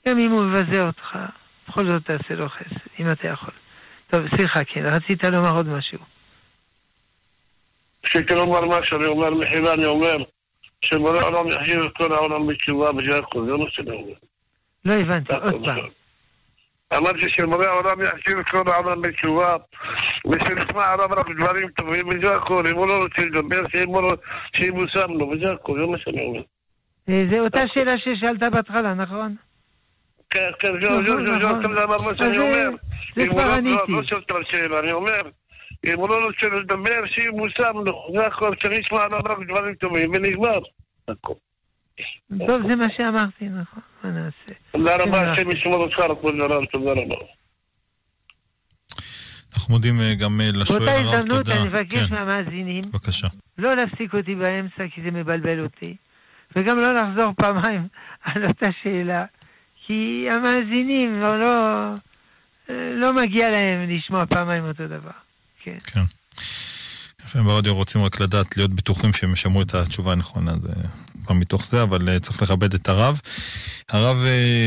גם 0.08 0.18
אם 0.18 0.30
הוא 0.30 0.44
מבזה 0.44 0.82
אותך, 0.82 1.18
בכל 1.68 1.90
זאת 1.90 2.04
תעשה 2.04 2.34
לו 2.34 2.48
חסד, 2.48 3.00
אם 3.00 3.10
אתה 3.10 3.28
יכול. 3.28 3.54
טוב, 4.10 4.28
סליחה, 4.36 4.64
כן, 4.64 4.86
רצית 4.86 5.24
לומר 5.24 5.56
עוד 5.56 5.68
משהו. 5.68 5.98
רציתי 8.04 8.34
לומר 8.34 8.80
משהו, 8.80 8.96
אני 8.98 9.06
אומר 9.06 9.34
מחילה, 9.34 9.74
אני 9.74 9.86
אומר 9.86 10.16
שבורא 10.82 11.20
העולם 11.20 11.48
יחזיר 11.48 11.86
את 11.86 11.92
כל 11.96 12.12
העולם 12.12 12.46
בתשובה 12.46 12.92
בגלל 12.92 13.22
כל 13.22 13.46
זה 13.46 13.56
מה 13.56 13.64
שאני 13.70 13.90
אומר. 13.90 14.14
לא 14.84 14.92
הבנתי, 14.92 15.34
עוד 15.34 15.64
פעם. 15.64 15.78
אמרתי 16.96 17.30
שבורא 17.30 17.64
העולם 17.64 18.00
יחזיר 18.00 18.40
את 18.40 18.48
כל 18.50 18.62
העולם 18.72 19.02
בתשובה 19.02 19.56
ושנשמע 20.26 20.88
עליו 20.88 21.08
רק 21.10 21.26
דברים 21.38 21.68
טובים 21.68 22.08
וזה 22.08 22.34
הכל, 22.34 22.66
אם 22.66 22.76
הוא 22.76 22.86
לא 22.86 23.02
רוצה 23.02 23.22
לדבר, 23.22 23.60
שיבושם 24.56 25.10
לו 25.10 25.28
וזה 25.28 25.52
הכל, 25.52 25.78
זה 25.78 25.86
מה 25.86 25.98
שאני 25.98 26.24
אומר. 26.24 26.42
זה 27.06 27.40
אותה 27.40 27.60
שאלה 27.74 27.92
ששאלת 27.98 28.52
בהתחלה, 28.52 28.94
נכון? 28.94 29.36
שאני 32.16 32.38
אומר. 32.38 32.68
כבר 33.28 33.52
עניתי. 33.52 33.92
לא 33.92 34.02
שואל 34.04 34.20
את 34.26 34.32
השאלה, 34.46 34.80
אני 34.80 34.92
אומר, 34.92 35.20
אם 35.86 35.98
הוא 35.98 36.08
לא 36.08 36.24
רוצה 36.24 36.48
לדבר, 36.48 37.06
שיבושם 37.06 37.72
לו, 37.86 38.06
זה 38.14 38.26
הכל, 38.26 38.54
שנשמע 38.62 39.02
עליו 39.02 39.20
רק 39.28 39.38
דברים 39.48 39.74
טובים 39.74 40.10
ונגמר. 40.14 40.58
טוב, 42.46 42.62
זה 42.68 42.76
מה 42.76 42.86
שאמרתי, 42.96 43.44
נכון, 43.44 43.82
מה 44.04 44.10
נעשה? 44.10 44.60
תודה 44.70 44.96
רבה, 44.96 45.30
השם 45.30 45.50
ישמור 45.50 45.82
אותך, 45.82 45.96
כבוד 46.20 46.34
הרב, 46.40 46.64
תודה 46.64 46.90
רבה. 46.90 47.16
אנחנו 49.54 49.74
מודים 49.74 49.94
גם 50.20 50.40
לשואל 50.54 50.88
הרב, 50.88 50.96
תודה. 50.96 51.02
באותה 51.02 51.16
הזדמנות 51.16 51.48
אני 51.48 51.68
מבקש 51.68 52.10
מהמאזינים, 52.10 52.80
בבקשה. 52.92 53.28
לא 53.58 53.74
להפסיק 53.74 54.14
אותי 54.14 54.34
באמצע 54.34 54.84
כי 54.94 55.02
זה 55.04 55.10
מבלבל 55.10 55.64
אותי, 55.64 55.96
וגם 56.56 56.78
לא 56.78 56.94
לחזור 56.94 57.32
פעמיים 57.36 57.88
על 58.24 58.44
אותה 58.46 58.66
שאלה, 58.82 59.24
כי 59.86 60.26
המאזינים 60.30 61.20
לא, 61.20 61.40
לא, 61.40 61.54
לא 62.94 63.12
מגיע 63.12 63.50
להם 63.50 63.90
לשמוע 63.90 64.26
פעמיים 64.26 64.64
אותו 64.64 64.86
דבר. 64.86 65.10
כן. 65.62 65.76
כן. 65.86 66.00
יפה, 67.22 67.42
ברדיו 67.42 67.74
רוצים 67.74 68.02
רק 68.02 68.20
לדעת, 68.20 68.56
להיות 68.56 68.70
בטוחים 68.70 69.12
שהם 69.12 69.32
ישמעו 69.32 69.62
את 69.62 69.74
התשובה 69.74 70.12
הנכונה, 70.12 70.54
זה 70.54 70.68
כבר 71.24 71.34
מתוך 71.34 71.66
זה, 71.66 71.82
אבל 71.82 72.18
צריך 72.18 72.42
לכבד 72.42 72.74
את 72.74 72.88
הרב. 72.88 73.20
הרב 73.90 74.16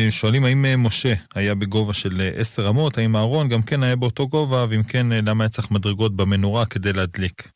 שואלים 0.10 0.46
האם 0.46 0.84
משה 0.84 1.14
היה 1.36 1.56
בגובה 1.56 1.94
של 1.94 2.30
עשר 2.36 2.70
אמות, 2.70 2.98
האם 2.98 3.16
אהרון 3.16 3.50
גם 3.50 3.62
כן 3.62 3.84
היה 3.84 3.96
באותו 3.96 4.28
גובה, 4.28 4.66
ואם 4.70 4.84
כן, 4.84 5.08
למה 5.10 5.44
היה 5.44 5.50
צריך 5.50 5.72
מדרגות 5.72 6.16
במנורה 6.16 6.66
כדי 6.66 6.94
להדליק? 6.94 7.50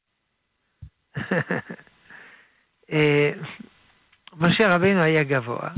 משה 4.39 4.75
רבינו 4.75 5.01
היה 5.01 5.23
גבוה. 5.23 5.69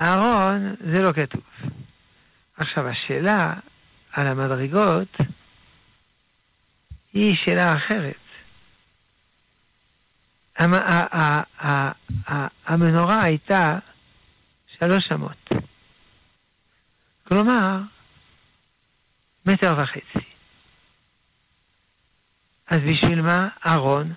אהרון, 0.00 0.74
זה 0.92 1.02
לא 1.02 1.12
כתוב. 1.12 1.42
עכשיו, 2.56 2.88
השאלה 2.88 3.54
על 4.12 4.26
המדרגות 4.26 5.16
היא 7.12 7.36
שאלה 7.44 7.74
אחרת. 7.76 8.14
המנורה 12.66 13.22
הייתה 13.22 13.78
שלוש 14.78 15.12
אמות. 15.12 15.48
כלומר, 17.28 17.78
מטר 19.46 19.76
וחצי. 19.78 20.28
אז 22.66 22.78
בשביל 22.88 23.22
מה 23.22 23.48
אהרון 23.66 24.12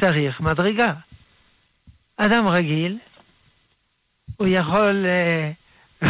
צריך 0.00 0.40
מדרגה? 0.40 0.92
אדם 2.16 2.48
רגיל, 2.48 2.98
הוא 4.38 4.48
יכול, 4.48 5.06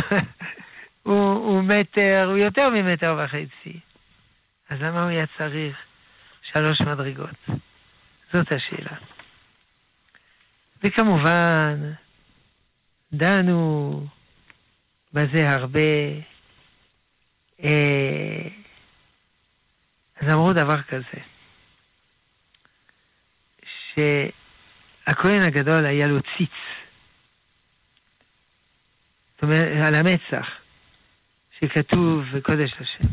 הוא, 1.02 1.30
הוא 1.30 1.62
מטר, 1.62 2.24
הוא 2.28 2.38
יותר 2.38 2.68
ממטר 2.68 3.16
וחצי. 3.24 3.80
אז 4.68 4.80
למה 4.80 5.02
הוא 5.02 5.10
היה 5.10 5.24
צריך 5.38 5.76
שלוש 6.42 6.80
מדרגות? 6.80 7.48
זאת 8.32 8.52
השאלה. 8.52 8.96
וכמובן, 10.84 11.92
דנו 13.12 14.06
בזה 15.12 15.48
הרבה. 15.48 15.80
אה, 17.64 18.48
אז 20.20 20.28
אמרו 20.28 20.52
דבר 20.52 20.82
כזה, 20.82 21.20
שהכהן 23.94 25.42
הגדול 25.42 25.86
היה 25.86 26.06
לו 26.06 26.18
ציץ, 26.22 26.50
זאת 29.38 29.44
אומרת, 29.44 29.86
על 29.86 29.94
המצח, 29.94 30.46
שכתוב 31.60 32.24
בקודש 32.34 32.72
השם. 32.80 33.08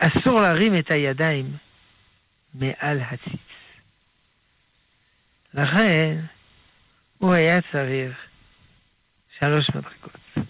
ואסור 0.00 0.40
להרים 0.40 0.76
את 0.76 0.90
הידיים 0.90 1.46
מעל 2.54 3.00
הציץ. 3.00 3.40
לכן 5.54 6.16
הוא 7.18 7.32
היה 7.34 7.60
צריך 7.72 8.16
שלוש 9.40 9.66
מדרגות. 9.70 10.48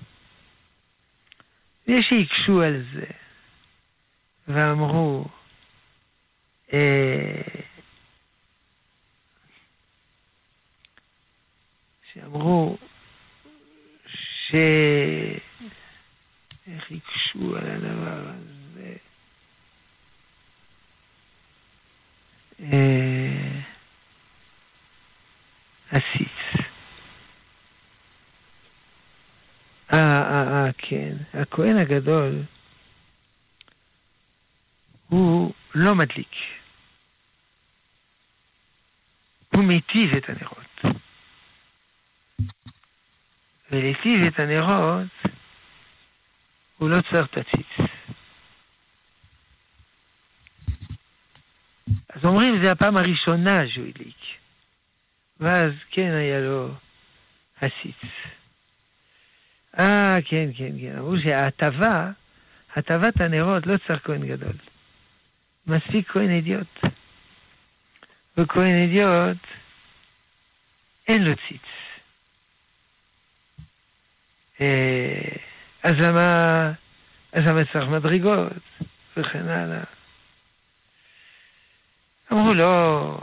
יש 1.87 2.07
שהקשו 2.07 2.63
על 2.63 2.85
זה 2.95 3.07
ואמרו, 4.49 5.29
אה, 6.73 7.43
שאמרו 12.21 12.77
ש... 14.07 14.55
איך 16.73 16.91
הקשו 16.91 17.57
על 17.57 17.67
הדבר 17.67 18.31
הזה. 18.31 18.97
אה, 22.61 23.61
הסיץ. 25.93 26.67
אה, 29.93 29.99
אה, 29.99 30.65
אה, 30.67 30.73
כן. 30.79 31.17
הכהן 31.35 31.77
הגדול 31.77 32.43
הוא 35.09 35.53
לא 35.75 35.95
מדליק. 35.95 36.33
הוא 39.53 39.65
מיטיב 39.65 40.17
את 40.17 40.29
הנרות. 40.29 40.68
ולהיטיב 43.71 44.27
את 44.27 44.41
הנרות 44.41 45.07
הוא 46.79 46.91
לא 46.91 46.99
צריך 47.11 47.27
את 47.27 47.39
הציץ. 47.39 47.89
אז 52.09 52.25
אומרים, 52.25 52.63
זה 52.63 52.73
הפעם 52.73 52.97
הראשונה 52.97 53.61
שהוא 53.69 53.87
הדליק. 53.87 54.17
ואז 55.41 55.73
כן 55.91 56.13
היה 56.13 56.41
לו 56.41 56.75
הציץ. 57.57 58.13
אה, 59.79 60.17
כן, 60.25 60.51
כן, 60.57 60.73
כן. 60.81 60.99
אמרו 60.99 61.15
שההטבה 61.25 62.11
הטבת 62.77 63.21
הנרות 63.21 63.67
לא 63.67 63.77
צריך 63.87 64.07
כהן 64.07 64.27
גדול. 64.27 64.53
מספיק 65.67 66.11
כהן 66.11 66.31
אידיוט. 66.31 66.79
וכהן 68.37 68.75
אידיוט, 68.75 69.37
אין 71.09 71.25
לו 71.25 71.37
ציץ. 71.49 71.88
אה, 74.63 75.37
אז 75.83 75.95
למה, 75.99 76.73
אז 77.33 77.43
למה 77.47 77.65
צריך 77.73 77.89
מדרגות 77.89 78.53
וכן 79.17 79.49
הלאה? 79.49 79.85
אמרו 82.33 82.55
לו, 82.55 83.21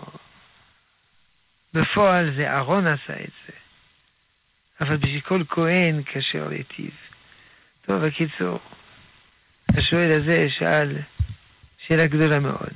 בפועל 1.73 2.35
זה 2.35 2.49
אהרון 2.49 2.87
עשה 2.87 3.13
את 3.13 3.31
זה, 3.47 3.53
אבל 4.81 4.97
בשביל 4.97 5.21
כל 5.21 5.43
כהן 5.49 6.01
כשר 6.05 6.47
להיטיב. 6.49 6.91
טוב, 7.85 8.05
בקיצור, 8.05 8.59
השואל 9.77 10.11
הזה 10.11 10.47
שאל 10.59 10.97
שאלה 11.87 12.07
גדולה 12.07 12.39
מאוד. 12.39 12.73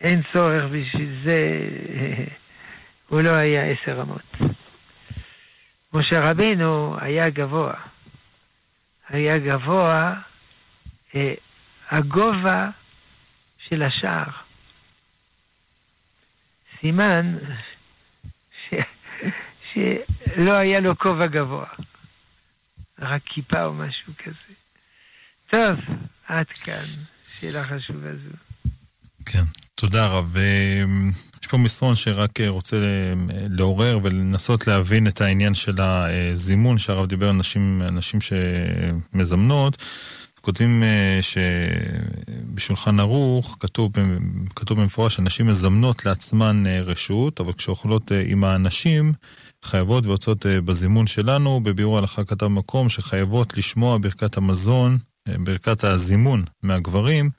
אין 0.00 0.22
צורך 0.32 0.62
בשביל 0.62 1.20
זה, 1.24 1.40
הוא 3.08 3.20
לא 3.20 3.30
היה 3.30 3.62
עשר 3.64 4.02
אמות. 4.02 4.54
משה 5.94 6.30
רבינו 6.30 6.96
היה 7.00 7.30
גבוה. 7.30 7.74
היה 9.08 9.38
גבוה, 9.38 10.14
אה, 11.16 11.34
הגובה 11.90 12.70
של 13.58 13.82
השער. 13.82 14.30
סימן 16.80 17.36
ש... 18.60 18.74
שלא 19.72 20.52
היה 20.52 20.80
לו 20.80 20.98
כובע 20.98 21.26
גבוה, 21.26 21.66
רק 22.98 23.22
כיפה 23.24 23.64
או 23.64 23.72
משהו 23.72 24.12
כזה. 24.18 24.54
טוב, 25.46 25.80
עד 26.26 26.46
כאן, 26.46 26.84
שאלה 27.40 27.64
חשובה 27.64 28.10
זו. 28.12 28.53
כן, 29.26 29.42
תודה 29.74 30.06
רב. 30.06 30.36
יש 31.42 31.48
פה 31.48 31.56
מסרון 31.56 31.94
שרק 31.94 32.40
רוצה 32.40 32.76
לעורר 33.50 33.98
ולנסות 34.02 34.66
להבין 34.66 35.08
את 35.08 35.20
העניין 35.20 35.54
של 35.54 35.76
הזימון 35.80 36.78
שהרב 36.78 37.06
דיבר 37.06 37.28
על 37.28 37.36
נשים, 37.36 37.82
נשים 37.82 38.20
שמזמנות. 38.20 39.76
כותבים 40.44 40.82
אה, 40.82 41.18
שבשולחן 41.22 43.00
ערוך 43.00 43.56
כתוב, 43.60 43.92
כתוב 44.56 44.80
במפורש 44.80 45.16
שנשים 45.16 45.46
מזמנות 45.46 46.06
לעצמן 46.06 46.66
אה, 46.66 46.80
רשות, 46.80 47.40
אבל 47.40 47.52
כשאוכלות 47.52 48.12
אה, 48.12 48.22
עם 48.26 48.44
האנשים, 48.44 49.12
חייבות 49.62 50.06
ויוצאות 50.06 50.46
בזימון 50.46 51.06
שלנו. 51.06 51.60
בביאור 51.60 51.96
ההלכה 51.96 52.24
כתב 52.24 52.46
מקום 52.46 52.88
שחייבות 52.88 53.56
לשמוע 53.56 53.98
ברכת 53.98 54.36
המזון, 54.36 54.98
ברכת 55.28 55.84
הזימון 55.84 56.44
מהגברים, 56.62 57.30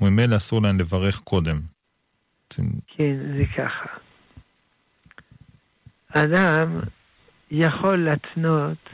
וממילא 0.00 0.36
אסור 0.36 0.62
להן 0.62 0.80
לברך 0.80 1.18
קודם. 1.18 1.60
כן, 2.86 3.16
זה 3.36 3.44
ככה. 3.56 3.86
אדם 6.08 6.80
יכול 7.50 8.04
להתנות 8.04 8.88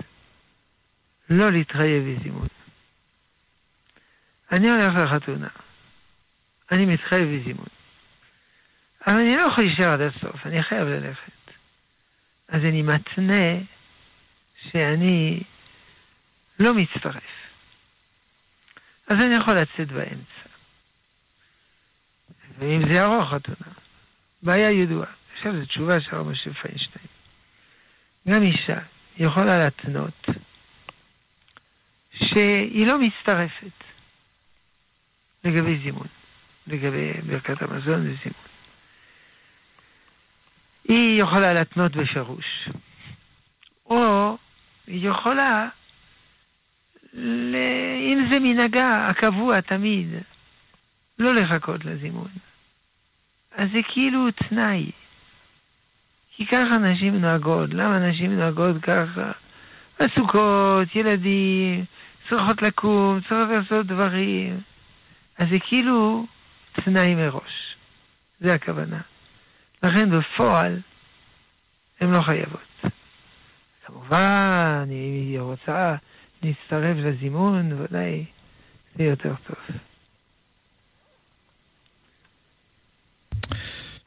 לא 1.30 1.52
להתחייב 1.52 2.02
בזימון. 2.02 2.46
אני 4.52 4.70
הולך 4.70 4.94
לחתונה, 4.94 5.48
אני 6.72 6.84
מתחייב 6.86 7.24
בזימון. 7.24 7.66
אבל 9.06 9.14
אני 9.14 9.36
לא 9.36 9.42
יכול 9.42 9.64
להישאר 9.64 9.92
עד 9.92 10.00
הסוף, 10.00 10.46
אני 10.46 10.62
חייב 10.62 10.88
ללכת. 10.88 11.32
אז 12.48 12.64
אני 12.64 12.82
מתנה 12.82 13.62
שאני 14.70 15.42
לא 16.60 16.74
מצטרף. 16.74 17.48
אז 19.06 19.16
אני 19.16 19.34
יכול 19.34 19.54
לצאת 19.54 19.88
באמצע. 19.92 20.45
ואם 22.58 22.92
זה 22.92 23.04
ארוך 23.04 23.28
חתונה, 23.30 23.72
בעיה 24.42 24.70
ידועה. 24.70 25.08
עכשיו 25.36 25.56
זו 25.56 25.66
תשובה 25.66 26.00
של 26.00 26.16
הרב 26.16 26.28
משה 26.28 26.54
פיינשטיין. 26.54 27.06
גם 28.28 28.42
אישה 28.42 28.78
יכולה 29.18 29.58
להתנות 29.58 30.26
שהיא 32.12 32.86
לא 32.86 32.98
מצטרפת. 32.98 33.86
לגבי 35.46 35.78
זימון, 35.82 36.06
לגבי 36.66 37.12
ברכת 37.26 37.62
המזון 37.62 38.00
וזימון. 38.00 38.46
היא 40.84 41.22
יכולה 41.22 41.52
להתנות 41.52 41.96
בפירוש, 41.96 42.68
או 43.86 44.36
היא 44.86 45.10
יכולה. 45.10 45.68
אם 47.14 48.26
זה 48.30 48.38
מנהגה 48.38 49.08
הקבוע 49.08 49.60
תמיד, 49.60 50.08
לא 51.18 51.34
לחכות 51.34 51.84
לזימון. 51.84 52.28
אז 53.56 53.68
זה 53.72 53.78
כאילו 53.92 54.30
תנאי. 54.30 54.90
כי 56.30 56.46
ככה 56.46 56.78
נשים 56.78 57.20
נוהגות. 57.20 57.70
למה 57.74 57.98
נשים 57.98 58.36
נוהגות 58.36 58.76
ככה? 58.82 59.32
עסוקות, 59.98 60.96
ילדים, 60.96 61.84
צריכות 62.28 62.62
לקום, 62.62 63.20
צריכות 63.20 63.48
לעשות 63.50 63.86
דברים. 63.86 64.60
אז 65.38 65.48
זה 65.48 65.58
כאילו 65.58 66.26
תנאי 66.72 67.14
מראש. 67.14 67.76
זה 68.40 68.54
הכוונה. 68.54 69.00
לכן 69.82 70.10
בפועל 70.10 70.76
הן 72.00 72.10
לא 72.10 72.22
חייבות. 72.22 72.84
כמובן, 73.86 74.84
אם 74.84 74.90
היא 74.90 75.40
רוצה 75.40 75.94
להצטרף 76.42 76.96
לזימון, 76.96 77.72
ודאי 77.72 78.24
זה 78.94 79.04
יותר 79.04 79.34
טוב. 79.46 79.76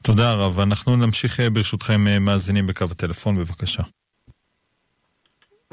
תודה 0.03 0.33
רב. 0.33 0.59
אנחנו 0.59 0.95
נמשיך 0.95 1.39
אה, 1.39 1.49
ברשותכם 1.49 2.07
אה, 2.07 2.19
מאזינים 2.19 2.67
בקו 2.67 2.85
הטלפון, 2.91 3.37
בבקשה. 3.37 3.83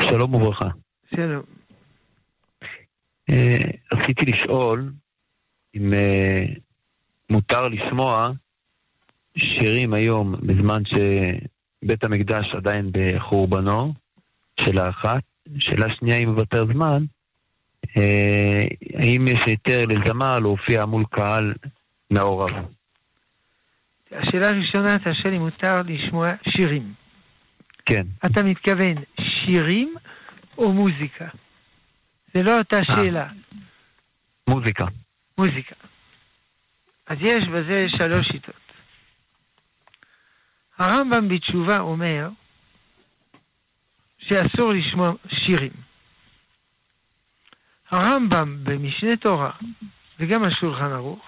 שלום 0.01 0.35
וברכה. 0.35 0.69
שלום. 1.15 1.43
אה, 3.31 3.59
רציתי 3.93 4.25
לשאול, 4.25 4.93
אם 5.77 5.93
מותר 7.31 7.69
לשמוע 7.69 8.31
שירים 9.39 9.95
היום 9.95 10.35
בזמן 10.43 10.83
שבית 10.85 12.05
המקדש 12.05 12.55
עדיין 12.55 12.91
בחורבנו, 12.93 13.95
שאלה 14.61 14.91
אחת. 14.91 15.23
שאלה 15.59 15.87
שנייה, 15.95 16.19
אם 16.19 16.29
מוותר 16.29 16.67
זמן, 16.73 17.05
האם 18.95 19.29
יש 19.29 19.41
היתר 19.47 19.87
לזמר 19.87 20.39
להופיע 20.39 20.85
מול 20.85 21.05
קהל 21.11 21.55
מעורב? 22.11 22.51
השאלה 24.17 24.49
הראשונה, 24.49 24.97
שואל 25.23 25.35
אם 25.35 25.41
מותר 25.41 25.83
לשמוע 25.83 26.33
שירים. 26.49 26.95
כן. 27.87 28.07
אתה 28.27 28.43
מתכוון 28.43 28.95
שירים 29.21 29.95
או 30.59 30.73
מוזיקה? 30.73 31.29
זה 32.35 32.43
לא 32.43 32.59
אותה 32.59 32.81
שאלה. 32.85 33.29
מוזיקה. 34.49 34.85
מוזיקה. 35.39 35.75
אז 37.07 37.17
יש 37.21 37.49
בזה 37.49 37.89
שלוש 37.89 38.27
שיטות. 38.33 38.55
הרמב"ם 40.79 41.29
בתשובה 41.29 41.79
אומר 41.79 42.29
שאסור 44.19 44.73
לשמוע 44.73 45.13
שירים. 45.29 45.73
הרמב"ם 47.91 48.65
במשנה 48.65 49.17
תורה 49.17 49.51
וגם 50.19 50.45
השולחן 50.45 50.93
ערוך 50.93 51.25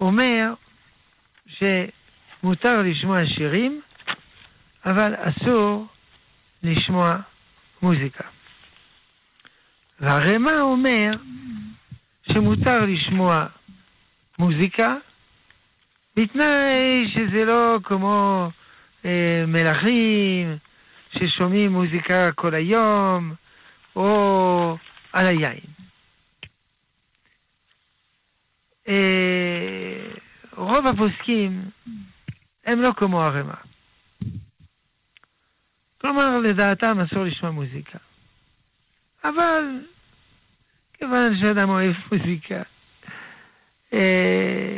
אומר 0.00 0.54
שמותר 1.58 2.82
לשמוע 2.82 3.26
שירים, 3.26 3.80
אבל 4.86 5.14
אסור 5.18 5.86
לשמוע 6.62 7.16
מוזיקה. 7.82 8.24
והרמ"א 10.00 10.60
אומר 10.60 11.10
שמותר 12.32 12.78
לשמוע 12.86 13.46
מוזיקה, 14.38 14.96
בתנאי 16.16 17.02
שזה 17.14 17.44
לא 17.44 17.78
כמו 17.84 18.48
אה, 19.04 19.44
מלכים 19.46 20.56
ששומעים 21.18 21.72
מוזיקה 21.72 22.32
כל 22.32 22.54
היום, 22.54 23.34
או 23.96 24.76
על 25.12 25.26
היין. 25.26 25.60
אה, 28.88 30.23
רוב 30.56 30.86
הפוסקים 30.86 31.62
הם 32.66 32.80
לא 32.80 32.90
כמו 32.96 33.24
הרמ"א. 33.24 33.54
כלומר, 36.00 36.38
לדעתם 36.38 37.00
אסור 37.00 37.24
לשמוע 37.24 37.50
מוזיקה. 37.50 37.98
אבל 39.24 39.64
כיוון 40.92 41.32
שאדם 41.40 41.68
אוהב 41.68 41.94
מוזיקה. 42.12 42.62
אה, 43.94 44.76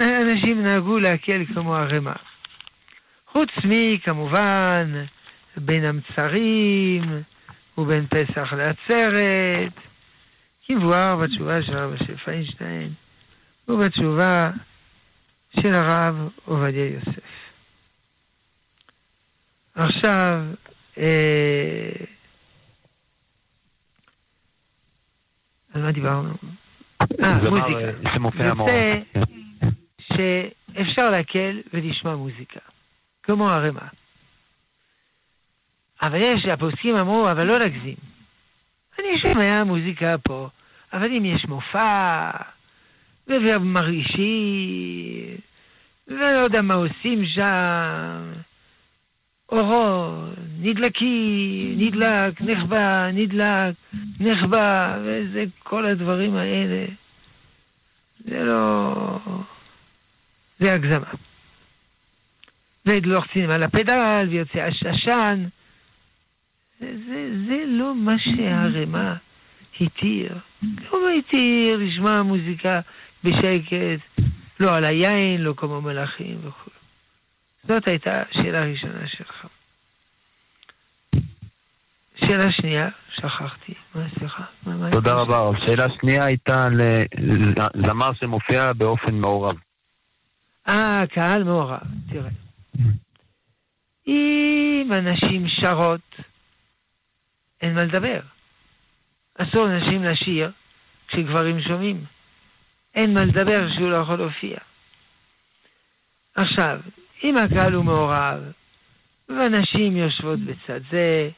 אנשים 0.00 0.62
נהגו 0.62 0.98
להקל 0.98 1.46
כמו 1.46 1.76
הרמ"א. 1.76 2.12
חוץ 3.26 3.50
מכמובן 3.64 5.04
בין 5.56 5.84
המצרים 5.84 7.02
ובין 7.78 8.06
פסח 8.06 8.52
לעצרת, 8.52 9.72
כמבואר 10.68 11.16
בתשובה 11.16 11.62
של 11.62 11.76
הרב 11.76 11.92
משה 11.94 12.16
פיינשטיין 12.24 12.92
ובתשובה 13.68 14.50
של 15.60 15.74
הרב 15.74 16.28
עובדיה 16.44 16.86
יוסף. 16.86 17.22
עכשיו, 19.74 20.40
אה, 20.98 22.04
על 25.74 25.82
מה 25.82 25.92
דיברנו? 25.92 26.34
אה, 27.24 27.34
מוזיקה. 27.50 28.44
יוצא 28.44 29.00
שאפשר 29.98 31.10
להקל 31.10 31.60
ולשמוע 31.72 32.16
מוזיקה, 32.16 32.60
כמו 33.22 33.50
ערימה. 33.50 33.88
אבל 36.02 36.18
יש, 36.22 36.46
הפוסקים 36.52 36.96
אמרו, 36.96 37.30
אבל 37.30 37.46
לא 37.46 37.58
להגזים. 37.58 37.96
אני 39.00 39.18
שומע 39.18 39.64
מוזיקה 39.64 40.18
פה, 40.18 40.48
אבל 40.92 41.06
אם 41.06 41.24
יש 41.24 41.44
מופע, 41.48 42.30
ומרעישים, 43.28 44.22
ולא 46.08 46.26
יודע 46.26 46.62
מה 46.62 46.74
עושים 46.74 47.26
שם, 47.26 48.32
אורות, 49.52 50.34
נדלקי, 50.60 51.74
נדלק, 51.78 52.40
נחבא, 52.40 53.10
נדלק, 53.12 53.74
נחבא, 54.20 54.98
וזה 55.04 55.44
כל 55.58 55.86
הדברים 55.86 56.36
האלה. 56.36 56.84
זה 58.24 58.44
לא... 58.44 59.18
זה 60.58 60.74
הגזמה. 60.74 61.10
ולוחצים 62.86 63.50
על 63.50 63.62
הפדל 63.62 64.26
ויוצא 64.30 64.58
עשן. 64.58 65.44
זה, 66.80 66.88
זה, 67.46 67.64
לא 67.66 67.94
מה 67.94 68.18
שהרמה 68.18 69.16
התיר. 69.80 70.34
לא 70.92 71.08
התיר 71.18 71.76
לשמוע 71.76 72.22
מוזיקה 72.22 72.80
בשקט, 73.24 74.22
לא 74.60 74.76
על 74.76 74.84
היין, 74.84 75.40
לא 75.40 75.54
כמו 75.56 75.80
מלאכים 75.80 76.38
וכו'. 76.42 76.70
זאת 77.68 77.88
הייתה 77.88 78.12
השאלה 78.30 78.62
הראשונה 78.62 79.08
שלך. 79.08 79.46
שאלה 82.14 82.52
שנייה, 82.52 82.88
שכחתי. 83.14 83.74
מה, 83.94 84.02
סליחה? 84.18 84.44
תודה 84.90 85.14
רבה. 85.14 85.50
השאלה 85.56 85.84
השנייה 85.84 86.24
הייתה 86.24 86.66
על 86.66 86.80
זמר 87.86 88.10
שמופיע 88.12 88.72
באופן 88.72 89.14
מעורב. 89.14 89.56
אה, 90.68 91.00
קהל 91.10 91.44
מעורב. 91.44 91.80
תראה. 92.10 92.30
אם 94.08 94.90
אנשים 94.98 95.48
שרות, 95.48 96.16
אין 97.60 97.74
מה 97.74 97.84
לדבר. 97.84 98.20
אסור 99.38 99.66
לנשים 99.66 100.04
לשיר 100.04 100.50
כשגברים 101.08 101.62
שומעים. 101.62 102.04
אין 102.94 103.14
מה 103.14 103.24
לדבר 103.24 103.72
שהוא 103.72 103.90
לא 103.90 103.96
יכול 103.96 104.18
להופיע. 104.18 104.56
עכשיו, 106.34 106.80
אם 107.24 107.36
הקהל 107.36 107.72
הוא 107.72 107.84
מעורב, 107.84 108.40
והנשים 109.28 109.96
יושבות 109.96 110.38
בצד 110.38 110.80
זה, 110.90 111.30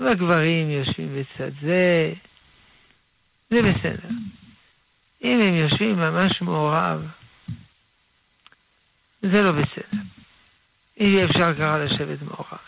והגברים 0.00 0.70
יושבים 0.70 1.08
בצד 1.14 1.50
זה, 1.60 2.12
זה 3.50 3.62
בסדר. 3.62 4.08
אם 5.24 5.40
הם 5.40 5.54
יושבים 5.54 5.96
ממש 5.96 6.42
מעורב, 6.42 7.06
זה 9.22 9.42
לא 9.42 9.52
בסדר. 9.52 10.00
אי 11.00 11.24
אפשר 11.24 11.54
ככה 11.54 11.78
לשבת 11.78 12.22
מעורב. 12.22 12.58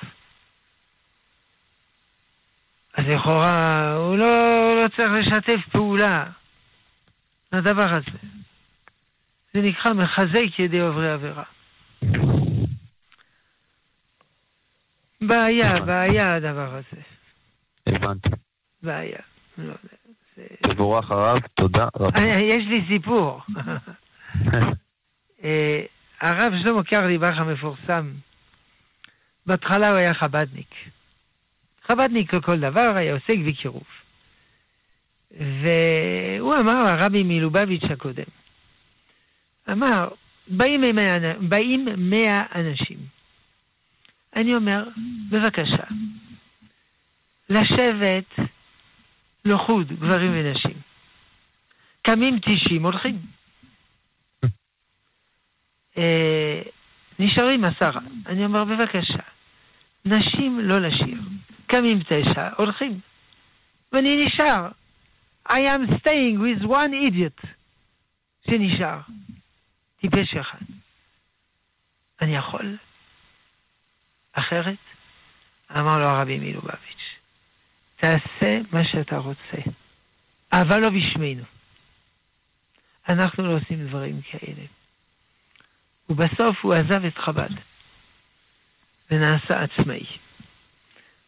אז 2.95 3.05
לכאורה 3.07 3.93
הוא 3.95 4.17
לא, 4.17 4.69
לא 4.83 4.89
צריך 4.97 5.11
לשתף 5.11 5.61
פעולה 5.73 6.25
לדבר 7.55 7.91
הזה. 7.91 8.19
זה 9.53 9.63
נקרא 9.63 9.93
מחזק 9.93 10.59
ידי 10.59 10.81
עוברי 10.81 11.13
עבירה. 11.13 11.43
בעיה, 15.23 15.81
בעיה 15.81 16.33
הדבר 16.33 16.75
הזה. 16.75 17.03
הבנתי. 17.87 18.31
בעיה. 18.83 19.19
לא, 19.59 19.75
תבורך 20.63 21.11
הרב, 21.11 21.39
תודה 21.55 21.89
רבה. 21.97 22.21
יש 22.21 22.63
לי 22.69 22.85
סיפור. 22.93 23.41
אה, 25.45 25.85
הרב 26.21 26.53
שלמה 26.63 26.85
קרליבך 26.85 27.33
המפורסם, 27.37 28.13
בהתחלה 29.47 29.89
הוא 29.89 29.99
היה 29.99 30.15
חבדניק. 30.15 30.75
חבדניק 31.89 32.35
לכל 32.35 32.61
דבר, 32.61 32.93
היה 32.97 33.13
עוסק 33.13 33.37
בקירוב. 33.49 34.04
והוא 35.39 36.55
אמר, 36.55 36.73
הרבי 36.73 37.23
מלובביץ' 37.23 37.85
הקודם, 37.91 38.25
אמר, 39.71 40.09
באים 40.49 40.81
מאה, 40.81 41.19
באים 41.41 41.89
מאה 41.99 42.43
אנשים. 42.55 42.99
אני 44.37 44.55
אומר, 44.55 44.89
בבקשה, 45.31 45.85
לשבת 47.51 48.25
לחוד, 49.45 49.93
גברים 49.93 50.33
ונשים. 50.35 50.77
קמים 52.03 52.39
תשעים, 52.39 52.85
הולכים. 52.85 53.19
אה, 55.99 56.63
נשארים 57.19 57.65
עשרה. 57.65 58.01
אני 58.27 58.45
אומר, 58.45 58.65
בבקשה, 58.65 59.23
נשים 60.07 60.61
לא 60.61 60.79
לשיר. 60.79 61.21
קמים 61.67 62.03
תשע, 62.09 62.49
הולכים. 62.57 63.01
ואני 63.93 64.27
נשאר. 64.27 64.69
I 65.49 65.61
am 65.61 65.99
staying 66.01 66.41
with 66.41 66.63
one 66.69 66.95
idiot 66.95 67.47
שנשאר. 68.51 69.01
טיפש 70.01 70.35
אחד. 70.41 70.59
אני 72.21 72.37
יכול? 72.37 72.77
אחרת? 74.33 74.79
אמר 75.79 75.99
לו 75.99 76.07
הרבי 76.07 76.39
מלובביץ', 76.39 77.19
תעשה 77.97 78.59
מה 78.73 78.85
שאתה 78.85 79.17
רוצה, 79.17 79.57
אבל 80.53 80.81
לא 80.81 80.91
בשמנו. 80.91 81.43
אנחנו 83.09 83.47
לא 83.47 83.57
עושים 83.57 83.87
דברים 83.87 84.21
כאלה. 84.23 84.67
ובסוף 86.09 86.57
הוא 86.63 86.75
עזב 86.75 87.05
את 87.05 87.19
חב"ד, 87.19 87.51
ונעשה 89.11 89.63
עצמאי. 89.63 90.07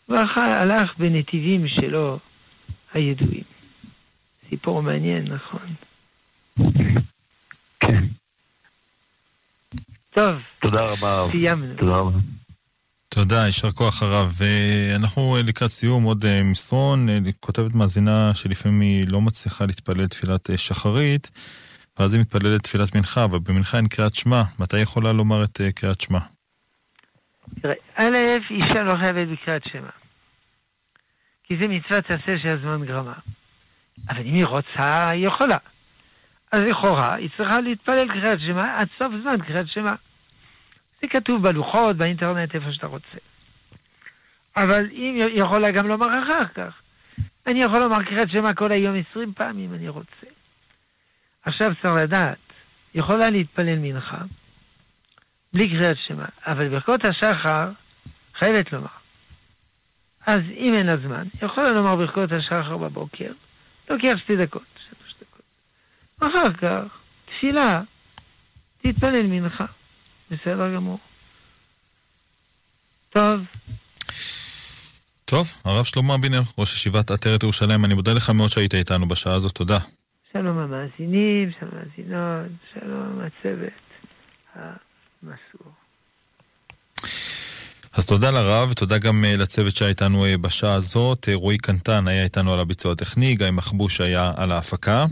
והלך 0.08 0.98
בנתיבים 0.98 1.68
שלו 1.68 2.18
הידועים. 2.94 3.55
סיפור 4.50 4.82
מעניין, 4.82 5.32
נכון? 5.32 5.66
כן. 7.80 8.04
טוב. 10.10 10.34
תודה 10.58 10.80
רבה. 10.80 11.26
סיימנו. 11.30 11.74
תודה 11.76 11.96
רבה. 11.96 12.18
תודה, 13.08 13.46
יישר 13.46 13.70
כוח 13.70 14.02
הרב. 14.02 14.38
אנחנו 14.96 15.36
לקראת 15.44 15.70
סיום, 15.70 16.02
עוד 16.02 16.24
אה, 16.24 16.42
מסרון, 16.42 17.08
אה, 17.08 17.18
כותבת 17.40 17.74
מאזינה 17.74 18.34
שלפעמים 18.34 18.80
היא 18.80 19.06
לא 19.08 19.20
מצליחה 19.20 19.66
להתפלל 19.66 20.06
תפילת 20.06 20.50
אה, 20.50 20.56
שחרית, 20.56 21.30
ואז 21.98 22.14
היא 22.14 22.20
מתפללת 22.20 22.62
תפילת 22.62 22.94
מנחה, 22.94 23.24
אבל 23.24 23.38
במנחה 23.38 23.76
אין 23.76 23.88
קריאת 23.88 24.14
שמע. 24.14 24.42
מתי 24.58 24.78
יכולה 24.78 25.12
לומר 25.12 25.44
את 25.44 25.60
קריאת 25.74 26.00
שמע? 26.00 26.18
תראה, 27.60 27.74
א', 27.94 28.16
אישה 28.50 28.82
לא 28.82 28.94
חייבת 29.00 29.28
בקריאת 29.32 29.62
שמע. 29.72 29.90
כי 31.44 31.56
זה 31.60 31.68
מצוות 31.68 32.04
עשה 32.04 32.38
שהזמן 32.42 32.84
גרמה. 32.86 33.14
אבל 34.08 34.20
אם 34.20 34.34
היא 34.34 34.46
רוצה, 34.46 35.08
היא 35.08 35.26
יכולה. 35.26 35.56
אז 36.52 36.60
לכאורה, 36.60 37.14
היא 37.14 37.28
צריכה 37.36 37.60
להתפלל 37.60 38.08
קריאת 38.08 38.40
שמע 38.40 38.78
עד 38.78 38.88
סוף 38.98 39.12
זמן 39.22 39.36
קריאת 39.46 39.68
שמע. 39.68 39.92
זה 41.02 41.08
כתוב 41.08 41.42
בלוחות, 41.42 41.96
באינטרנט, 41.96 42.54
איפה 42.54 42.72
שאתה 42.72 42.86
רוצה. 42.86 43.18
אבל 44.56 44.86
אם 44.92 45.18
היא 45.20 45.42
יכולה 45.42 45.70
גם 45.70 45.86
לומר 45.88 46.06
אחר 46.06 46.44
כך. 46.54 46.74
אני 47.46 47.62
יכול 47.62 47.78
לומר 47.78 48.02
קריאת 48.02 48.30
שמע 48.30 48.54
כל 48.54 48.72
היום 48.72 48.96
עשרים 48.96 49.32
פעם 49.32 49.58
אם 49.58 49.74
אני 49.74 49.88
רוצה. 49.88 50.26
עכשיו 51.42 51.72
צריך 51.82 51.94
לדעת, 51.94 52.38
יכולה 52.94 53.30
להתפלל 53.30 53.78
מנחה, 53.78 54.18
בלי 55.52 55.68
קריאת 55.68 55.96
שמע, 56.06 56.24
אבל 56.46 56.68
ברכות 56.68 57.00
השחר 57.04 57.70
חייבת 58.38 58.72
לומר. 58.72 58.86
אז 60.26 60.40
אם 60.56 60.74
אין 60.74 60.86
לה 60.86 60.96
זמן, 60.96 61.24
יכולה 61.42 61.72
לומר 61.72 61.96
ברכות 61.96 62.32
השחר 62.32 62.76
בבוקר, 62.76 63.32
לוקח 63.90 64.14
שתי 64.24 64.36
דקות, 64.36 64.62
שלוש 64.88 65.14
דקות. 65.20 65.42
אחר 66.18 66.52
כך, 66.52 66.98
תפילה, 67.24 67.82
תתפלל 68.82 69.26
מנחה. 69.26 69.66
בסדר 70.30 70.74
גמור. 70.74 70.98
טוב. 73.10 73.40
טוב, 75.24 75.48
הרב 75.64 75.84
שלמה 75.84 76.14
אבינר, 76.14 76.40
ראש 76.58 76.74
ישיבת 76.74 77.10
עטרת 77.10 77.42
ירושלים, 77.42 77.84
אני 77.84 77.94
מודה 77.94 78.12
לך 78.12 78.30
מאוד 78.30 78.50
שהיית 78.50 78.74
איתנו 78.74 79.08
בשעה 79.08 79.34
הזאת, 79.34 79.52
תודה. 79.52 79.78
שלום 80.32 80.58
המאזינים, 80.58 81.50
שלום 81.58 81.70
המאזינות, 81.72 82.52
שלום 82.74 83.20
הצוות 83.20 83.72
המסור. 84.54 85.72
אז 87.96 88.06
תודה 88.06 88.30
לרב, 88.30 88.68
ותודה 88.70 88.98
גם 88.98 89.24
לצוות 89.38 89.76
שהיה 89.76 89.88
איתנו 89.88 90.26
בשעה 90.40 90.74
הזאת. 90.74 91.28
רועי 91.34 91.58
קנטן 91.58 92.08
היה 92.08 92.24
איתנו 92.24 92.52
על 92.52 92.60
הביצוע 92.60 92.92
הטכני, 92.92 93.34
גיא 93.34 93.50
מחבוש 93.50 94.00
היה 94.00 94.32
על 94.36 94.52
ההפקה. 94.52 95.06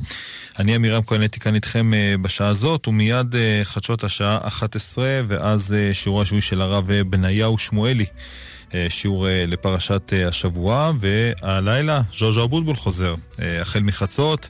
אני 0.58 0.74
עמירם 0.74 1.02
כהן 1.02 1.20
הייתי 1.20 1.40
כאן 1.40 1.54
איתכם 1.54 1.92
בשעה 2.22 2.48
הזאת, 2.48 2.88
ומיד 2.88 3.34
חדשות 3.64 4.04
השעה 4.04 4.38
11, 4.42 5.20
ואז 5.28 5.74
שיעור 5.92 6.22
השבועי 6.22 6.42
של 6.42 6.60
הרב 6.60 6.86
בניהו 7.02 7.58
שמואלי. 7.58 8.06
שיעור 8.88 9.26
לפרשת 9.30 10.12
השבוע, 10.28 10.92
והלילה 11.00 12.02
ז'וז'ו 12.18 12.44
אבוטבול 12.44 12.76
חוזר, 12.76 13.14
החל 13.60 13.80
מחצות. 13.80 14.48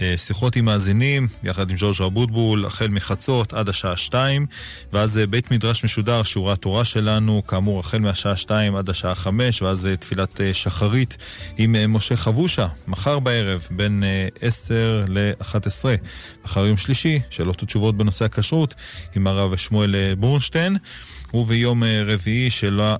אה, 0.00 0.14
שיחות 0.16 0.56
עם 0.56 0.64
מאזינים, 0.64 1.28
יחד 1.42 1.70
עם 1.70 1.76
ז'וז'ו 1.76 2.06
אבוטבול, 2.06 2.66
החל 2.66 2.88
מחצות 2.88 3.52
עד 3.52 3.68
השעה 3.68 3.96
שתיים, 3.96 4.46
ואז 4.92 5.18
אה, 5.18 5.26
בית 5.26 5.50
מדרש 5.50 5.84
משודר, 5.84 6.22
שיעורי 6.22 6.52
התורה 6.52 6.84
שלנו, 6.84 7.42
כאמור, 7.46 7.80
החל 7.80 7.98
מהשעה 7.98 8.36
שתיים 8.36 8.76
עד 8.76 8.90
השעה 8.90 9.14
חמש, 9.14 9.62
ואז 9.62 9.86
אה, 9.86 9.96
תפילת 9.96 10.40
שחרית 10.52 11.16
עם 11.58 11.94
משה 11.94 12.16
חבושה, 12.16 12.66
מחר 12.88 13.18
בערב, 13.18 13.66
בין 13.70 14.04
עשר 14.40 15.04
לאחת 15.08 15.66
עשרה. 15.66 15.94
מחר 16.44 16.66
יום 16.66 16.76
שלישי, 16.76 17.20
שאלות 17.30 17.62
ותשובות 17.62 17.96
בנושא 17.96 18.24
הכשרות, 18.24 18.74
עם 19.16 19.26
הרב 19.26 19.56
שמואל 19.56 20.14
בורנשטיין. 20.18 20.76
וביום 21.34 21.82
רביעי 22.06 22.50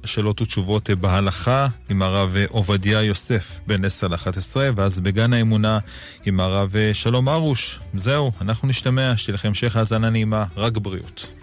שאלות 0.05 0.41
ותשובות 0.41 0.91
בהלכה 0.91 1.69
עם 1.91 2.03
הרב 2.03 2.37
עובדיה 2.49 3.03
יוסף 3.03 3.61
בין 3.67 3.85
10 3.85 4.09
ל-11 4.09 4.57
ואז 4.77 5.01
בגן 5.01 5.33
האמונה 5.33 5.79
עם 6.25 6.41
הרב 6.41 6.75
שלום 6.93 7.29
ארוש. 7.29 7.81
זהו, 7.95 8.33
אנחנו 8.41 8.69
נשתמע, 8.69 9.17
שתהיה 9.17 9.35
לכם 9.35 9.49
המשך 9.49 9.77
האזנה 9.77 10.11
נעימה, 10.11 10.45
רק 10.57 10.79
בריאות. 10.79 11.42